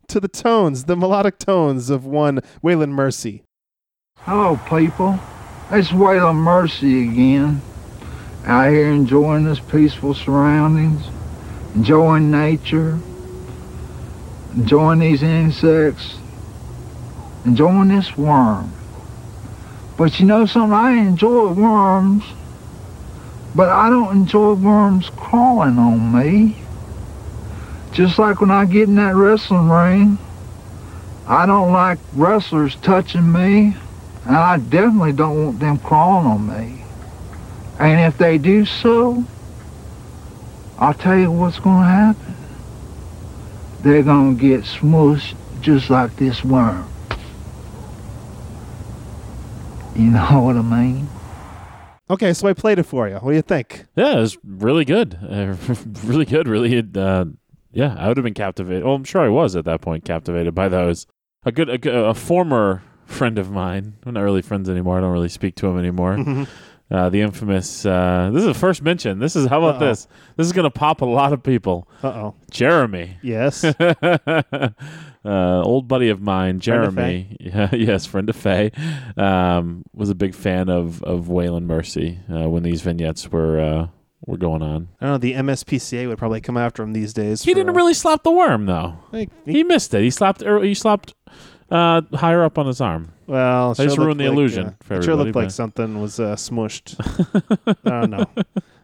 to 0.09 0.19
the 0.19 0.27
tones, 0.27 0.83
the 0.83 0.95
melodic 0.95 1.39
tones 1.39 1.89
of 1.89 2.05
one 2.05 2.41
Waylon 2.63 2.89
Mercy. 2.89 3.43
Hello, 4.19 4.57
people. 4.69 5.19
It's 5.73 5.87
Waylon 5.87 6.35
Mercy 6.35 7.07
again. 7.07 7.61
Out 8.45 8.71
here 8.71 8.91
enjoying 8.91 9.45
this 9.45 9.61
peaceful 9.61 10.13
surroundings, 10.13 11.01
enjoying 11.73 12.29
nature, 12.29 12.99
enjoying 14.53 14.99
these 14.99 15.23
insects, 15.23 16.17
enjoying 17.45 17.87
this 17.87 18.17
worm. 18.17 18.73
But 19.95 20.19
you 20.19 20.25
know 20.25 20.45
something? 20.45 20.73
I 20.73 20.91
enjoy 20.91 21.53
worms, 21.53 22.25
but 23.55 23.69
I 23.69 23.89
don't 23.89 24.11
enjoy 24.13 24.55
worms 24.55 25.09
crawling 25.11 25.79
on 25.79 26.11
me. 26.11 26.57
Just 27.93 28.19
like 28.19 28.41
when 28.41 28.51
I 28.51 28.65
get 28.65 28.89
in 28.89 28.95
that 28.95 29.15
wrestling 29.15 29.69
ring, 29.69 30.17
I 31.27 31.45
don't 31.45 31.71
like 31.71 31.99
wrestlers 32.13 32.75
touching 32.75 33.31
me. 33.31 33.77
And 34.25 34.35
I 34.35 34.57
definitely 34.57 35.13
don't 35.13 35.45
want 35.45 35.59
them 35.59 35.77
crawling 35.79 36.25
on 36.27 36.47
me. 36.47 36.83
And 37.79 37.99
if 38.01 38.17
they 38.17 38.37
do 38.37 38.65
so, 38.65 39.23
I'll 40.77 40.93
tell 40.93 41.17
you 41.17 41.31
what's 41.31 41.59
going 41.59 41.81
to 41.81 41.87
happen. 41.87 42.35
They're 43.81 44.03
going 44.03 44.37
to 44.37 44.41
get 44.41 44.61
smushed 44.61 45.35
just 45.61 45.89
like 45.89 46.15
this 46.17 46.43
worm. 46.43 46.87
You 49.95 50.11
know 50.11 50.41
what 50.41 50.55
I 50.57 50.61
mean? 50.61 51.07
Okay, 52.09 52.33
so 52.33 52.47
I 52.47 52.53
played 52.53 52.77
it 52.77 52.83
for 52.83 53.07
you. 53.07 53.15
What 53.15 53.31
do 53.31 53.35
you 53.35 53.41
think? 53.41 53.85
Yeah, 53.95 54.17
it 54.17 54.19
was 54.19 54.37
really 54.43 54.85
good. 54.85 55.17
Uh, 55.21 55.55
really 56.05 56.25
good. 56.25 56.47
Really, 56.47 56.83
uh, 56.95 57.25
yeah, 57.71 57.95
I 57.97 58.07
would 58.09 58.17
have 58.17 58.23
been 58.23 58.33
captivated. 58.33 58.83
Well, 58.83 58.95
I'm 58.95 59.03
sure 59.03 59.21
I 59.21 59.29
was 59.29 59.55
at 59.55 59.65
that 59.65 59.81
point 59.81 60.03
captivated 60.03 60.53
by 60.53 60.67
those. 60.69 61.07
A 61.45 61.51
good, 61.51 61.69
a, 61.69 61.77
good- 61.77 61.95
a 61.95 62.13
former 62.13 62.83
friend 63.11 63.37
of 63.37 63.51
mine. 63.51 63.93
We're 64.05 64.13
not 64.13 64.21
really 64.21 64.41
friends 64.41 64.69
anymore. 64.69 64.97
I 64.97 65.01
don't 65.01 65.11
really 65.13 65.29
speak 65.29 65.55
to 65.55 65.67
him 65.67 65.77
anymore. 65.77 66.47
Uh, 66.91 67.07
the 67.09 67.21
infamous. 67.21 67.85
Uh, 67.85 68.29
this 68.33 68.41
is 68.41 68.47
the 68.47 68.53
first 68.53 68.81
mention. 68.81 69.19
This 69.19 69.37
is 69.37 69.47
how 69.47 69.63
about 69.63 69.81
Uh-oh. 69.81 69.87
this? 69.87 70.09
This 70.35 70.45
is 70.45 70.51
gonna 70.51 70.69
pop 70.69 70.99
a 70.99 71.05
lot 71.05 71.31
of 71.31 71.41
people. 71.41 71.87
Uh 72.03 72.07
oh. 72.07 72.35
Jeremy. 72.51 73.15
Yes. 73.21 73.63
uh, 74.43 74.71
old 75.23 75.87
buddy 75.87 76.09
of 76.09 76.21
mine, 76.21 76.59
Friend 76.59 76.83
of 76.83 76.93
Jeremy, 76.95 77.37
yeah, 77.39 77.73
yes, 77.73 78.05
friend 78.05 78.29
of 78.29 78.35
Faye, 78.35 78.71
um, 79.15 79.83
was 79.93 80.09
a 80.09 80.15
big 80.15 80.35
fan 80.35 80.67
of 80.69 81.01
of 81.03 81.27
Waylon 81.27 81.63
Mercy 81.63 82.19
uh, 82.29 82.49
when 82.49 82.63
these 82.63 82.81
vignettes 82.81 83.31
were 83.31 83.57
uh, 83.57 83.87
were 84.25 84.35
going 84.37 84.61
on. 84.61 84.89
I 84.99 85.05
don't 85.05 85.13
know. 85.13 85.17
The 85.17 85.33
MSPCA 85.35 86.09
would 86.09 86.17
probably 86.17 86.41
come 86.41 86.57
after 86.57 86.83
him 86.83 86.91
these 86.91 87.13
days. 87.13 87.43
He 87.43 87.51
for, 87.51 87.55
didn't 87.55 87.69
uh, 87.69 87.77
really 87.77 87.93
slap 87.93 88.23
the 88.23 88.31
worm 88.31 88.65
though. 88.65 88.95
like, 89.13 89.29
He 89.45 89.63
missed 89.63 89.93
it. 89.93 90.01
He 90.01 90.09
slapped. 90.09 90.43
Or 90.43 90.61
he 90.61 90.73
slapped 90.73 91.13
uh, 91.71 92.01
higher 92.13 92.43
up 92.43 92.57
on 92.57 92.67
his 92.67 92.81
arm. 92.81 93.11
well, 93.27 93.71
it 93.71 93.79
I 93.79 93.83
just 93.85 93.95
sure 93.95 94.05
ruined 94.05 94.19
the 94.19 94.25
like, 94.25 94.33
illusion 94.33 94.67
uh, 94.67 94.73
for 94.81 94.95
it 94.95 95.03
sure 95.03 95.15
looked 95.15 95.35
like 95.35 95.51
something 95.51 96.01
was 96.01 96.19
uh, 96.19 96.35
smushed. 96.35 96.95
I 97.85 97.89
don't 97.89 98.09
know. 98.09 98.25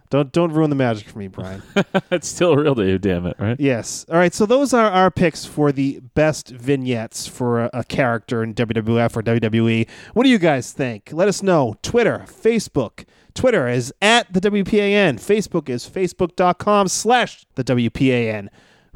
Don't 0.10 0.32
don't 0.32 0.54
ruin 0.54 0.70
the 0.70 0.76
magic 0.76 1.10
for 1.10 1.20
me, 1.20 1.28
Brian. 1.28 1.62
it's 2.12 2.30
still 2.30 2.56
real 2.56 2.76
to 2.76 2.84
you, 2.86 2.98
damn 2.98 3.26
it, 3.26 3.36
right? 3.40 3.60
Yes. 3.60 4.06
All 4.10 4.16
right. 4.16 4.34
So 4.34 4.46
those 4.46 4.74
are 4.74 4.90
our 4.90 5.12
picks 5.12 5.44
for 5.44 5.74
the 5.74 6.00
best 6.16 6.50
vignettes 6.50 7.28
for 7.28 7.66
a, 7.66 7.70
a 7.74 7.84
character 7.84 8.42
in 8.42 8.54
WWF 8.54 9.18
or 9.18 9.22
WWE. 9.22 9.88
What 10.14 10.24
do 10.24 10.30
you 10.30 10.38
guys 10.38 10.72
think? 10.72 11.10
Let 11.12 11.28
us 11.28 11.44
know. 11.44 11.76
Twitter, 11.82 12.24
Facebook. 12.26 13.04
Twitter 13.34 13.68
is 13.68 13.94
at 14.02 14.32
the 14.32 14.40
WPAN. 14.40 15.16
Facebook 15.16 15.68
is 15.70 15.88
facebook.com 15.88 16.88
slash 16.88 17.46
the 17.56 17.64
WPAN. 17.64 18.48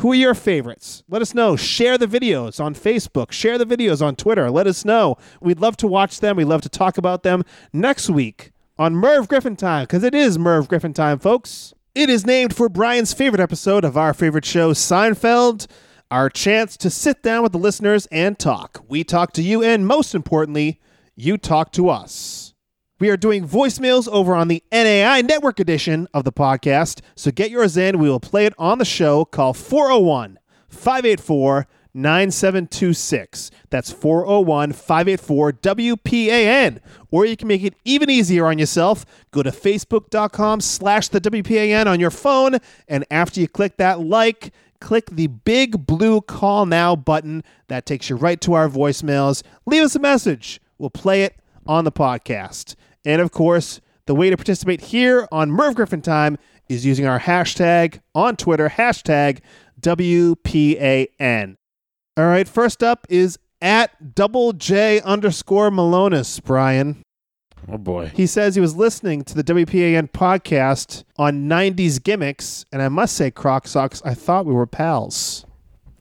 Who 0.02 0.14
are 0.14 0.16
your 0.16 0.34
favorites? 0.34 1.04
Let 1.10 1.22
us 1.22 1.36
know. 1.36 1.56
Share 1.56 1.96
the 1.96 2.08
videos 2.08 2.60
on 2.60 2.74
Facebook. 2.74 3.32
Share 3.32 3.60
the 3.60 3.68
videos 3.68 4.02
on 4.04 4.16
Twitter. 4.16 4.50
Let 4.50 4.66
us 4.66 4.84
know. 4.84 5.16
We'd 5.42 5.60
love 5.60 5.78
to 5.78 5.86
watch 5.86 6.22
them. 6.22 6.38
We'd 6.38 6.46
love 6.46 6.64
to 6.64 6.70
talk 6.70 6.98
about 6.98 7.22
them 7.22 7.44
next 7.72 8.10
week 8.10 8.52
on 8.80 8.96
Merv 8.96 9.28
Griffin 9.28 9.56
Time, 9.56 9.84
because 9.84 10.04
it 10.04 10.16
is 10.16 10.40
Merv 10.40 10.68
Griffin 10.68 10.94
Time, 10.94 11.20
folks. 11.20 11.76
It 11.94 12.10
is 12.10 12.26
named 12.26 12.56
for 12.56 12.68
Brian's 12.68 13.14
favorite 13.14 13.42
episode 13.42 13.86
of 13.86 13.96
our 13.96 14.16
favorite 14.16 14.44
show, 14.44 14.72
Seinfeld. 14.72 15.68
Our 16.10 16.32
chance 16.32 16.78
to 16.78 16.90
sit 16.90 17.22
down 17.22 17.44
with 17.44 17.52
the 17.52 17.60
listeners 17.60 18.08
and 18.08 18.40
talk. 18.40 18.84
We 18.88 19.04
talk 19.04 19.34
to 19.34 19.44
you, 19.44 19.62
and 19.62 19.86
most 19.86 20.16
importantly, 20.16 20.82
you 21.16 21.38
talk 21.38 21.72
to 21.74 21.90
us. 21.90 22.51
We 23.02 23.10
are 23.10 23.18
doing 23.18 23.48
voicemails 23.48 24.08
over 24.08 24.36
on 24.36 24.48
the 24.48 24.62
NAI 24.72 25.24
Network 25.24 25.60
edition 25.60 26.08
of 26.14 26.24
the 26.24 26.32
podcast. 26.32 27.02
So 27.16 27.32
get 27.32 27.50
yours 27.50 27.76
in. 27.76 27.98
We 27.98 28.08
will 28.08 28.20
play 28.20 28.46
it 28.46 28.54
on 28.60 28.78
the 28.78 28.86
show. 28.86 29.26
Call 29.26 29.56
401 29.56 30.38
584 30.70 31.66
9726. 31.96 33.50
That's 33.72 33.92
401 33.92 34.74
584 34.74 35.52
WPAN. 35.52 36.80
Or 37.10 37.26
you 37.26 37.36
can 37.36 37.48
make 37.48 37.64
it 37.64 37.74
even 37.84 38.12
easier 38.12 38.46
on 38.46 38.60
yourself. 38.60 39.04
Go 39.32 39.42
to 39.42 39.50
facebook.com 39.50 40.62
slash 40.62 41.08
the 41.08 41.20
WPAN 41.20 41.88
on 41.88 42.00
your 42.00 42.12
phone. 42.12 42.58
And 42.88 43.04
after 43.10 43.42
you 43.42 43.48
click 43.48 43.78
that 43.78 44.00
like, 44.00 44.54
click 44.80 45.10
the 45.10 45.26
big 45.26 45.88
blue 45.88 46.22
call 46.22 46.68
now 46.68 46.96
button. 46.96 47.44
That 47.68 47.88
takes 47.88 48.12
you 48.12 48.16
right 48.16 48.40
to 48.42 48.54
our 48.54 48.70
voicemails. 48.70 49.42
Leave 49.66 49.82
us 49.82 49.96
a 49.96 50.00
message. 50.00 50.62
We'll 50.78 50.92
play 50.92 51.24
it 51.24 51.36
on 51.66 51.84
the 51.84 51.92
podcast. 51.92 52.76
And 53.06 53.22
of 53.22 53.32
course, 53.32 53.82
the 54.06 54.16
way 54.16 54.30
to 54.30 54.38
participate 54.38 54.82
here 54.82 55.28
on 55.32 55.52
Merv 55.52 55.76
Griffin 55.76 56.02
Time 56.02 56.38
is 56.70 56.86
using 56.86 57.06
our 57.06 57.20
hashtag 57.20 58.00
on 58.16 58.36
Twitter, 58.36 58.70
hashtag 58.70 59.40
WPAN. 59.82 61.56
All 62.18 62.26
right, 62.26 62.48
first 62.48 62.84
up 62.84 63.08
is 63.10 63.40
at 63.62 64.16
double 64.16 64.54
J 64.54 65.02
underscore 65.02 65.70
Milonas, 65.70 66.44
Brian. 66.44 67.04
Oh 67.72 67.78
boy. 67.78 68.12
He 68.14 68.26
says 68.26 68.56
he 68.56 68.62
was 68.62 68.76
listening 68.76 69.24
to 69.24 69.36
the 69.36 69.44
WPAN 69.44 70.12
podcast 70.12 71.04
on 71.18 71.48
90s 71.48 72.02
gimmicks, 72.02 72.66
and 72.72 72.82
I 72.82 72.90
must 72.90 73.16
say, 73.16 73.30
Croc 73.32 73.68
Socks, 73.68 74.02
I 74.04 74.14
thought 74.14 74.46
we 74.46 74.54
were 74.54 74.66
pals. 74.66 75.46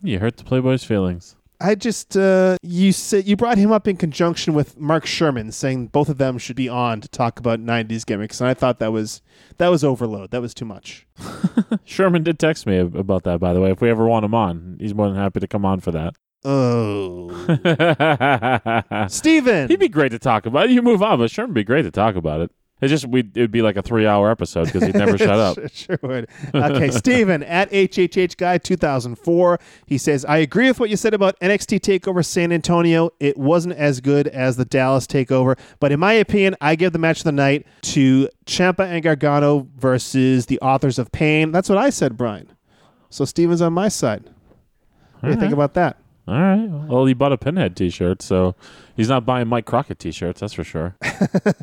You 0.02 0.18
hurt 0.18 0.38
the 0.38 0.44
Playboy's 0.44 0.84
feelings. 0.84 1.36
I 1.61 1.75
just 1.75 2.16
uh, 2.16 2.57
you 2.62 2.92
said 2.92 3.27
you 3.27 3.37
brought 3.37 3.59
him 3.59 3.70
up 3.70 3.87
in 3.87 3.96
conjunction 3.96 4.55
with 4.55 4.79
Mark 4.79 5.05
Sherman, 5.05 5.53
saying 5.53 5.88
both 5.88 6.09
of 6.09 6.16
them 6.18 6.38
should 6.38 6.57
be 6.57 6.68
on 6.68 7.01
to 7.03 7.09
talk 7.09 7.38
about 7.38 7.61
'90s 7.61 8.07
gimmicks, 8.07 8.40
and 8.40 8.49
I 8.49 8.55
thought 8.55 8.79
that 8.79 8.92
was 8.92 9.20
that 9.59 9.68
was 9.68 9.85
overload. 9.85 10.31
That 10.31 10.40
was 10.40 10.55
too 10.55 10.64
much. 10.64 11.07
Sherman 11.85 12.23
did 12.23 12.38
text 12.38 12.66
me 12.66 12.79
about 12.79 13.25
that, 13.25 13.40
by 13.40 13.53
the 13.53 13.61
way. 13.61 13.70
If 13.70 13.83
we 13.83 13.90
ever 13.90 14.07
want 14.07 14.25
him 14.25 14.35
on, 14.35 14.79
he's 14.81 14.94
more 14.94 15.09
than 15.09 15.16
happy 15.16 15.40
to 15.40 15.46
come 15.46 15.66
on 15.66 15.81
for 15.81 15.90
that. 15.92 16.14
Oh, 16.42 17.29
Steven. 19.09 19.68
He'd 19.68 19.79
be 19.79 19.90
great 19.90 20.12
to 20.12 20.18
talk 20.18 20.46
about. 20.46 20.70
You 20.70 20.81
move 20.81 21.03
on, 21.03 21.18
but 21.18 21.31
Sherman 21.31 21.51
would 21.51 21.55
be 21.57 21.64
great 21.64 21.83
to 21.83 21.90
talk 21.90 22.16
about 22.16 22.40
it. 22.40 22.51
It's 22.80 22.90
just 22.90 23.06
we 23.06 23.20
it'd 23.20 23.50
be 23.50 23.62
like 23.62 23.76
a 23.76 23.82
three 23.82 24.06
hour 24.06 24.30
episode 24.30 24.66
because 24.66 24.82
he'd 24.84 24.94
never 24.94 25.18
shut 25.18 25.28
up. 25.30 25.56
Sure- 25.56 25.68
Sure 25.68 25.98
would. 26.02 26.28
Okay, 26.54 26.90
Steven 26.90 27.42
at 27.42 27.70
HHH 27.70 28.36
Guy 28.36 28.58
2004. 28.58 29.58
He 29.86 29.98
says, 29.98 30.24
I 30.24 30.38
agree 30.38 30.68
with 30.68 30.80
what 30.80 30.88
you 30.90 30.96
said 30.96 31.12
about 31.14 31.38
NXT 31.40 31.80
TakeOver 31.80 32.24
San 32.24 32.52
Antonio. 32.52 33.10
It 33.20 33.36
wasn't 33.36 33.74
as 33.74 34.00
good 34.00 34.26
as 34.28 34.56
the 34.56 34.64
Dallas 34.64 35.06
TakeOver, 35.06 35.58
but 35.78 35.92
in 35.92 36.00
my 36.00 36.12
opinion, 36.14 36.56
I 36.60 36.74
give 36.74 36.92
the 36.92 36.98
match 36.98 37.18
of 37.18 37.24
the 37.24 37.32
night 37.32 37.66
to 37.82 38.28
Ciampa 38.46 38.86
and 38.86 39.02
Gargano 39.02 39.68
versus 39.76 40.46
the 40.46 40.58
Authors 40.60 40.98
of 40.98 41.12
Pain. 41.12 41.52
That's 41.52 41.68
what 41.68 41.78
I 41.78 41.90
said, 41.90 42.16
Brian. 42.16 42.52
So 43.10 43.24
Steven's 43.24 43.60
on 43.62 43.72
my 43.72 43.88
side. 43.88 44.24
What 45.20 45.28
do 45.28 45.34
you 45.34 45.40
think 45.40 45.52
about 45.52 45.74
that? 45.74 45.98
All 46.30 46.40
right. 46.40 46.68
Well, 46.88 47.06
he 47.06 47.14
bought 47.14 47.32
a 47.32 47.38
Pinhead 47.38 47.74
T-shirt, 47.74 48.22
so 48.22 48.54
he's 48.96 49.08
not 49.08 49.26
buying 49.26 49.48
Mike 49.48 49.66
Crockett 49.66 49.98
T-shirts. 49.98 50.38
That's 50.38 50.52
for 50.52 50.62
sure. 50.62 50.96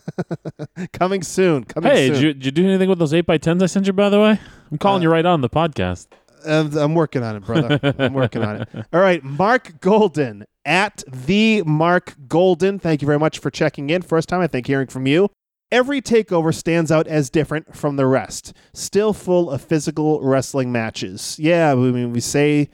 Coming 0.92 1.24
soon. 1.24 1.64
Coming 1.64 1.90
hey, 1.90 2.08
soon. 2.08 2.14
did 2.14 2.22
you, 2.22 2.34
did 2.34 2.46
you 2.46 2.52
do 2.52 2.68
anything 2.68 2.90
with 2.90 3.00
those 3.00 3.14
eight 3.14 3.26
by 3.26 3.38
tens 3.38 3.64
I 3.64 3.68
sent 3.68 3.88
you? 3.88 3.94
By 3.94 4.10
the 4.10 4.20
way, 4.20 4.38
I'm 4.70 4.78
calling 4.78 5.02
you 5.02 5.10
right 5.10 5.26
on 5.26 5.40
the 5.40 5.50
podcast. 5.50 6.08
Uh, 6.46 6.70
I'm 6.78 6.96
working 6.96 7.24
on 7.24 7.38
it, 7.38 7.46
brother. 7.46 7.80
I'm 7.98 8.14
working 8.14 8.44
on 8.44 8.62
it. 8.62 8.70
All 8.92 9.00
right, 9.00 9.24
Mark 9.24 9.80
Golden 9.80 10.44
at 10.66 11.02
the 11.08 11.64
Mark 11.64 12.16
Golden. 12.28 12.78
Thank 12.78 13.02
you 13.02 13.06
very 13.06 13.20
much 13.20 13.40
for 13.40 13.50
checking 13.50 13.90
in. 13.90 14.02
First 14.02 14.28
time 14.28 14.42
I 14.42 14.48
think 14.48 14.68
hearing 14.68 14.88
from 14.88 15.08
you. 15.08 15.30
Every 15.72 16.02
takeover 16.02 16.54
stands 16.54 16.92
out 16.92 17.08
as 17.08 17.30
different 17.30 17.74
from 17.74 17.96
the 17.96 18.06
rest. 18.06 18.54
Still 18.74 19.14
full 19.14 19.50
of 19.50 19.62
physical 19.62 20.22
wrestling 20.22 20.74
matches. 20.74 21.38
Yeah, 21.40 21.72
I 21.72 21.76
mean 21.76 22.12
we 22.12 22.20
say 22.20 22.70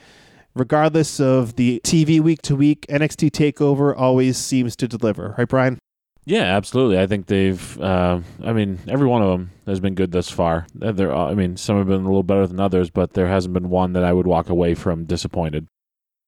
regardless 0.55 1.19
of 1.19 1.55
the 1.55 1.81
TV 1.83 2.19
week 2.19 2.41
to 2.43 2.55
week, 2.55 2.85
NXT 2.89 3.31
takeover 3.31 3.93
always 3.97 4.37
seems 4.37 4.75
to 4.77 4.87
deliver. 4.87 5.35
Right, 5.37 5.47
Brian? 5.47 5.79
Yeah, 6.25 6.43
absolutely. 6.43 6.99
I 6.99 7.07
think 7.07 7.25
they've. 7.27 7.79
Uh, 7.81 8.21
I 8.43 8.53
mean, 8.53 8.79
every 8.87 9.07
one 9.07 9.21
of 9.21 9.29
them 9.29 9.51
has 9.65 9.79
been 9.79 9.93
good 9.93 10.11
thus 10.11 10.29
far. 10.29 10.67
Uh, 10.81 10.91
They're, 10.93 11.13
I 11.13 11.33
mean, 11.33 11.57
some 11.57 11.77
have 11.77 11.87
been 11.87 12.01
a 12.01 12.07
little 12.07 12.23
better 12.23 12.47
than 12.47 12.59
others, 12.59 12.89
but 12.89 13.13
there 13.13 13.27
hasn't 13.27 13.53
been 13.53 13.69
one 13.69 13.93
that 13.93 14.03
I 14.05 14.13
would 14.13 14.27
walk 14.27 14.49
away 14.49 14.73
from 14.73 15.03
disappointed. 15.05 15.67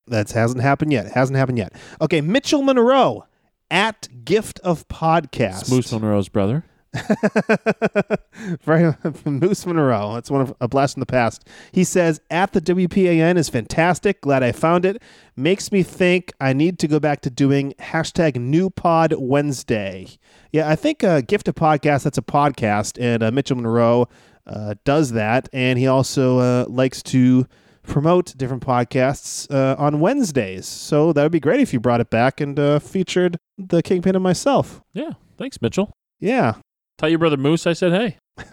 That 0.08 0.32
hasn't 0.32 0.62
happened 0.62 0.92
yet. 0.92 1.14
Hasn't 1.14 1.38
happened 1.38 1.58
yet. 1.58 1.74
Okay, 2.02 2.20
Mitchell 2.22 2.62
Monroe 2.62 3.26
at 3.72 4.08
Gift 4.26 4.60
of 4.60 4.88
Podcast. 4.88 5.62
It's 5.62 5.72
Moose 5.72 5.92
Monroe's 5.92 6.30
brother. 6.30 6.66
Very 8.64 8.94
Moose 9.26 9.66
Monroe. 9.66 10.14
That's 10.14 10.32
one 10.32 10.42
of 10.42 10.54
a 10.62 10.68
blast 10.68 10.96
from 10.96 11.02
the 11.02 11.06
past. 11.06 11.48
He 11.72 11.84
says, 11.84 12.22
"At 12.30 12.54
the 12.54 12.62
WPAN 12.62 13.38
is 13.38 13.50
fantastic. 13.50 14.22
Glad 14.22 14.44
I 14.44 14.52
found 14.52 14.86
it. 14.86 15.02
Makes 15.36 15.72
me 15.72 15.84
think 15.84 16.32
I 16.40 16.54
need 16.54 16.80
to 16.80 16.88
go 16.88 17.00
back 17.00 17.22
to 17.22 17.30
doing 17.30 17.74
hashtag 17.80 18.38
New 18.38 18.70
Pod 18.70 19.14
Wednesday. 19.18 20.08
Yeah, 20.52 20.70
I 20.70 20.76
think 20.76 21.04
uh, 21.04 21.22
Gift 21.22 21.48
of 21.48 21.56
Podcast. 21.56 22.04
That's 22.04 22.18
a 22.18 22.22
podcast, 22.24 22.98
and 23.02 23.24
uh, 23.24 23.32
Mitchell 23.32 23.58
Monroe 23.58 24.08
uh, 24.48 24.76
does 24.84 25.12
that, 25.12 25.50
and 25.54 25.78
he 25.80 25.88
also 25.88 26.40
uh, 26.40 26.66
likes 26.68 27.02
to." 27.04 27.48
Promote 27.88 28.36
different 28.36 28.66
podcasts 28.66 29.46
uh, 29.54 29.76
on 29.78 30.00
Wednesdays. 30.00 30.66
So 30.66 31.14
that 31.14 31.22
would 31.22 31.32
be 31.32 31.40
great 31.40 31.60
if 31.60 31.72
you 31.72 31.80
brought 31.80 32.02
it 32.02 32.10
back 32.10 32.42
and 32.42 32.60
uh, 32.60 32.80
featured 32.80 33.38
the 33.60 33.84
Kingpin 33.84 34.16
and 34.16 34.24
myself. 34.24 34.82
Yeah, 34.96 35.12
thanks, 35.38 35.62
Mitchell. 35.62 35.94
Yeah, 36.20 36.56
Tell 36.98 37.10
your 37.10 37.20
brother 37.20 37.38
Moose 37.38 37.68
I 37.68 37.74
said 37.74 37.92
hey. 37.92 38.18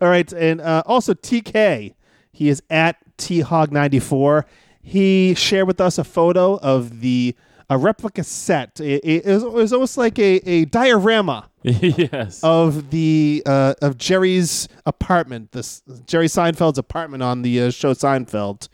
All 0.00 0.08
right, 0.08 0.32
and 0.32 0.60
uh, 0.60 0.82
also 0.86 1.14
TK, 1.14 1.94
he 2.32 2.48
is 2.48 2.62
at 2.70 2.96
thog94. 3.18 4.44
He 4.82 5.34
shared 5.34 5.66
with 5.66 5.80
us 5.80 5.98
a 5.98 6.04
photo 6.04 6.56
of 6.58 7.00
the 7.00 7.34
a 7.70 7.78
replica 7.78 8.22
set. 8.22 8.80
It, 8.80 9.00
it, 9.04 9.26
was, 9.26 9.42
it 9.42 9.52
was 9.52 9.72
almost 9.72 9.96
like 9.96 10.18
a, 10.18 10.36
a 10.48 10.64
diorama 10.66 11.48
yes. 11.62 12.40
of 12.42 12.90
the 12.90 13.42
uh, 13.46 13.74
of 13.80 13.96
Jerry's 13.96 14.68
apartment, 14.84 15.52
this 15.52 15.82
Jerry 16.06 16.26
Seinfeld's 16.26 16.78
apartment 16.78 17.22
on 17.22 17.42
the 17.42 17.62
uh, 17.62 17.70
show 17.70 17.94
Seinfeld, 17.94 18.68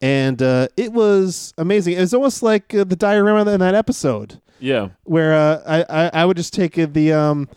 and 0.00 0.42
uh, 0.42 0.68
it 0.76 0.92
was 0.92 1.54
amazing. 1.56 1.94
It 1.94 2.00
was 2.00 2.14
almost 2.14 2.42
like 2.42 2.74
uh, 2.74 2.84
the 2.84 2.96
diorama 2.96 3.50
in 3.50 3.60
that 3.60 3.74
episode 3.74 4.40
yeah. 4.58 4.88
where 5.04 5.34
uh, 5.34 5.62
I, 5.66 6.04
I 6.04 6.10
I 6.22 6.24
would 6.24 6.36
just 6.36 6.52
take 6.52 6.78
uh, 6.78 6.86
the 6.90 7.12
um 7.12 7.48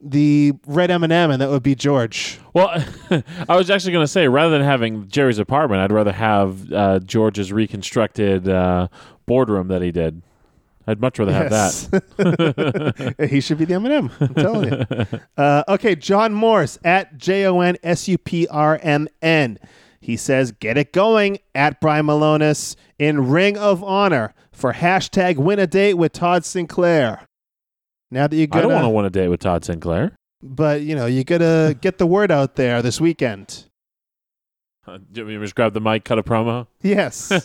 the 0.00 0.52
red 0.66 0.90
M 0.90 1.02
and 1.02 1.12
m 1.12 1.30
and 1.30 1.40
that 1.40 1.50
would 1.50 1.62
be 1.62 1.74
George. 1.74 2.38
Well, 2.52 2.68
I 3.48 3.56
was 3.56 3.70
actually 3.70 3.92
going 3.92 4.04
to 4.04 4.10
say 4.10 4.28
rather 4.28 4.50
than 4.50 4.62
having 4.62 5.08
Jerry's 5.08 5.38
apartment, 5.38 5.80
I'd 5.80 5.92
rather 5.92 6.12
have 6.12 6.72
uh, 6.72 6.98
George's 7.00 7.52
reconstructed 7.52 8.48
uh, 8.48 8.88
boardroom 9.26 9.68
that 9.68 9.82
he 9.82 9.90
did. 9.90 10.22
I'd 10.86 11.00
much 11.00 11.18
rather 11.18 11.32
have 11.32 11.50
that. 11.50 13.14
he 13.30 13.40
should 13.40 13.58
be 13.58 13.64
the 13.64 13.74
M&M. 13.74 14.10
I'm 14.20 14.34
telling 14.34 14.72
you. 14.72 15.20
Uh, 15.36 15.62
okay, 15.68 15.94
John 15.94 16.32
Morse 16.32 16.78
at 16.82 17.18
J 17.18 17.44
O 17.44 17.60
N 17.60 17.76
S 17.82 18.08
U 18.08 18.16
P 18.16 18.46
R 18.48 18.80
M 18.82 19.06
N. 19.20 19.58
He 20.00 20.16
says, 20.16 20.50
"Get 20.52 20.78
it 20.78 20.92
going 20.94 21.38
at 21.54 21.78
Brian 21.78 22.06
Milonas 22.06 22.74
in 22.98 23.28
Ring 23.28 23.58
of 23.58 23.84
Honor 23.84 24.32
for 24.56 24.72
hashtag 24.72 25.36
Win 25.36 25.58
a 25.58 25.66
Date 25.66 25.94
with 25.94 26.12
Todd 26.12 26.44
Sinclair." 26.44 27.26
Now 28.10 28.26
that 28.26 28.36
you 28.36 28.48
I 28.52 28.60
don't 28.60 28.72
want 28.72 28.84
to 28.84 28.88
win 28.88 29.04
a 29.04 29.10
date 29.10 29.28
with 29.28 29.40
Todd 29.40 29.64
Sinclair. 29.64 30.12
but 30.42 30.82
you 30.82 30.94
know 30.94 31.06
you 31.06 31.24
gotta 31.24 31.76
get 31.80 31.98
the 31.98 32.06
word 32.06 32.30
out 32.30 32.56
there 32.56 32.82
this 32.82 33.00
weekend. 33.00 33.64
Uh, 34.86 34.98
do 35.10 35.28
you 35.28 35.38
to 35.38 35.44
just 35.44 35.56
grab 35.56 35.74
the 35.74 35.80
mic, 35.80 36.04
cut 36.04 36.16
a 36.16 36.22
promo? 36.22 36.68
Yes, 36.80 37.30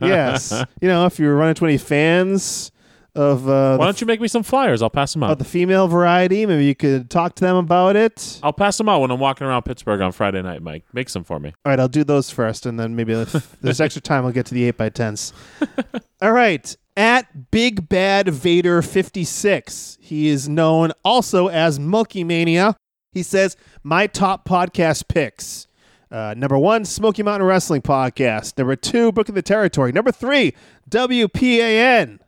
yes. 0.00 0.64
You 0.80 0.86
know 0.88 1.06
if 1.06 1.18
you're 1.18 1.34
running 1.34 1.56
twenty 1.56 1.78
fans 1.78 2.70
of 3.14 3.48
uh, 3.48 3.76
Why 3.76 3.84
don't 3.84 4.00
you 4.00 4.06
make 4.06 4.20
me 4.20 4.28
some 4.28 4.42
flyers? 4.42 4.80
I'll 4.82 4.90
pass 4.90 5.12
them 5.12 5.22
of 5.22 5.30
out. 5.30 5.38
the 5.38 5.44
female 5.44 5.86
variety. 5.88 6.46
Maybe 6.46 6.64
you 6.64 6.74
could 6.74 7.10
talk 7.10 7.34
to 7.36 7.44
them 7.44 7.56
about 7.56 7.94
it. 7.96 8.40
I'll 8.42 8.52
pass 8.52 8.78
them 8.78 8.88
out 8.88 9.00
when 9.00 9.10
I'm 9.10 9.20
walking 9.20 9.46
around 9.46 9.62
Pittsburgh 9.64 10.00
on 10.00 10.12
Friday 10.12 10.40
night, 10.42 10.62
Mike. 10.62 10.84
Make 10.92 11.08
some 11.08 11.24
for 11.24 11.38
me. 11.38 11.52
All 11.64 11.70
right, 11.70 11.78
I'll 11.80 11.88
do 11.88 12.04
those 12.04 12.30
first, 12.30 12.64
and 12.66 12.78
then 12.80 12.96
maybe 12.96 13.12
if 13.12 13.32
there's 13.60 13.80
extra 13.80 14.00
time, 14.00 14.24
I'll 14.24 14.32
get 14.32 14.46
to 14.46 14.54
the 14.54 14.64
eight 14.64 14.76
by 14.76 14.88
tens. 14.88 15.32
All 16.22 16.32
right, 16.32 16.74
at 16.96 17.50
Big 17.50 17.88
Bad 17.88 18.28
Vader 18.28 18.80
fifty 18.82 19.24
six, 19.24 19.98
he 20.00 20.28
is 20.28 20.48
known 20.48 20.92
also 21.04 21.48
as 21.48 21.78
Milky 21.78 22.24
Mania. 22.24 22.76
He 23.12 23.22
says 23.22 23.56
my 23.82 24.06
top 24.06 24.48
podcast 24.48 25.08
picks. 25.08 25.66
Uh, 26.10 26.34
number 26.36 26.58
one, 26.58 26.84
Smoky 26.84 27.22
Mountain 27.22 27.46
Wrestling 27.48 27.80
Podcast. 27.80 28.58
Number 28.58 28.76
two, 28.76 29.12
Book 29.12 29.30
of 29.30 29.34
the 29.34 29.40
Territory. 29.40 29.92
Number 29.92 30.12
three, 30.12 30.52
WPAN. 30.90 32.18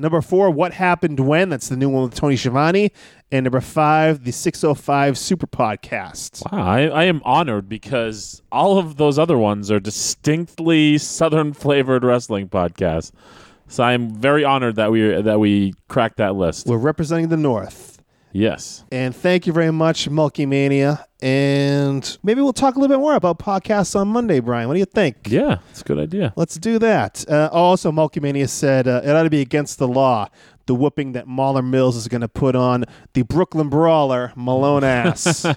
Number 0.00 0.20
four, 0.22 0.48
What 0.50 0.74
Happened 0.74 1.18
When? 1.18 1.48
That's 1.48 1.68
the 1.68 1.76
new 1.76 1.88
one 1.88 2.04
with 2.04 2.14
Tony 2.14 2.36
Schiavone. 2.36 2.92
And 3.32 3.44
number 3.44 3.60
five, 3.60 4.22
the 4.22 4.30
605 4.30 5.18
Super 5.18 5.48
Podcast. 5.48 6.50
Wow, 6.52 6.64
I, 6.64 6.82
I 6.86 7.04
am 7.04 7.20
honored 7.24 7.68
because 7.68 8.40
all 8.52 8.78
of 8.78 8.96
those 8.96 9.18
other 9.18 9.36
ones 9.36 9.72
are 9.72 9.80
distinctly 9.80 10.98
Southern 10.98 11.52
flavored 11.52 12.04
wrestling 12.04 12.48
podcasts. 12.48 13.10
So 13.66 13.82
I 13.82 13.92
am 13.92 14.10
very 14.10 14.44
honored 14.44 14.76
that 14.76 14.92
we 14.92 15.20
that 15.20 15.40
we 15.40 15.74
cracked 15.88 16.18
that 16.18 16.36
list. 16.36 16.66
We're 16.66 16.78
representing 16.78 17.28
the 17.28 17.36
North. 17.36 17.97
Yes. 18.32 18.84
And 18.92 19.14
thank 19.14 19.46
you 19.46 19.52
very 19.52 19.70
much, 19.72 20.08
Mulky 20.08 20.46
Mania. 20.46 21.06
And 21.20 22.18
maybe 22.22 22.40
we'll 22.40 22.52
talk 22.52 22.76
a 22.76 22.78
little 22.78 22.94
bit 22.96 23.00
more 23.00 23.14
about 23.14 23.38
podcasts 23.38 23.98
on 23.98 24.08
Monday, 24.08 24.40
Brian. 24.40 24.68
What 24.68 24.74
do 24.74 24.80
you 24.80 24.86
think? 24.86 25.16
Yeah, 25.26 25.58
it's 25.70 25.80
a 25.80 25.84
good 25.84 25.98
idea. 25.98 26.32
Let's 26.36 26.56
do 26.56 26.78
that. 26.78 27.24
Uh, 27.28 27.48
also, 27.52 27.90
Mulky 27.90 28.20
Mania 28.20 28.46
said 28.48 28.86
uh, 28.86 29.00
it 29.04 29.10
ought 29.10 29.24
to 29.24 29.30
be 29.30 29.40
against 29.40 29.78
the 29.78 29.88
law, 29.88 30.28
the 30.66 30.74
whooping 30.74 31.12
that 31.12 31.26
Mahler 31.26 31.62
Mills 31.62 31.96
is 31.96 32.06
going 32.06 32.20
to 32.20 32.28
put 32.28 32.54
on 32.54 32.84
the 33.14 33.22
Brooklyn 33.22 33.68
Brawler, 33.68 34.32
Malone 34.36 34.84
Ass. 34.84 35.46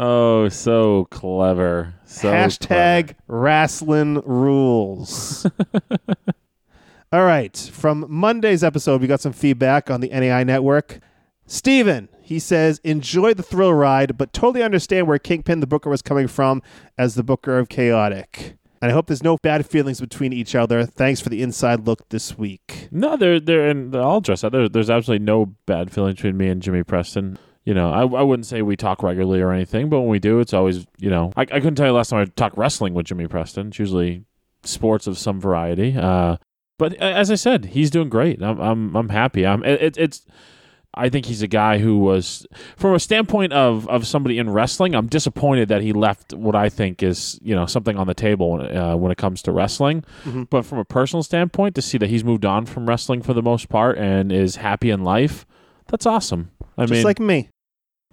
Oh, 0.00 0.48
so 0.48 1.06
clever. 1.10 1.92
So 2.04 2.30
Hashtag 2.30 3.16
wrestling 3.26 4.22
rules. 4.24 5.44
All 7.12 7.24
right. 7.24 7.56
From 7.72 8.06
Monday's 8.08 8.62
episode, 8.62 9.00
we 9.00 9.08
got 9.08 9.20
some 9.20 9.32
feedback 9.32 9.90
on 9.90 10.00
the 10.00 10.08
NAI 10.10 10.44
network. 10.44 11.00
Steven, 11.50 12.10
he 12.20 12.38
says, 12.38 12.78
enjoy 12.84 13.32
the 13.32 13.42
thrill 13.42 13.72
ride, 13.72 14.18
but 14.18 14.34
totally 14.34 14.62
understand 14.62 15.06
where 15.08 15.18
Kingpin 15.18 15.60
the 15.60 15.66
Booker 15.66 15.88
was 15.88 16.02
coming 16.02 16.28
from 16.28 16.62
as 16.98 17.14
the 17.14 17.22
Booker 17.22 17.58
of 17.58 17.70
Chaotic. 17.70 18.58
And 18.82 18.90
I 18.90 18.94
hope 18.94 19.06
there's 19.06 19.22
no 19.22 19.38
bad 19.42 19.66
feelings 19.66 19.98
between 19.98 20.34
each 20.34 20.54
other. 20.54 20.84
Thanks 20.84 21.22
for 21.22 21.30
the 21.30 21.42
inside 21.42 21.86
look 21.86 22.06
this 22.10 22.36
week. 22.36 22.88
No, 22.90 23.16
they're 23.16 23.40
they're 23.40 23.66
and 23.66 23.96
I'll 23.96 24.20
that. 24.20 24.52
There, 24.52 24.68
there's 24.68 24.90
absolutely 24.90 25.24
no 25.24 25.46
bad 25.66 25.90
feeling 25.90 26.14
between 26.14 26.36
me 26.36 26.48
and 26.48 26.62
Jimmy 26.62 26.84
Preston. 26.84 27.38
You 27.64 27.74
know, 27.74 27.90
I, 27.90 28.02
I 28.02 28.22
wouldn't 28.22 28.46
say 28.46 28.60
we 28.62 28.76
talk 28.76 29.02
regularly 29.02 29.40
or 29.40 29.50
anything, 29.50 29.88
but 29.88 30.00
when 30.00 30.10
we 30.10 30.18
do, 30.18 30.38
it's 30.38 30.52
always 30.54 30.86
you 30.98 31.10
know. 31.10 31.32
I, 31.34 31.42
I 31.42 31.46
couldn't 31.46 31.76
tell 31.76 31.86
you 31.86 31.92
last 31.92 32.10
time 32.10 32.20
I 32.20 32.26
talked 32.26 32.56
wrestling 32.58 32.94
with 32.94 33.06
Jimmy 33.06 33.26
Preston. 33.26 33.68
It's 33.68 33.78
usually 33.78 34.24
sports 34.62 35.06
of 35.06 35.18
some 35.18 35.40
variety. 35.40 35.96
Uh, 35.96 36.36
but 36.78 36.94
as 36.96 37.30
I 37.30 37.34
said, 37.34 37.64
he's 37.66 37.90
doing 37.90 38.10
great. 38.10 38.42
I'm 38.42 38.60
I'm 38.60 38.96
I'm 38.96 39.08
happy. 39.08 39.46
I'm 39.46 39.64
it, 39.64 39.96
it's. 39.96 40.26
I 40.98 41.08
think 41.08 41.26
he's 41.26 41.42
a 41.42 41.46
guy 41.46 41.78
who 41.78 41.98
was, 42.00 42.46
from 42.76 42.94
a 42.94 42.98
standpoint 43.00 43.52
of, 43.52 43.88
of 43.88 44.06
somebody 44.06 44.38
in 44.38 44.50
wrestling, 44.50 44.94
I'm 44.94 45.06
disappointed 45.06 45.68
that 45.68 45.80
he 45.80 45.92
left 45.92 46.34
what 46.34 46.54
I 46.54 46.68
think 46.68 47.02
is 47.02 47.38
you 47.42 47.54
know 47.54 47.66
something 47.66 47.96
on 47.96 48.06
the 48.06 48.14
table 48.14 48.60
uh, 48.60 48.96
when 48.96 49.12
it 49.12 49.18
comes 49.18 49.42
to 49.42 49.52
wrestling. 49.52 50.04
But 50.50 50.66
from 50.66 50.78
a 50.78 50.84
personal 50.84 51.22
standpoint, 51.22 51.74
to 51.76 51.82
see 51.82 51.98
that 51.98 52.10
he's 52.10 52.24
moved 52.24 52.44
on 52.44 52.66
from 52.66 52.88
wrestling 52.88 53.22
for 53.22 53.32
the 53.32 53.42
most 53.42 53.68
part 53.68 53.96
and 53.98 54.32
is 54.32 54.56
happy 54.56 54.90
in 54.90 55.04
life, 55.04 55.46
that's 55.86 56.06
awesome. 56.06 56.50
I 56.76 56.82
Just 56.82 56.92
mean, 56.92 57.04
like 57.04 57.20
me. 57.20 57.48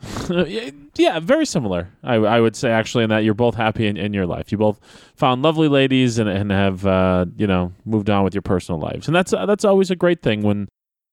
yeah, 0.29 0.69
yeah, 0.95 1.19
very 1.19 1.45
similar. 1.45 1.89
I, 2.03 2.15
I 2.15 2.41
would 2.41 2.55
say 2.55 2.69
actually 2.69 3.05
in 3.05 3.09
that 3.11 3.23
you're 3.23 3.33
both 3.33 3.55
happy 3.55 3.87
in, 3.87 3.97
in 3.97 4.13
your 4.13 4.25
life. 4.25 4.51
You 4.51 4.57
both 4.57 4.79
found 5.15 5.41
lovely 5.41 5.67
ladies 5.67 6.19
and, 6.19 6.29
and 6.29 6.51
have 6.51 6.85
uh, 6.85 7.25
you 7.37 7.47
know 7.47 7.73
moved 7.85 8.09
on 8.09 8.23
with 8.23 8.33
your 8.33 8.41
personal 8.41 8.79
lives, 8.79 9.07
and 9.07 9.15
that's 9.15 9.33
uh, 9.33 9.45
that's 9.45 9.65
always 9.65 9.89
a 9.91 9.95
great 9.95 10.21
thing. 10.21 10.41
When 10.41 10.67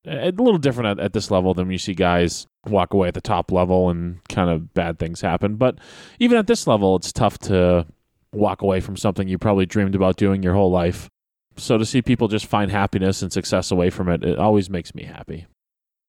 a 0.06 0.30
little 0.30 0.58
different 0.58 0.98
at, 0.98 1.04
at 1.04 1.12
this 1.12 1.30
level 1.30 1.54
than 1.54 1.66
when 1.66 1.72
you 1.72 1.78
see 1.78 1.94
guys 1.94 2.46
walk 2.66 2.92
away 2.92 3.08
at 3.08 3.14
the 3.14 3.20
top 3.20 3.52
level 3.52 3.90
and 3.90 4.20
kind 4.28 4.50
of 4.50 4.74
bad 4.74 4.98
things 4.98 5.20
happen. 5.20 5.56
But 5.56 5.78
even 6.18 6.38
at 6.38 6.46
this 6.46 6.66
level, 6.66 6.96
it's 6.96 7.12
tough 7.12 7.38
to 7.40 7.86
walk 8.32 8.62
away 8.62 8.80
from 8.80 8.96
something 8.96 9.28
you 9.28 9.38
probably 9.38 9.66
dreamed 9.66 9.94
about 9.94 10.16
doing 10.16 10.42
your 10.42 10.54
whole 10.54 10.70
life. 10.70 11.08
So 11.56 11.76
to 11.76 11.84
see 11.84 12.02
people 12.02 12.28
just 12.28 12.46
find 12.46 12.70
happiness 12.70 13.22
and 13.22 13.32
success 13.32 13.70
away 13.70 13.90
from 13.90 14.08
it, 14.08 14.24
it 14.24 14.38
always 14.38 14.70
makes 14.70 14.94
me 14.94 15.04
happy. 15.04 15.46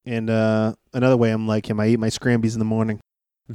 And 0.06 0.29
uh, 0.29 0.73
another 0.93 1.17
way 1.17 1.32
I'm 1.32 1.47
like 1.47 1.69
him, 1.69 1.79
I 1.79 1.88
eat 1.88 1.99
my 1.99 2.08
scrambies 2.08 2.53
in 2.53 2.60
the 2.60 2.65
morning. 2.65 2.99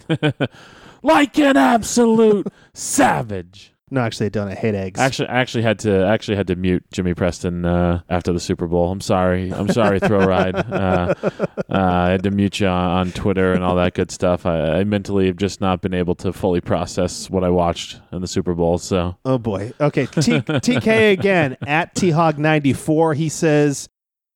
like 1.02 1.38
an 1.38 1.56
absolute 1.56 2.46
savage. 2.74 3.72
No, 3.90 4.00
actually, 4.00 4.26
I 4.26 4.28
don't. 4.30 4.48
I 4.48 4.54
hate 4.54 4.74
eggs. 4.74 5.00
Actually, 5.00 5.28
I 5.28 5.40
actually 5.40 5.62
had 5.62 5.78
to 5.80 6.06
actually 6.06 6.36
had 6.36 6.46
to 6.48 6.56
mute 6.56 6.84
Jimmy 6.92 7.14
Preston 7.14 7.64
uh, 7.64 8.00
after 8.08 8.32
the 8.32 8.40
Super 8.40 8.66
Bowl. 8.66 8.90
I'm 8.90 9.00
sorry. 9.00 9.52
I'm 9.52 9.68
sorry, 9.68 10.00
Thrill 10.00 10.26
Ride. 10.26 10.56
Uh, 10.78 11.14
uh, 11.24 11.52
I 11.70 12.10
had 12.10 12.22
to 12.22 12.30
mute 12.30 12.60
you 12.60 12.66
on, 12.66 12.90
on 12.90 13.12
Twitter 13.12 13.52
and 13.52 13.64
all 13.64 13.74
that 13.76 13.94
good 13.94 14.10
stuff. 14.10 14.46
I, 14.46 14.78
I 14.78 14.84
mentally 14.84 15.26
have 15.26 15.36
just 15.36 15.60
not 15.60 15.80
been 15.80 15.94
able 15.94 16.14
to 16.16 16.32
fully 16.32 16.60
process 16.60 17.28
what 17.28 17.42
I 17.42 17.50
watched 17.50 18.00
in 18.12 18.20
the 18.20 18.26
Super 18.26 18.54
Bowl. 18.54 18.78
So 18.78 19.16
Oh 19.24 19.38
boy. 19.38 19.72
Okay. 19.80 20.06
T- 20.06 20.40
TK 20.40 21.12
again 21.12 21.56
at 21.66 21.94
thog94. 21.94 23.16
He 23.16 23.28
says, 23.28 23.88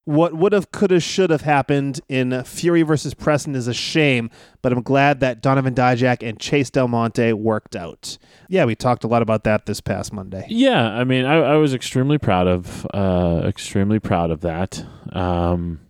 "What 0.04 0.34
would 0.34 0.52
have, 0.52 0.72
could 0.72 0.90
have, 0.90 1.02
should 1.02 1.30
have 1.30 1.42
happened 1.42 2.00
in 2.08 2.42
Fury 2.44 2.82
versus 2.82 3.14
Preston 3.14 3.54
is 3.54 3.68
a 3.68 3.74
shame, 3.74 4.30
but 4.60 4.72
I'm 4.72 4.82
glad 4.82 5.20
that 5.20 5.40
Donovan 5.40 5.74
Dijak 5.74 6.26
and 6.26 6.38
Chase 6.38 6.70
Del 6.70 6.88
Monte 6.88 7.32
worked 7.32 7.76
out." 7.76 8.18
Yeah, 8.48 8.64
we 8.64 8.74
talked 8.74 9.04
a 9.04 9.08
lot 9.08 9.22
about 9.22 9.44
that 9.44 9.66
this 9.66 9.80
past 9.80 10.12
Monday. 10.12 10.46
yeah, 10.48 10.88
I 10.88 11.04
mean, 11.04 11.24
I, 11.24 11.36
I 11.36 11.56
was 11.56 11.74
extremely 11.74 12.18
proud 12.18 12.46
of 12.46 12.86
uh, 12.92 13.42
extremely 13.44 13.98
proud 13.98 14.30
of 14.30 14.40
that. 14.40 14.84
Um, 15.12 15.80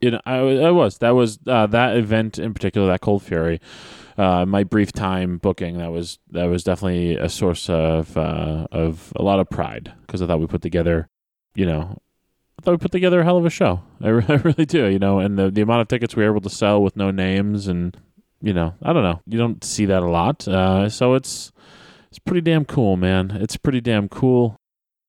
you 0.00 0.10
know, 0.10 0.20
I, 0.26 0.36
I 0.36 0.70
was 0.70 0.98
that 0.98 1.10
was 1.10 1.38
uh, 1.46 1.66
that 1.68 1.96
event 1.96 2.38
in 2.38 2.52
particular, 2.52 2.86
that 2.88 3.00
Cold 3.00 3.22
Fury. 3.22 3.60
Uh, 4.16 4.46
my 4.46 4.62
brief 4.62 4.92
time 4.92 5.38
booking 5.38 5.78
that 5.78 5.90
was 5.90 6.18
that 6.30 6.44
was 6.44 6.62
definitely 6.62 7.16
a 7.16 7.28
source 7.28 7.68
of 7.68 8.16
uh, 8.16 8.66
of 8.70 9.12
a 9.16 9.22
lot 9.22 9.40
of 9.40 9.48
pride 9.48 9.92
because 10.02 10.22
I 10.22 10.26
thought 10.26 10.38
we 10.38 10.46
put 10.46 10.62
together, 10.62 11.08
you 11.54 11.66
know, 11.66 11.98
thought 12.64 12.72
we 12.72 12.78
put 12.78 12.92
together 12.92 13.20
a 13.20 13.24
hell 13.24 13.36
of 13.36 13.44
a 13.44 13.50
show. 13.50 13.82
I, 14.02 14.08
re- 14.08 14.24
I 14.28 14.34
really 14.34 14.64
do, 14.66 14.86
you 14.86 14.98
know, 14.98 15.18
and 15.18 15.38
the 15.38 15.50
the 15.50 15.62
amount 15.62 15.82
of 15.82 15.88
tickets 15.88 16.16
we 16.16 16.24
were 16.24 16.30
able 16.30 16.40
to 16.42 16.50
sell 16.50 16.82
with 16.82 16.96
no 16.96 17.10
names 17.10 17.68
and 17.68 17.96
you 18.42 18.52
know, 18.52 18.74
I 18.82 18.92
don't 18.92 19.02
know, 19.02 19.20
you 19.26 19.38
don't 19.38 19.64
see 19.64 19.86
that 19.86 20.02
a 20.02 20.08
lot, 20.08 20.46
uh, 20.46 20.88
so 20.90 21.14
it's 21.14 21.52
it's 22.10 22.18
pretty 22.18 22.42
damn 22.42 22.64
cool, 22.64 22.96
man. 22.96 23.30
It's 23.40 23.56
pretty 23.56 23.80
damn 23.80 24.08
cool. 24.08 24.56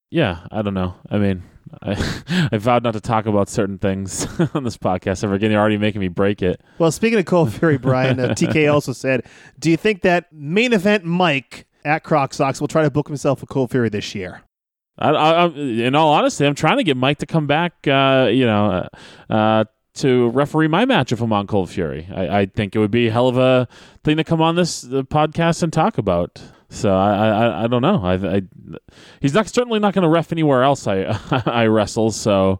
Yeah, 0.09 0.47
I 0.51 0.61
don't 0.61 0.73
know. 0.73 0.95
I 1.09 1.17
mean, 1.17 1.43
I 1.81 2.47
I 2.51 2.57
vowed 2.57 2.83
not 2.83 2.93
to 2.93 3.01
talk 3.01 3.25
about 3.25 3.49
certain 3.49 3.77
things 3.77 4.25
on 4.53 4.63
this 4.63 4.77
podcast 4.77 5.23
ever 5.23 5.33
again. 5.33 5.51
You're 5.51 5.59
already 5.59 5.77
making 5.77 6.01
me 6.01 6.07
break 6.07 6.41
it. 6.41 6.61
Well, 6.77 6.91
speaking 6.91 7.19
of 7.19 7.25
Cold 7.25 7.53
Fury, 7.53 7.77
Brian, 7.77 8.19
uh, 8.19 8.29
TK 8.29 8.71
also 8.71 8.93
said, 8.93 9.25
"Do 9.59 9.69
you 9.69 9.77
think 9.77 10.01
that 10.01 10.31
main 10.31 10.73
event 10.73 11.03
Mike 11.03 11.67
at 11.83 12.03
Croc 12.03 12.33
Sox 12.33 12.61
will 12.61 12.67
try 12.67 12.83
to 12.83 12.89
book 12.89 13.07
himself 13.07 13.43
a 13.43 13.45
Cold 13.45 13.71
Fury 13.71 13.89
this 13.89 14.15
year?" 14.15 14.41
I, 14.97 15.09
I, 15.09 15.45
in 15.47 15.95
all 15.95 16.13
honesty, 16.13 16.45
I'm 16.45 16.55
trying 16.55 16.77
to 16.77 16.83
get 16.83 16.97
Mike 16.97 17.19
to 17.19 17.25
come 17.25 17.47
back. 17.47 17.87
Uh, 17.87 18.29
you 18.31 18.45
know, 18.45 18.89
uh, 19.29 19.33
uh, 19.33 19.63
to 19.95 20.29
referee 20.29 20.67
my 20.67 20.85
match 20.85 21.11
if 21.11 21.21
I'm 21.21 21.31
on 21.33 21.47
Cold 21.47 21.69
Fury. 21.69 22.07
I, 22.13 22.39
I 22.39 22.45
think 22.45 22.75
it 22.75 22.79
would 22.79 22.91
be 22.91 23.07
a 23.07 23.11
hell 23.11 23.27
of 23.27 23.37
a 23.37 23.67
thing 24.03 24.17
to 24.17 24.23
come 24.23 24.41
on 24.41 24.55
this 24.55 24.83
uh, 24.83 25.03
podcast 25.03 25.63
and 25.63 25.71
talk 25.71 25.97
about. 25.97 26.41
So 26.69 26.93
I, 26.93 27.27
I, 27.27 27.63
I 27.63 27.67
don't 27.67 27.81
know. 27.81 28.03
I, 28.03 28.37
I 28.37 28.41
he's 29.21 29.33
not 29.33 29.47
certainly 29.47 29.79
not 29.79 29.93
going 29.93 30.03
to 30.03 30.09
ref 30.09 30.31
anywhere 30.31 30.63
else. 30.63 30.87
I 30.87 31.17
I 31.45 31.67
wrestle. 31.67 32.11
So, 32.11 32.59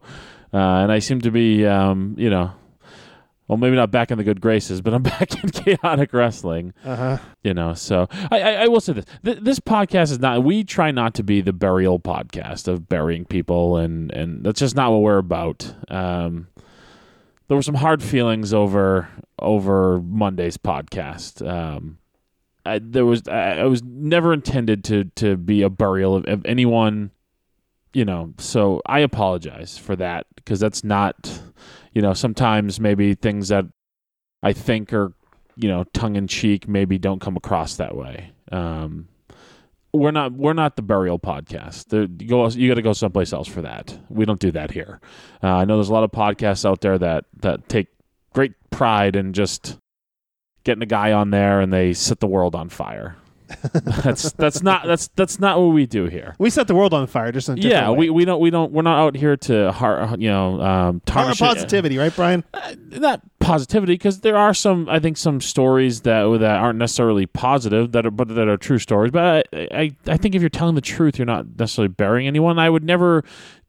uh, 0.54 0.58
and 0.58 0.91
I 0.91 1.00
seem 1.00 1.21
to 1.21 1.32
be, 1.32 1.65
um, 1.65 2.15
you 2.17 2.30
know, 2.30 2.52
well, 3.47 3.58
maybe 3.58 3.75
not 3.75 3.91
back 3.91 4.10
in 4.12 4.17
the 4.17 4.23
good 4.23 4.41
graces, 4.41 4.81
but 4.81 4.93
I'm 4.93 5.03
back 5.17 5.43
in 5.43 5.49
chaotic 5.49 6.13
wrestling. 6.13 6.73
Uh 6.84 6.95
huh. 6.95 7.17
you 7.43 7.53
know 7.53 7.73
so 7.73 8.08
I, 8.31 8.41
I, 8.41 8.51
I 8.63 8.67
will 8.67 8.81
say 8.81 8.93
this. 8.93 9.05
Th- 9.23 9.39
this 9.39 9.60
podcast 9.60 10.12
is 10.12 10.19
not 10.19 10.43
we 10.43 10.63
try 10.63 10.91
not 10.91 11.13
to 11.15 11.23
be 11.23 11.41
the 11.41 11.53
burial 11.53 11.99
podcast 11.99 12.67
of 12.67 12.89
burying 12.89 13.25
people 13.25 13.77
and 13.77 14.12
and 14.12 14.43
that's 14.45 14.60
just 14.60 14.75
not 14.75 14.91
what 14.91 15.01
we're 15.01 15.17
about. 15.17 15.73
Um 15.89 16.47
there 17.47 17.55
were 17.55 17.62
some 17.63 17.75
hard 17.75 18.01
feelings 18.01 18.53
over 18.53 19.08
over 19.39 19.99
monday's 20.01 20.58
podcast. 20.58 21.47
Um 21.47 21.99
I, 22.65 22.79
there 22.79 23.05
was 23.05 23.27
I, 23.27 23.60
I 23.60 23.63
was 23.65 23.84
never 23.84 24.34
intended 24.34 24.84
to 24.86 25.03
to 25.17 25.38
be 25.38 25.62
a 25.62 25.69
burial 25.69 26.15
of, 26.15 26.25
of 26.25 26.45
anyone 26.45 27.12
you 27.93 28.03
know 28.03 28.34
so 28.39 28.81
i 28.88 28.99
apologize 28.99 29.77
for 29.77 29.95
that 29.95 30.25
because 30.36 30.60
that's 30.60 30.84
not 30.84 31.39
you 31.95 32.01
know 32.01 32.13
sometimes 32.13 32.79
maybe 32.79 33.15
things 33.15 33.47
that 33.47 33.65
i 34.43 34.53
think 34.53 34.93
are 34.93 35.13
you 35.55 35.67
know 35.67 35.84
tongue 35.93 36.15
in 36.15 36.27
cheek 36.27 36.67
maybe 36.67 36.97
don't 36.97 37.21
come 37.21 37.38
across 37.38 37.77
that 37.77 37.95
way. 37.95 38.31
Um 38.51 39.08
we're 39.93 40.12
not 40.12 40.34
we're 40.34 40.53
not 40.53 40.75
the 40.75 40.81
burial 40.81 41.17
podcast. 41.17 41.88
The, 41.88 42.12
you 42.19 42.27
go 42.27 42.47
you 42.49 42.67
got 42.67 42.75
to 42.75 42.81
go 42.81 42.91
someplace 42.91 43.31
else 43.31 43.47
for 43.47 43.62
that. 43.62 43.97
We 44.10 44.25
don't 44.25 44.39
do 44.39 44.51
that 44.51 44.71
here. 44.71 44.99
Uh, 45.41 45.55
i 45.55 45.65
know 45.65 45.77
there's 45.77 45.89
a 45.89 45.93
lot 45.93 46.03
of 46.03 46.12
podcasts 46.12 46.65
out 46.65 46.81
there 46.81 46.97
that 46.97 47.25
that 47.38 47.69
take 47.69 47.88
great 48.34 48.53
pride 48.69 49.15
in 49.15 49.31
just 49.31 49.77
getting 50.65 50.84
a 50.84 50.88
guy 50.88 51.13
on 51.13 51.29
there 51.31 51.62
and 51.62 51.71
they 51.71 51.93
set 51.93 52.19
the 52.19 52.27
world 52.27 52.55
on 52.55 52.67
fire 52.67 53.15
that's 53.73 54.31
that's 54.34 54.63
not 54.63 54.86
that's 54.86 55.08
that's 55.15 55.39
not 55.39 55.60
what 55.60 55.67
we 55.67 55.86
do 55.86 56.05
here 56.05 56.36
We 56.39 56.49
set 56.49 56.67
the 56.67 56.75
world 56.75 56.93
on 56.93 57.08
fire, 57.08 57.31
just 57.31 57.49
in 57.49 57.58
a 57.58 57.62
yeah 57.62 57.89
we, 57.91 58.10
we 58.10 58.25
don't 58.25 58.39
we 58.39 58.49
don't 58.49 58.71
we're 58.71 58.81
not 58.81 58.99
out 58.99 59.15
here 59.15 59.38
to 59.38 59.71
har- 59.71 60.15
you 60.17 60.29
know 60.29 60.62
um 60.62 61.01
tarnish 61.05 61.41
it- 61.41 61.45
positivity, 61.45 61.97
right, 61.97 62.15
Brian? 62.15 62.43
not 62.91 63.21
positivity 63.39 63.93
because 63.93 64.21
there 64.21 64.38
are 64.38 64.53
some 64.53 64.89
I 64.89 64.99
think 64.99 65.17
some 65.17 65.39
stories 65.41 66.01
that 66.01 66.23
that 66.39 66.55
aren't 66.58 66.79
necessarily 66.79 67.25
positive 67.27 67.91
that 67.91 68.05
are 68.05 68.12
but 68.12 68.29
that 68.29 68.47
are 68.47 68.58
true 68.58 68.79
stories. 68.79 69.12
But 69.12 69.47
I 69.53 69.67
I, 69.71 69.95
I 70.08 70.17
think 70.17 70.34
if 70.36 70.41
you're 70.41 70.49
telling 70.49 70.75
the 70.75 70.81
truth, 70.81 71.17
you're 71.19 71.25
not 71.25 71.45
necessarily 71.60 71.89
burying 71.89 72.27
anyone. 72.27 72.58
I 72.58 72.69
would 72.69 72.84
never 72.84 73.23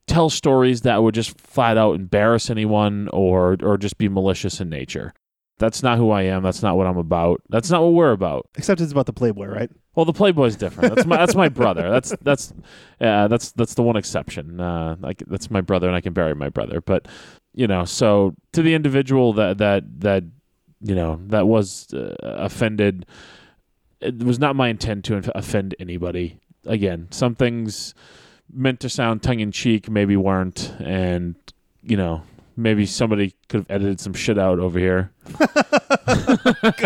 tell 0.06 0.30
stories 0.30 0.82
that 0.82 1.02
would 1.02 1.14
just 1.14 1.38
flat 1.40 1.76
out 1.76 1.96
embarrass 1.96 2.48
anyone 2.48 3.08
or 3.12 3.56
or 3.62 3.76
just 3.76 3.98
be 3.98 4.08
malicious 4.08 4.60
in 4.60 4.68
nature. 4.70 5.12
That's 5.58 5.82
not 5.82 5.96
who 5.96 6.10
I 6.10 6.22
am. 6.22 6.42
That's 6.42 6.62
not 6.62 6.76
what 6.76 6.86
I'm 6.86 6.98
about. 6.98 7.40
That's 7.48 7.70
not 7.70 7.82
what 7.82 7.94
we're 7.94 8.12
about. 8.12 8.48
Except 8.56 8.80
it's 8.80 8.92
about 8.92 9.06
the 9.06 9.12
Playboy, 9.12 9.46
right? 9.46 9.70
Well, 9.94 10.04
the 10.04 10.12
Playboy's 10.12 10.56
different. 10.56 10.94
That's 10.94 11.06
my 11.06 11.16
that's 11.16 11.34
my 11.34 11.48
brother. 11.48 11.88
That's 11.90 12.14
that's 12.20 12.52
uh, 13.00 13.28
that's 13.28 13.52
that's 13.52 13.74
the 13.74 13.82
one 13.82 13.96
exception. 13.96 14.60
Uh, 14.60 14.96
like 15.00 15.22
that's 15.26 15.50
my 15.50 15.62
brother, 15.62 15.86
and 15.86 15.96
I 15.96 16.02
can 16.02 16.12
bury 16.12 16.34
my 16.34 16.50
brother. 16.50 16.82
But 16.82 17.08
you 17.54 17.66
know, 17.66 17.86
so 17.86 18.34
to 18.52 18.60
the 18.60 18.74
individual 18.74 19.32
that 19.34 19.56
that 19.58 19.84
that 20.00 20.24
you 20.82 20.94
know 20.94 21.20
that 21.28 21.46
was 21.48 21.92
uh, 21.94 22.14
offended, 22.20 23.06
it 24.00 24.22
was 24.22 24.38
not 24.38 24.56
my 24.56 24.68
intent 24.68 25.06
to 25.06 25.36
offend 25.36 25.74
anybody. 25.80 26.38
Again, 26.66 27.08
some 27.10 27.34
things 27.34 27.94
meant 28.52 28.80
to 28.80 28.90
sound 28.90 29.22
tongue 29.22 29.40
in 29.40 29.52
cheek 29.52 29.88
maybe 29.88 30.16
weren't, 30.16 30.74
and 30.78 31.36
you 31.82 31.96
know. 31.96 32.22
Maybe 32.58 32.86
somebody 32.86 33.34
could 33.48 33.60
have 33.60 33.70
edited 33.70 34.00
some 34.00 34.14
shit 34.14 34.38
out 34.38 34.58
over 34.58 34.78
here. 34.78 35.12
Put 35.26 35.46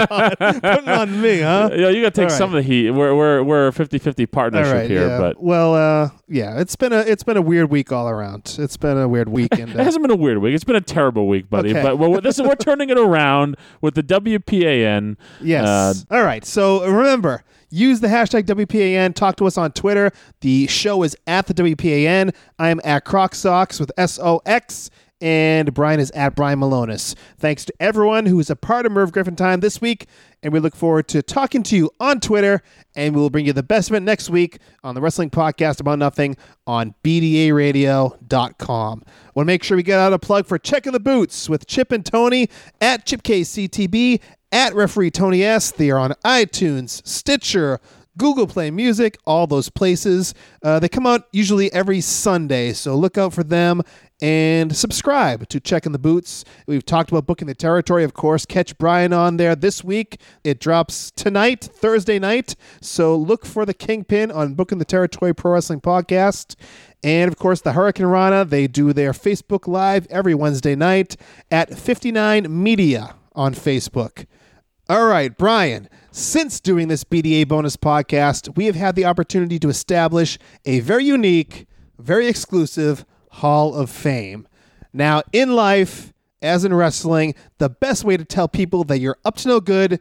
it 0.00 0.88
on 0.88 1.20
me, 1.20 1.40
huh? 1.40 1.70
Yeah, 1.72 1.90
you 1.90 2.02
got 2.02 2.12
to 2.14 2.20
take 2.22 2.30
All 2.30 2.36
some 2.36 2.50
of 2.50 2.56
the 2.56 2.62
heat. 2.62 2.90
We're 2.90 3.14
we're 3.14 3.42
we're 3.44 3.68
a 3.68 3.72
50-50 3.72 4.30
partnership 4.30 4.74
right, 4.74 4.90
here, 4.90 5.08
yeah. 5.08 5.18
but 5.18 5.40
well, 5.40 5.74
uh, 5.74 6.10
yeah, 6.26 6.58
it's 6.58 6.74
been 6.74 6.92
a 6.92 6.98
it's 6.98 7.22
been 7.22 7.36
a 7.36 7.42
weird 7.42 7.70
week 7.70 7.92
all 7.92 8.08
around. 8.08 8.56
It's 8.58 8.76
been 8.76 8.98
a 8.98 9.08
weird 9.08 9.28
weekend. 9.28 9.70
It 9.80 9.84
hasn't 9.84 10.02
been 10.02 10.10
a 10.10 10.16
weird 10.16 10.38
week. 10.38 10.54
It's 10.54 10.64
been 10.64 10.76
a 10.76 10.80
terrible 10.80 11.28
week, 11.28 11.48
buddy. 11.48 11.70
Okay. 11.70 11.82
But 11.82 11.96
we're, 11.98 12.20
this 12.20 12.38
is, 12.38 12.46
we're 12.46 12.56
turning 12.56 12.90
it 12.90 12.98
around 12.98 13.56
with 13.80 13.94
the 13.94 14.02
WPAN. 14.02 15.16
Yes. 15.40 15.66
Uh, 16.10 16.16
All 16.16 16.24
right. 16.24 16.44
So 16.44 16.84
remember, 16.84 17.44
use 17.70 18.00
the 18.00 18.08
hashtag 18.08 18.44
WPAN. 18.44 19.14
Talk 19.14 19.36
to 19.36 19.46
us 19.46 19.56
on 19.56 19.72
Twitter. 19.72 20.10
The 20.40 20.66
show 20.66 21.02
is 21.02 21.16
at 21.26 21.46
the 21.46 21.54
WPAN. 21.54 22.34
I 22.58 22.70
am 22.70 22.80
at 22.84 23.04
Croc 23.04 23.34
Socks 23.34 23.78
with 23.78 23.92
S 23.96 24.18
O 24.18 24.42
X. 24.44 24.90
And 25.20 25.74
Brian 25.74 26.00
is 26.00 26.10
at 26.12 26.34
Brian 26.34 26.60
Milonas. 26.60 27.14
Thanks 27.38 27.64
to 27.66 27.74
everyone 27.78 28.26
who 28.26 28.40
is 28.40 28.48
a 28.50 28.56
part 28.56 28.86
of 28.86 28.92
Merv 28.92 29.12
Griffin 29.12 29.36
Time 29.36 29.60
this 29.60 29.80
week. 29.80 30.06
And 30.42 30.52
we 30.52 30.60
look 30.60 30.74
forward 30.74 31.08
to 31.08 31.22
talking 31.22 31.62
to 31.64 31.76
you 31.76 31.90
on 32.00 32.20
Twitter. 32.20 32.62
And 32.96 33.14
we 33.14 33.20
will 33.20 33.30
bring 33.30 33.44
you 33.46 33.52
the 33.52 33.62
best 33.62 33.90
of 33.90 33.96
it 33.96 34.00
next 34.00 34.30
week 34.30 34.58
on 34.82 34.94
the 34.94 35.00
Wrestling 35.00 35.30
Podcast 35.30 35.80
About 35.80 35.98
Nothing 35.98 36.36
on 36.66 36.94
BDARadio.com. 37.04 39.02
Want 39.34 39.44
to 39.44 39.44
make 39.44 39.62
sure 39.62 39.76
we 39.76 39.82
get 39.82 39.98
out 39.98 40.12
a 40.12 40.18
plug 40.18 40.46
for 40.46 40.58
Checking 40.58 40.92
the 40.92 41.00
Boots 41.00 41.48
with 41.48 41.66
Chip 41.66 41.92
and 41.92 42.04
Tony 42.04 42.48
at 42.80 43.06
ChipKCTB 43.06 44.20
at 44.52 44.74
referee 44.74 45.10
Tony 45.10 45.44
S. 45.44 45.70
They 45.70 45.90
are 45.90 45.98
on 45.98 46.12
iTunes, 46.24 47.06
Stitcher, 47.06 47.80
Google 48.18 48.46
Play 48.46 48.70
Music, 48.70 49.16
all 49.24 49.46
those 49.46 49.68
places. 49.68 50.34
Uh, 50.62 50.78
they 50.78 50.88
come 50.88 51.06
out 51.06 51.28
usually 51.32 51.72
every 51.72 52.00
Sunday, 52.00 52.72
so 52.72 52.94
look 52.96 53.16
out 53.16 53.32
for 53.32 53.44
them 53.44 53.82
and 54.22 54.74
subscribe 54.76 55.48
to 55.48 55.60
Checking 55.60 55.92
the 55.92 55.98
Boots. 55.98 56.44
We've 56.66 56.84
talked 56.84 57.10
about 57.10 57.26
booking 57.26 57.48
the 57.48 57.54
territory, 57.54 58.04
of 58.04 58.14
course. 58.14 58.44
Catch 58.46 58.76
Brian 58.78 59.12
on 59.12 59.36
there 59.36 59.56
this 59.56 59.82
week. 59.82 60.20
It 60.44 60.60
drops 60.60 61.10
tonight, 61.10 61.64
Thursday 61.64 62.18
night. 62.18 62.56
So 62.80 63.16
look 63.16 63.46
for 63.46 63.64
the 63.64 63.74
Kingpin 63.74 64.30
on 64.30 64.54
Booking 64.54 64.78
the 64.78 64.84
Territory 64.84 65.34
Pro 65.34 65.52
Wrestling 65.52 65.80
Podcast. 65.80 66.56
And 67.02 67.30
of 67.30 67.38
course, 67.38 67.62
the 67.62 67.72
Hurricane 67.72 68.06
Rana, 68.06 68.44
they 68.44 68.66
do 68.66 68.92
their 68.92 69.12
Facebook 69.12 69.66
Live 69.66 70.06
every 70.10 70.34
Wednesday 70.34 70.74
night 70.74 71.16
at 71.50 71.78
59 71.78 72.46
Media 72.62 73.14
on 73.34 73.54
Facebook. 73.54 74.26
All 74.88 75.06
right, 75.06 75.36
Brian. 75.36 75.88
Since 76.12 76.58
doing 76.58 76.88
this 76.88 77.04
BDA 77.04 77.46
bonus 77.46 77.76
podcast, 77.76 78.56
we 78.56 78.66
have 78.66 78.74
had 78.74 78.96
the 78.96 79.04
opportunity 79.04 79.60
to 79.60 79.68
establish 79.68 80.36
a 80.64 80.80
very 80.80 81.04
unique, 81.04 81.68
very 81.98 82.26
exclusive 82.26 83.04
Hall 83.30 83.74
of 83.74 83.90
Fame. 83.90 84.46
Now, 84.92 85.22
in 85.32 85.54
life, 85.54 86.12
as 86.42 86.64
in 86.64 86.74
wrestling, 86.74 87.34
the 87.58 87.68
best 87.68 88.04
way 88.04 88.16
to 88.16 88.24
tell 88.24 88.48
people 88.48 88.84
that 88.84 88.98
you're 88.98 89.18
up 89.24 89.36
to 89.36 89.48
no 89.48 89.60
good 89.60 90.00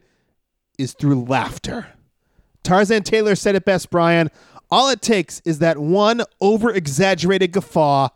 is 0.77 0.93
through 0.93 1.23
laughter. 1.25 1.87
Tarzan 2.63 3.03
Tyler 3.03 3.35
said 3.35 3.55
it 3.55 3.65
best, 3.65 3.89
Brian. 3.89 4.29
All 4.71 4.89
it 4.89 5.01
takes 5.01 5.41
is 5.45 5.59
that 5.59 5.77
one 5.77 6.21
over 6.39 6.71
exaggerated 6.71 7.51
guffaw 7.51 8.09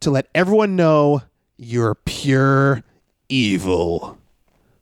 to 0.00 0.10
let 0.10 0.28
everyone 0.34 0.76
know 0.76 1.22
you're 1.56 1.94
pure 1.94 2.82
evil. 3.28 4.18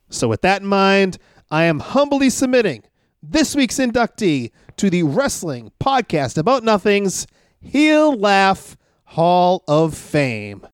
So, 0.09 0.27
with 0.27 0.41
that 0.41 0.61
in 0.61 0.67
mind, 0.67 1.17
I 1.49 1.63
am 1.63 1.79
humbly 1.79 2.29
submitting 2.29 2.83
this 3.21 3.55
week's 3.55 3.77
inductee 3.77 4.51
to 4.77 4.89
the 4.89 5.03
Wrestling 5.03 5.71
Podcast 5.79 6.37
About 6.37 6.63
Nothing's 6.63 7.27
Heel 7.61 8.13
Laugh 8.13 8.75
Hall 9.13 9.63
of 9.67 9.93
Fame. 9.95 10.65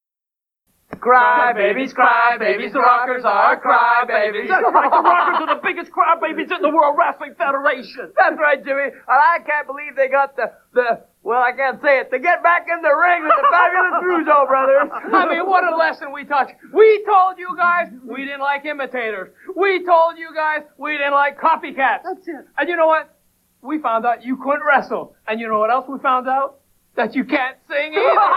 Cry 1.01 1.51
babies, 1.51 1.91
cry 1.91 2.37
babies, 2.39 2.71
the 2.71 2.79
rockers 2.79 3.25
are 3.25 3.59
cry 3.59 4.05
babies. 4.07 4.47
That's 4.47 4.63
right, 4.63 4.89
the 4.89 5.03
Rockers 5.03 5.43
are 5.43 5.55
the 5.55 5.61
biggest 5.61 5.91
crybabies 5.91 6.47
in 6.47 6.61
the 6.61 6.69
World 6.69 6.95
Wrestling 6.97 7.35
Federation. 7.37 8.13
That's 8.15 8.39
right, 8.39 8.63
Jimmy. 8.63 8.95
And 8.95 8.95
I 9.07 9.39
can't 9.45 9.67
believe 9.67 9.97
they 9.97 10.07
got 10.07 10.37
the, 10.37 10.53
the, 10.73 11.03
well, 11.21 11.43
I 11.43 11.51
can't 11.51 11.81
say 11.81 11.99
it, 11.99 12.11
to 12.11 12.19
get 12.19 12.41
back 12.41 12.65
in 12.71 12.81
the 12.81 12.95
ring 12.95 13.23
with 13.23 13.35
the 13.35 13.47
fabulous 13.51 13.99
Rougeau 14.07 14.47
brothers. 14.47 14.89
I 15.13 15.27
mean, 15.27 15.45
what 15.45 15.65
a 15.65 15.75
lesson 15.75 16.13
we 16.13 16.23
taught 16.23 16.47
you. 16.47 16.55
We 16.73 17.03
told 17.05 17.37
you 17.37 17.55
guys 17.57 17.91
we 18.07 18.23
didn't 18.23 18.39
like 18.39 18.63
imitators. 18.63 19.35
We 19.53 19.83
told 19.83 20.17
you 20.17 20.33
guys 20.33 20.63
we 20.77 20.97
didn't 20.97 21.11
like 21.13 21.37
copycats. 21.37 22.03
That's 22.07 22.25
it. 22.25 22.47
And 22.57 22.69
you 22.69 22.77
know 22.77 22.87
what? 22.87 23.15
We 23.61 23.79
found 23.79 24.05
out 24.05 24.23
you 24.23 24.37
couldn't 24.37 24.63
wrestle. 24.65 25.13
And 25.27 25.41
you 25.41 25.49
know 25.49 25.59
what 25.59 25.71
else 25.71 25.85
we 25.89 25.99
found 25.99 26.29
out? 26.29 26.58
That 26.99 27.15
you 27.15 27.23
can't 27.23 27.55
sing 27.71 27.95
either. 27.95 28.27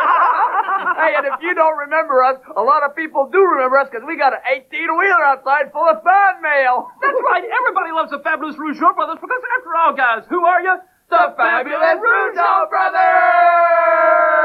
hey, 1.03 1.19
and 1.19 1.27
if 1.27 1.43
you 1.43 1.51
don't 1.53 1.77
remember 1.83 2.23
us, 2.23 2.39
a 2.55 2.63
lot 2.63 2.87
of 2.87 2.95
people 2.95 3.27
do 3.27 3.43
remember 3.43 3.77
us 3.77 3.89
because 3.91 4.07
we 4.07 4.17
got 4.17 4.33
an 4.35 4.39
18-wheeler 4.47 5.25
outside 5.25 5.73
full 5.73 5.83
of 5.83 5.99
fan 6.07 6.39
mail. 6.39 6.87
That's 7.03 7.19
right, 7.27 7.43
everybody 7.43 7.91
loves 7.91 8.13
the 8.15 8.21
fabulous 8.23 8.55
Rougeau 8.55 8.95
brothers 8.95 9.19
because 9.21 9.43
after 9.59 9.75
all, 9.75 9.93
guys, 9.99 10.23
who 10.31 10.47
are 10.47 10.63
you? 10.63 10.79
The 11.11 11.35
fabulous 11.37 11.99
Rougeau 11.99 12.71
brothers! 12.71 14.42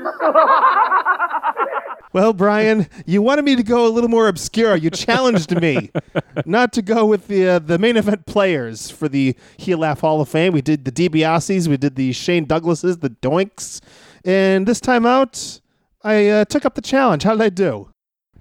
Well, 2.12 2.32
Brian, 2.32 2.88
you 3.06 3.22
wanted 3.22 3.44
me 3.44 3.54
to 3.54 3.62
go 3.62 3.86
a 3.86 3.88
little 3.88 4.10
more 4.10 4.26
obscure. 4.26 4.74
You 4.74 4.90
challenged 4.90 5.60
me 5.60 5.92
not 6.44 6.72
to 6.72 6.82
go 6.82 7.06
with 7.06 7.28
the 7.28 7.48
uh, 7.48 7.58
the 7.60 7.78
main 7.78 7.96
event 7.96 8.26
players 8.26 8.90
for 8.90 9.08
the 9.08 9.36
Heel 9.58 9.78
Laugh 9.78 10.00
Hall 10.00 10.20
of 10.20 10.28
Fame. 10.28 10.52
We 10.52 10.60
did 10.60 10.84
the 10.84 10.90
DiBiase's, 10.90 11.68
we 11.68 11.76
did 11.76 11.94
the 11.94 12.12
Shane 12.12 12.46
Douglases, 12.46 12.98
the 12.98 13.10
Doinks, 13.10 13.80
and 14.24 14.66
this 14.66 14.80
time 14.80 15.06
out, 15.06 15.60
I 16.02 16.28
uh, 16.28 16.44
took 16.46 16.64
up 16.64 16.74
the 16.74 16.82
challenge. 16.82 17.22
How 17.22 17.36
did 17.36 17.42
I 17.42 17.48
do? 17.48 17.90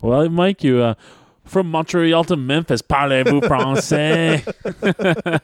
Well, 0.02 0.28
Mike, 0.30 0.64
you 0.64 0.80
uh, 0.82 0.96
from 1.50 1.70
Montreal 1.70 2.24
to 2.26 2.36
Memphis, 2.36 2.82
parlez-vous 2.82 3.42
français? 3.42 4.46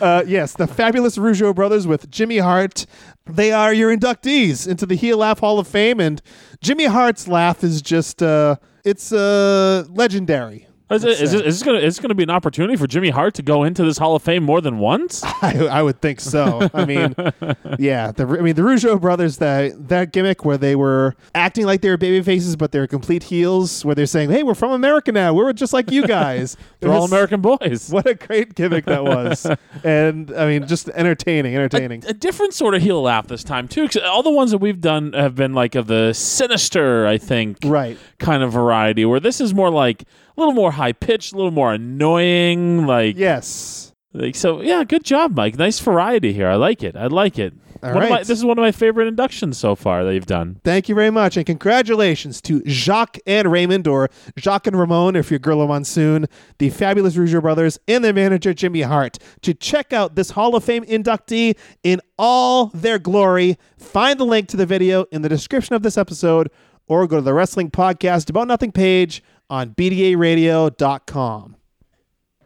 Uh, 0.00 0.22
yes, 0.26 0.52
the 0.54 0.66
fabulous 0.66 1.16
Rougeau 1.16 1.54
brothers 1.54 1.86
with 1.86 2.10
Jimmy 2.10 2.38
Hart. 2.38 2.86
They 3.26 3.52
are 3.52 3.72
your 3.72 3.96
inductees 3.96 4.66
into 4.68 4.86
the 4.86 4.94
Heel 4.94 5.18
Laugh 5.18 5.38
Hall 5.40 5.58
of 5.58 5.66
Fame, 5.66 6.00
and 6.00 6.20
Jimmy 6.60 6.84
Hart's 6.84 7.26
laugh 7.28 7.64
is 7.64 7.82
just 7.82 8.22
uh, 8.22 8.56
it's 8.84 9.12
uh, 9.12 9.84
legendary. 9.88 10.68
Is, 10.88 11.02
it, 11.02 11.20
is, 11.20 11.34
it, 11.34 11.44
is 11.46 11.58
this 11.58 11.62
gonna 11.64 11.78
is 11.78 11.96
this 11.96 12.00
gonna 12.00 12.14
be 12.14 12.22
an 12.22 12.30
opportunity 12.30 12.76
for 12.76 12.86
Jimmy 12.86 13.10
Hart 13.10 13.34
to 13.34 13.42
go 13.42 13.64
into 13.64 13.82
this 13.84 13.98
Hall 13.98 14.14
of 14.14 14.22
Fame 14.22 14.44
more 14.44 14.60
than 14.60 14.78
once? 14.78 15.24
I, 15.42 15.66
I 15.68 15.82
would 15.82 16.00
think 16.00 16.20
so. 16.20 16.70
I 16.72 16.84
mean, 16.84 17.12
yeah. 17.80 18.12
The 18.12 18.24
I 18.38 18.40
mean 18.42 18.54
the 18.54 18.62
Rougeau 18.62 19.00
brothers 19.00 19.38
that 19.38 19.88
that 19.88 20.12
gimmick 20.12 20.44
where 20.44 20.56
they 20.56 20.76
were 20.76 21.16
acting 21.34 21.66
like 21.66 21.80
they 21.80 21.88
were 21.90 21.96
baby 21.96 22.22
faces, 22.22 22.54
but 22.54 22.70
they're 22.70 22.86
complete 22.86 23.24
heels. 23.24 23.84
Where 23.84 23.96
they're 23.96 24.06
saying, 24.06 24.30
"Hey, 24.30 24.44
we're 24.44 24.54
from 24.54 24.70
America 24.70 25.10
now. 25.10 25.34
We're 25.34 25.52
just 25.52 25.72
like 25.72 25.90
you 25.90 26.06
guys." 26.06 26.56
They're 26.80 26.90
It 26.90 26.94
all 26.94 27.04
American 27.04 27.40
boys. 27.40 27.90
What 27.90 28.06
a 28.06 28.14
great 28.14 28.54
gimmick 28.54 28.84
that 28.84 29.02
was, 29.02 29.44
and 29.82 30.30
I 30.36 30.46
mean, 30.46 30.66
just 30.68 30.88
entertaining, 30.90 31.54
entertaining. 31.56 32.04
a 32.06 32.12
different 32.12 32.54
sort 32.54 32.74
of 32.74 32.82
heel 32.82 33.02
laugh 33.02 33.26
this 33.26 33.42
time 33.42 33.66
too. 33.66 33.88
'cause 33.88 33.96
all 34.04 34.22
the 34.22 34.30
ones 34.30 34.50
that 34.52 34.58
we've 34.58 34.80
done 34.80 35.14
have 35.14 35.34
been 35.34 35.52
like 35.54 35.74
of 35.74 35.86
the 35.88 36.12
sinister, 36.12 37.06
I 37.06 37.18
think, 37.18 37.58
Right. 37.64 37.98
kind 38.18 38.42
of 38.42 38.52
variety. 38.52 39.04
Where 39.04 39.18
this 39.20 39.40
is 39.40 39.52
more 39.54 39.70
like 39.70 40.04
a 40.36 40.40
little 40.40 40.54
more 40.54 40.72
high 40.72 40.92
pitched, 40.92 41.32
a 41.32 41.36
little 41.36 41.50
more 41.50 41.72
annoying. 41.72 42.86
Like, 42.86 43.16
yes. 43.16 43.92
like 44.12 44.34
so. 44.34 44.60
Yeah, 44.60 44.84
good 44.84 45.04
job, 45.04 45.36
Mike. 45.36 45.56
Nice 45.58 45.78
variety 45.78 46.32
here. 46.32 46.48
I 46.48 46.56
like 46.56 46.82
it. 46.82 46.96
I 46.96 47.06
like 47.06 47.38
it. 47.38 47.54
All 47.82 48.02
of 48.02 48.08
my- 48.08 48.18
this 48.18 48.30
is 48.30 48.44
one 48.44 48.58
of 48.58 48.62
my 48.62 48.72
favorite 48.72 49.06
inductions 49.06 49.58
so 49.58 49.74
far 49.74 50.02
that 50.04 50.14
you've 50.14 50.26
done. 50.26 50.60
Thank 50.64 50.88
you 50.88 50.94
very 50.94 51.10
much, 51.10 51.36
and 51.36 51.44
congratulations 51.44 52.40
to 52.42 52.62
Jacques 52.66 53.18
and 53.26 53.50
Raymond, 53.52 53.86
or 53.86 54.08
Jacques 54.38 54.66
and 54.66 54.78
Ramon, 54.78 55.14
if 55.14 55.30
you're 55.30 55.38
Gorilla 55.38 55.66
Monsoon, 55.66 56.26
the 56.58 56.70
fabulous 56.70 57.16
Rougeau 57.16 57.42
brothers, 57.42 57.78
and 57.86 58.02
their 58.02 58.14
manager 58.14 58.54
Jimmy 58.54 58.82
Hart. 58.82 59.18
To 59.42 59.54
check 59.54 59.92
out 59.92 60.14
this 60.14 60.30
Hall 60.30 60.56
of 60.56 60.64
Fame 60.64 60.84
inductee 60.84 61.56
in 61.82 62.00
all 62.18 62.66
their 62.68 62.98
glory, 62.98 63.58
find 63.78 64.18
the 64.18 64.24
link 64.24 64.48
to 64.48 64.56
the 64.56 64.66
video 64.66 65.04
in 65.12 65.22
the 65.22 65.28
description 65.28 65.74
of 65.74 65.82
this 65.82 65.98
episode, 65.98 66.50
or 66.88 67.06
go 67.06 67.16
to 67.16 67.22
the 67.22 67.34
Wrestling 67.34 67.70
Podcast 67.70 68.30
About 68.30 68.48
Nothing 68.48 68.72
page 68.72 69.22
on 69.50 69.70
BDARadio.com. 69.70 71.56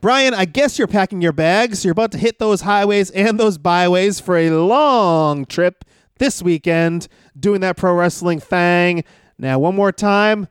Brian, 0.00 0.32
I 0.32 0.46
guess 0.46 0.78
you're 0.78 0.88
packing 0.88 1.20
your 1.20 1.32
bags. 1.32 1.84
You're 1.84 1.92
about 1.92 2.12
to 2.12 2.18
hit 2.18 2.38
those 2.38 2.62
highways 2.62 3.10
and 3.10 3.38
those 3.38 3.58
byways 3.58 4.18
for 4.18 4.36
a 4.38 4.50
long 4.50 5.44
trip 5.44 5.84
this 6.18 6.42
weekend, 6.42 7.06
doing 7.38 7.60
that 7.60 7.76
pro 7.76 7.94
wrestling 7.94 8.40
thing. 8.40 9.04
Now, 9.38 9.58
one 9.58 9.74
more 9.74 9.92
time, 9.92 10.48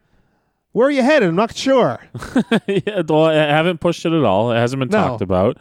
where 0.72 0.88
are 0.88 0.92
you 0.92 1.02
headed? 1.02 1.30
I'm 1.30 1.36
not 1.36 1.56
sure. 1.56 2.00
yeah, 2.68 3.02
well, 3.08 3.26
I 3.26 3.34
haven't 3.34 3.80
pushed 3.80 4.06
it 4.06 4.14
at 4.14 4.24
all. 4.24 4.52
It 4.52 4.58
hasn't 4.58 4.80
been 4.80 4.90
No. 4.90 5.08
talked 5.10 5.22
about. 5.22 5.58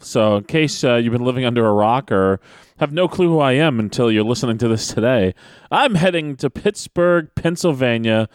So, 0.00 0.36
in 0.36 0.44
case 0.44 0.82
uh, 0.84 0.96
you've 0.96 1.12
been 1.12 1.24
living 1.24 1.44
under 1.44 1.66
a 1.66 1.72
rock 1.72 2.10
or 2.10 2.40
have 2.78 2.90
no 2.92 3.06
clue 3.08 3.28
who 3.28 3.38
I 3.38 3.52
am 3.52 3.78
until 3.78 4.10
you're 4.10 4.24
listening 4.24 4.56
to 4.58 4.68
this 4.68 4.88
today, 4.88 5.34
I'm 5.70 5.94
heading 5.94 6.36
to 6.36 6.48
Pittsburgh, 6.48 7.28
Pennsylvania, 7.34 8.28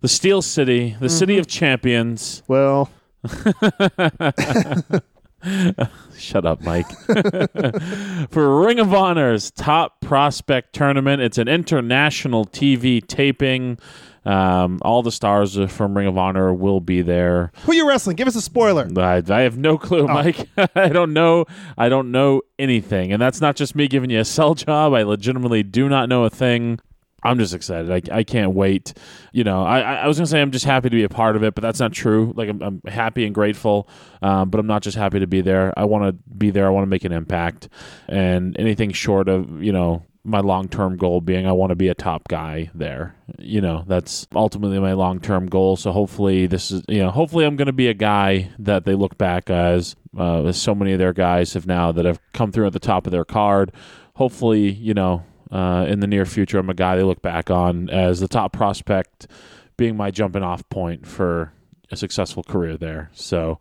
the 0.00 0.08
Steel 0.08 0.42
City, 0.42 0.96
the 1.00 1.08
city 1.08 1.34
Mm-hmm. 1.34 1.40
of 1.40 1.46
champions. 1.46 2.42
Well, 2.48 2.90
Shut 6.18 6.44
up, 6.44 6.60
Mike. 6.62 6.86
For 8.30 8.60
Ring 8.64 8.78
of 8.78 8.92
Honor's 8.92 9.50
Top 9.50 10.00
Prospect 10.00 10.74
Tournament, 10.74 11.22
it's 11.22 11.38
an 11.38 11.48
international 11.48 12.44
TV 12.44 13.04
taping. 13.06 13.78
Um, 14.26 14.80
all 14.82 15.02
the 15.02 15.10
stars 15.12 15.58
from 15.72 15.96
Ring 15.96 16.06
of 16.06 16.18
Honor 16.18 16.52
will 16.52 16.80
be 16.80 17.00
there. 17.00 17.52
who 17.64 17.72
are 17.72 17.74
you 17.74 17.88
wrestling? 17.88 18.16
Give 18.16 18.28
us 18.28 18.36
a 18.36 18.42
spoiler. 18.42 18.86
I, 18.98 19.22
I 19.26 19.40
have 19.40 19.56
no 19.56 19.78
clue, 19.78 20.06
Mike. 20.06 20.46
I 20.76 20.90
don't 20.90 21.14
know. 21.14 21.46
I 21.78 21.88
don't 21.88 22.10
know 22.12 22.42
anything, 22.58 23.10
and 23.14 23.20
that's 23.22 23.40
not 23.40 23.56
just 23.56 23.74
me 23.74 23.88
giving 23.88 24.10
you 24.10 24.20
a 24.20 24.24
sell 24.26 24.54
job. 24.54 24.92
I 24.92 25.04
legitimately 25.04 25.62
do 25.62 25.88
not 25.88 26.10
know 26.10 26.24
a 26.24 26.30
thing. 26.30 26.80
I'm 27.22 27.38
just 27.38 27.54
excited. 27.54 27.90
I, 28.10 28.18
I 28.18 28.22
can't 28.24 28.54
wait. 28.54 28.94
You 29.32 29.44
know, 29.44 29.64
I, 29.64 29.80
I 29.80 30.06
was 30.06 30.16
gonna 30.18 30.26
say 30.26 30.40
I'm 30.40 30.50
just 30.50 30.64
happy 30.64 30.88
to 30.88 30.96
be 30.96 31.04
a 31.04 31.08
part 31.08 31.36
of 31.36 31.42
it, 31.42 31.54
but 31.54 31.62
that's 31.62 31.80
not 31.80 31.92
true. 31.92 32.32
Like 32.36 32.48
I'm, 32.48 32.62
I'm 32.62 32.82
happy 32.86 33.26
and 33.26 33.34
grateful, 33.34 33.88
um, 34.22 34.50
but 34.50 34.58
I'm 34.58 34.66
not 34.66 34.82
just 34.82 34.96
happy 34.96 35.20
to 35.20 35.26
be 35.26 35.40
there. 35.40 35.72
I 35.78 35.84
want 35.84 36.04
to 36.04 36.12
be 36.34 36.50
there. 36.50 36.66
I 36.66 36.70
want 36.70 36.84
to 36.84 36.90
make 36.90 37.04
an 37.04 37.12
impact, 37.12 37.68
and 38.08 38.58
anything 38.58 38.92
short 38.92 39.28
of 39.28 39.62
you 39.62 39.72
know 39.72 40.04
my 40.24 40.40
long 40.40 40.68
term 40.68 40.96
goal 40.96 41.20
being 41.20 41.46
I 41.46 41.52
want 41.52 41.70
to 41.70 41.76
be 41.76 41.88
a 41.88 41.94
top 41.94 42.28
guy 42.28 42.70
there. 42.74 43.16
You 43.38 43.60
know, 43.60 43.84
that's 43.86 44.26
ultimately 44.34 44.78
my 44.78 44.92
long 44.92 45.20
term 45.20 45.46
goal. 45.46 45.76
So 45.76 45.92
hopefully 45.92 46.46
this 46.46 46.70
is 46.70 46.82
you 46.88 46.98
know 46.98 47.10
hopefully 47.10 47.44
I'm 47.44 47.56
going 47.56 47.66
to 47.66 47.72
be 47.72 47.88
a 47.88 47.94
guy 47.94 48.50
that 48.58 48.84
they 48.84 48.94
look 48.94 49.18
back 49.18 49.50
as. 49.50 49.96
Uh, 50.18 50.46
as 50.46 50.60
so 50.60 50.74
many 50.74 50.92
of 50.92 50.98
their 50.98 51.12
guys 51.12 51.52
have 51.54 51.68
now 51.68 51.92
that 51.92 52.04
have 52.04 52.18
come 52.32 52.50
through 52.50 52.66
at 52.66 52.72
the 52.72 52.80
top 52.80 53.06
of 53.06 53.12
their 53.12 53.24
card. 53.24 53.70
Hopefully, 54.14 54.68
you 54.68 54.92
know, 54.92 55.22
uh, 55.50 55.86
in 55.88 56.00
the 56.00 56.06
near 56.06 56.24
future, 56.24 56.58
I'm 56.58 56.70
a 56.70 56.74
guy 56.74 56.96
they 56.96 57.02
look 57.02 57.22
back 57.22 57.50
on 57.50 57.88
as 57.90 58.20
the 58.20 58.28
top 58.28 58.52
prospect, 58.52 59.26
being 59.76 59.96
my 59.96 60.10
jumping 60.10 60.42
off 60.42 60.68
point 60.68 61.06
for 61.06 61.52
a 61.90 61.96
successful 61.96 62.42
career 62.42 62.76
there. 62.76 63.10
So. 63.12 63.58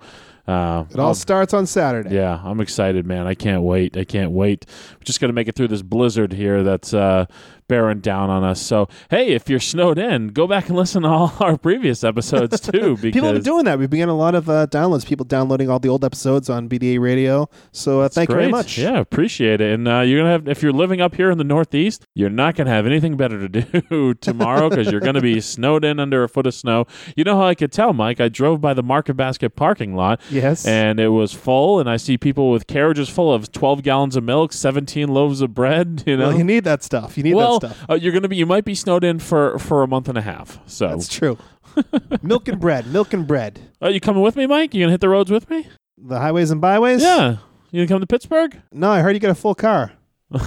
Uh, 0.48 0.86
It 0.90 0.98
all 1.00 1.08
I'll- 1.10 1.14
starts 1.14 1.54
on 1.54 1.68
Saturday. 1.68 2.16
yeah, 2.16 2.42
I'm 2.44 2.60
excited, 2.60 3.06
man. 3.06 3.28
I 3.28 3.36
can't 3.36 3.62
wait. 3.62 3.96
I 3.96 4.04
can't 4.04 4.32
wait. 4.32 4.66
We're 4.94 5.04
just 5.04 5.22
gonna 5.22 5.34
make 5.34 5.48
it 5.48 5.56
through 5.56 5.68
this 5.68 5.84
blizzard 5.84 6.34
here 6.34 6.64
that's 6.64 6.92
uh, 6.92 7.28
bearing 7.70 8.02
down 8.02 8.30
on 8.30 8.44
us. 8.44 8.62
So, 8.62 8.90
hey, 9.10 9.30
if 9.30 9.50
you're 9.50 9.62
snowed 9.62 9.98
in, 9.98 10.28
go 10.30 10.46
back 10.46 10.68
and 10.68 10.76
listen 10.76 11.04
to 11.04 11.08
all 11.08 11.34
our 11.40 11.58
previous 11.58 12.04
episodes 12.04 12.60
too. 12.60 12.98
Because 12.98 13.14
People 13.14 13.28
have 13.28 13.36
been 13.36 13.44
doing 13.44 13.64
that. 13.66 13.80
We've 13.80 13.90
been 13.90 14.00
getting 14.00 14.12
a 14.12 14.18
lot 14.18 14.36
of 14.36 14.50
uh, 14.50 14.68
downloads. 14.68 15.06
People 15.06 15.24
downloading 15.26 15.70
all 15.70 15.80
the 15.80 15.88
old 15.88 16.04
episodes 16.04 16.50
on 16.50 16.68
BDA 16.68 17.00
Radio. 17.00 17.50
So 17.72 18.02
uh, 18.02 18.10
thank 18.10 18.30
you 18.30 18.36
very 18.36 18.50
much. 18.50 18.78
Yeah, 18.78 19.00
appreciate 19.00 19.62
it. 19.62 19.72
And 19.74 19.88
uh, 19.88 20.02
you're 20.02 20.20
gonna 20.20 20.32
have 20.32 20.48
if 20.50 20.62
you're 20.62 20.74
living 20.74 21.00
up 21.00 21.16
here 21.16 21.32
in 21.32 21.38
the 21.38 21.44
Northeast, 21.46 22.06
you're 22.14 22.30
not 22.30 22.56
gonna 22.56 22.72
have 22.72 22.86
anything 22.86 23.16
better 23.16 23.48
to 23.48 23.48
do 23.48 24.14
tomorrow 24.22 24.70
because 24.70 24.92
you're 24.92 25.00
gonna 25.00 25.22
be 25.22 25.40
snowed 25.40 25.86
in 25.86 26.00
under 26.00 26.24
a 26.24 26.28
foot 26.28 26.48
of 26.48 26.54
snow. 26.54 26.86
You 27.16 27.24
know 27.24 27.38
how 27.38 27.46
I 27.46 27.56
could 27.56 27.72
tell, 27.72 27.94
Mike? 27.94 28.20
I 28.20 28.28
drove 28.28 28.60
by 28.60 28.74
the 28.74 28.84
Market 28.84 29.14
Basket 29.14 29.56
parking 29.56 29.96
lot. 29.96 30.20
Yes. 30.32 30.66
And 30.66 31.00
it 31.00 31.10
was 31.10 31.32
full, 31.34 31.80
and 31.80 31.90
I 31.90 31.98
see 31.98 32.18
people 32.18 32.50
with 32.52 32.66
carriages 32.68 33.08
full 33.10 33.32
of 33.32 33.52
12 33.52 33.84
gallons 33.84 34.16
of 34.16 34.24
milk, 34.24 34.52
17 34.54 35.08
loaves 35.08 35.42
of 35.42 35.54
bread. 35.54 36.04
You 36.08 36.18
know, 36.18 36.30
Well, 36.30 36.38
you 36.38 36.44
need 36.44 36.64
that 36.64 36.82
stuff. 36.84 37.18
You 37.18 37.24
need 37.24 37.36
well, 37.36 37.59
uh, 37.64 37.94
you're 37.96 38.14
gonna 38.14 38.28
be, 38.28 38.36
you 38.36 38.46
might 38.46 38.66
be 38.66 38.76
snowed 38.76 39.04
in 39.04 39.20
for 39.20 39.58
for 39.60 39.84
a 39.84 39.88
month 39.88 40.10
and 40.10 40.18
a 40.18 40.22
half. 40.22 40.60
So, 40.66 40.88
That's 40.90 41.08
true. 41.08 41.38
milk 42.22 42.48
and 42.48 42.60
bread. 42.60 42.88
Milk 42.88 43.14
and 43.14 43.28
bread. 43.28 43.60
are 43.82 43.92
you 43.92 44.00
coming 44.00 44.22
with 44.22 44.36
me, 44.36 44.48
Mike? 44.48 44.74
You 44.74 44.82
gonna 44.84 44.92
hit 44.92 45.02
the 45.02 45.10
roads 45.10 45.32
with 45.32 45.50
me? 45.50 45.68
The 45.98 46.20
highways 46.20 46.52
and 46.52 46.62
byways? 46.62 47.02
Yeah. 47.02 47.38
You 47.72 47.80
gonna 47.82 47.88
come 47.88 48.02
to 48.02 48.08
Pittsburgh? 48.08 48.60
No, 48.72 48.90
I 48.90 49.02
heard 49.02 49.14
you 49.16 49.20
get 49.20 49.30
a 49.32 49.36
full 49.36 49.56
car. 49.56 49.94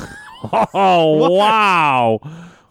Oh 0.75 1.29
wow. 1.37 2.19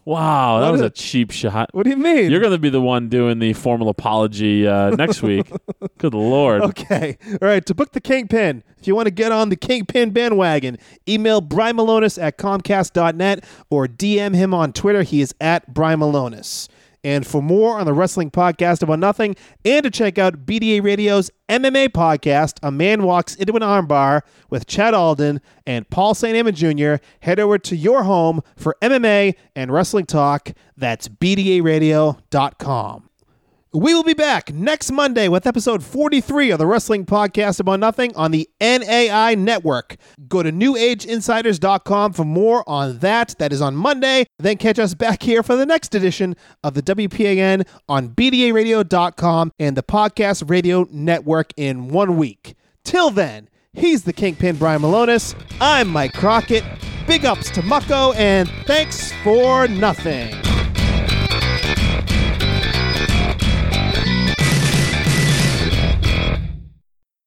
Wow, 0.03 0.59
that 0.59 0.65
What 0.65 0.71
was 0.71 0.81
a 0.81 0.89
cheap 0.89 1.31
shot. 1.31 1.69
What 1.73 1.83
do 1.83 1.91
you 1.91 1.97
mean? 1.97 2.31
You're 2.31 2.39
going 2.39 2.53
to 2.53 2.57
be 2.57 2.69
the 2.69 2.81
one 2.81 3.07
doing 3.07 3.37
the 3.39 3.53
formal 3.53 3.89
apology 3.89 4.67
uh, 4.67 4.89
next 4.91 5.21
week. 5.21 5.51
Good 5.99 6.15
lord. 6.15 6.61
Okay. 6.63 7.17
All 7.33 7.37
right. 7.47 7.63
To 7.67 7.75
book 7.75 7.91
the 7.91 8.01
Kingpin, 8.01 8.63
if 8.79 8.87
you 8.87 8.95
want 8.95 9.05
to 9.05 9.11
get 9.11 9.31
on 9.31 9.49
the 9.49 9.55
Kingpin 9.55 10.09
bandwagon, 10.09 10.77
email 11.07 11.39
Brian 11.39 11.77
Milonas 11.77 12.21
at 12.21 12.37
Comcast.net 12.39 13.43
or 13.69 13.87
DM 13.87 14.35
him 14.35 14.53
on 14.53 14.73
Twitter. 14.73 15.03
He 15.03 15.21
is 15.21 15.35
at 15.39 15.71
Brian 15.71 15.99
Milonas. 15.99 16.67
And 17.03 17.25
for 17.25 17.41
more 17.41 17.79
on 17.79 17.85
the 17.85 17.93
Wrestling 17.93 18.29
Podcast 18.29 18.83
About 18.83 18.99
Nothing, 18.99 19.35
and 19.65 19.83
to 19.83 19.89
check 19.89 20.17
out 20.17 20.45
BDA 20.45 20.83
Radio's 20.83 21.31
MMA 21.49 21.89
podcast, 21.89 22.59
A 22.61 22.71
Man 22.71 23.03
Walks 23.03 23.35
Into 23.35 23.55
an 23.55 23.61
Armbar 23.61 24.21
with 24.49 24.67
Chad 24.67 24.93
Alden 24.93 25.41
and 25.65 25.89
Paul 25.89 26.13
St. 26.13 26.37
Amon 26.37 26.53
Jr., 26.53 26.95
head 27.21 27.39
over 27.39 27.57
to 27.57 27.75
your 27.75 28.03
home 28.03 28.41
for 28.55 28.75
MMA 28.81 29.35
and 29.55 29.71
wrestling 29.71 30.05
talk. 30.05 30.51
That's 30.77 31.07
BDARadio.com. 31.07 33.10
We 33.73 33.93
will 33.93 34.03
be 34.03 34.13
back 34.13 34.53
next 34.53 34.91
Monday 34.91 35.29
with 35.29 35.47
episode 35.47 35.81
43 35.81 36.51
of 36.51 36.59
the 36.59 36.67
Wrestling 36.67 37.05
Podcast 37.05 37.61
About 37.61 37.79
Nothing 37.79 38.13
on 38.17 38.31
the 38.31 38.49
NAI 38.59 39.35
Network. 39.35 39.95
Go 40.27 40.43
to 40.43 40.51
newageinsiders.com 40.51 42.11
for 42.11 42.25
more 42.25 42.67
on 42.67 42.99
that. 42.99 43.33
That 43.39 43.53
is 43.53 43.61
on 43.61 43.77
Monday. 43.77 44.25
Then 44.37 44.57
catch 44.57 44.77
us 44.77 44.93
back 44.93 45.23
here 45.23 45.41
for 45.41 45.55
the 45.55 45.65
next 45.65 45.95
edition 45.95 46.35
of 46.65 46.73
the 46.73 46.81
WPAN 46.81 47.65
on 47.87 48.09
BDARadio.com 48.09 49.53
and 49.57 49.77
the 49.77 49.83
Podcast 49.83 50.49
Radio 50.49 50.85
Network 50.91 51.53
in 51.55 51.87
one 51.87 52.17
week. 52.17 52.55
Till 52.83 53.09
then, 53.09 53.47
he's 53.71 54.03
the 54.03 54.11
Kingpin 54.11 54.57
Brian 54.57 54.81
Milonas. 54.81 55.33
I'm 55.61 55.87
Mike 55.87 56.11
Crockett. 56.11 56.65
Big 57.07 57.23
ups 57.23 57.49
to 57.51 57.61
Mucko 57.61 58.13
and 58.17 58.49
thanks 58.65 59.13
for 59.23 59.69
nothing. 59.69 60.50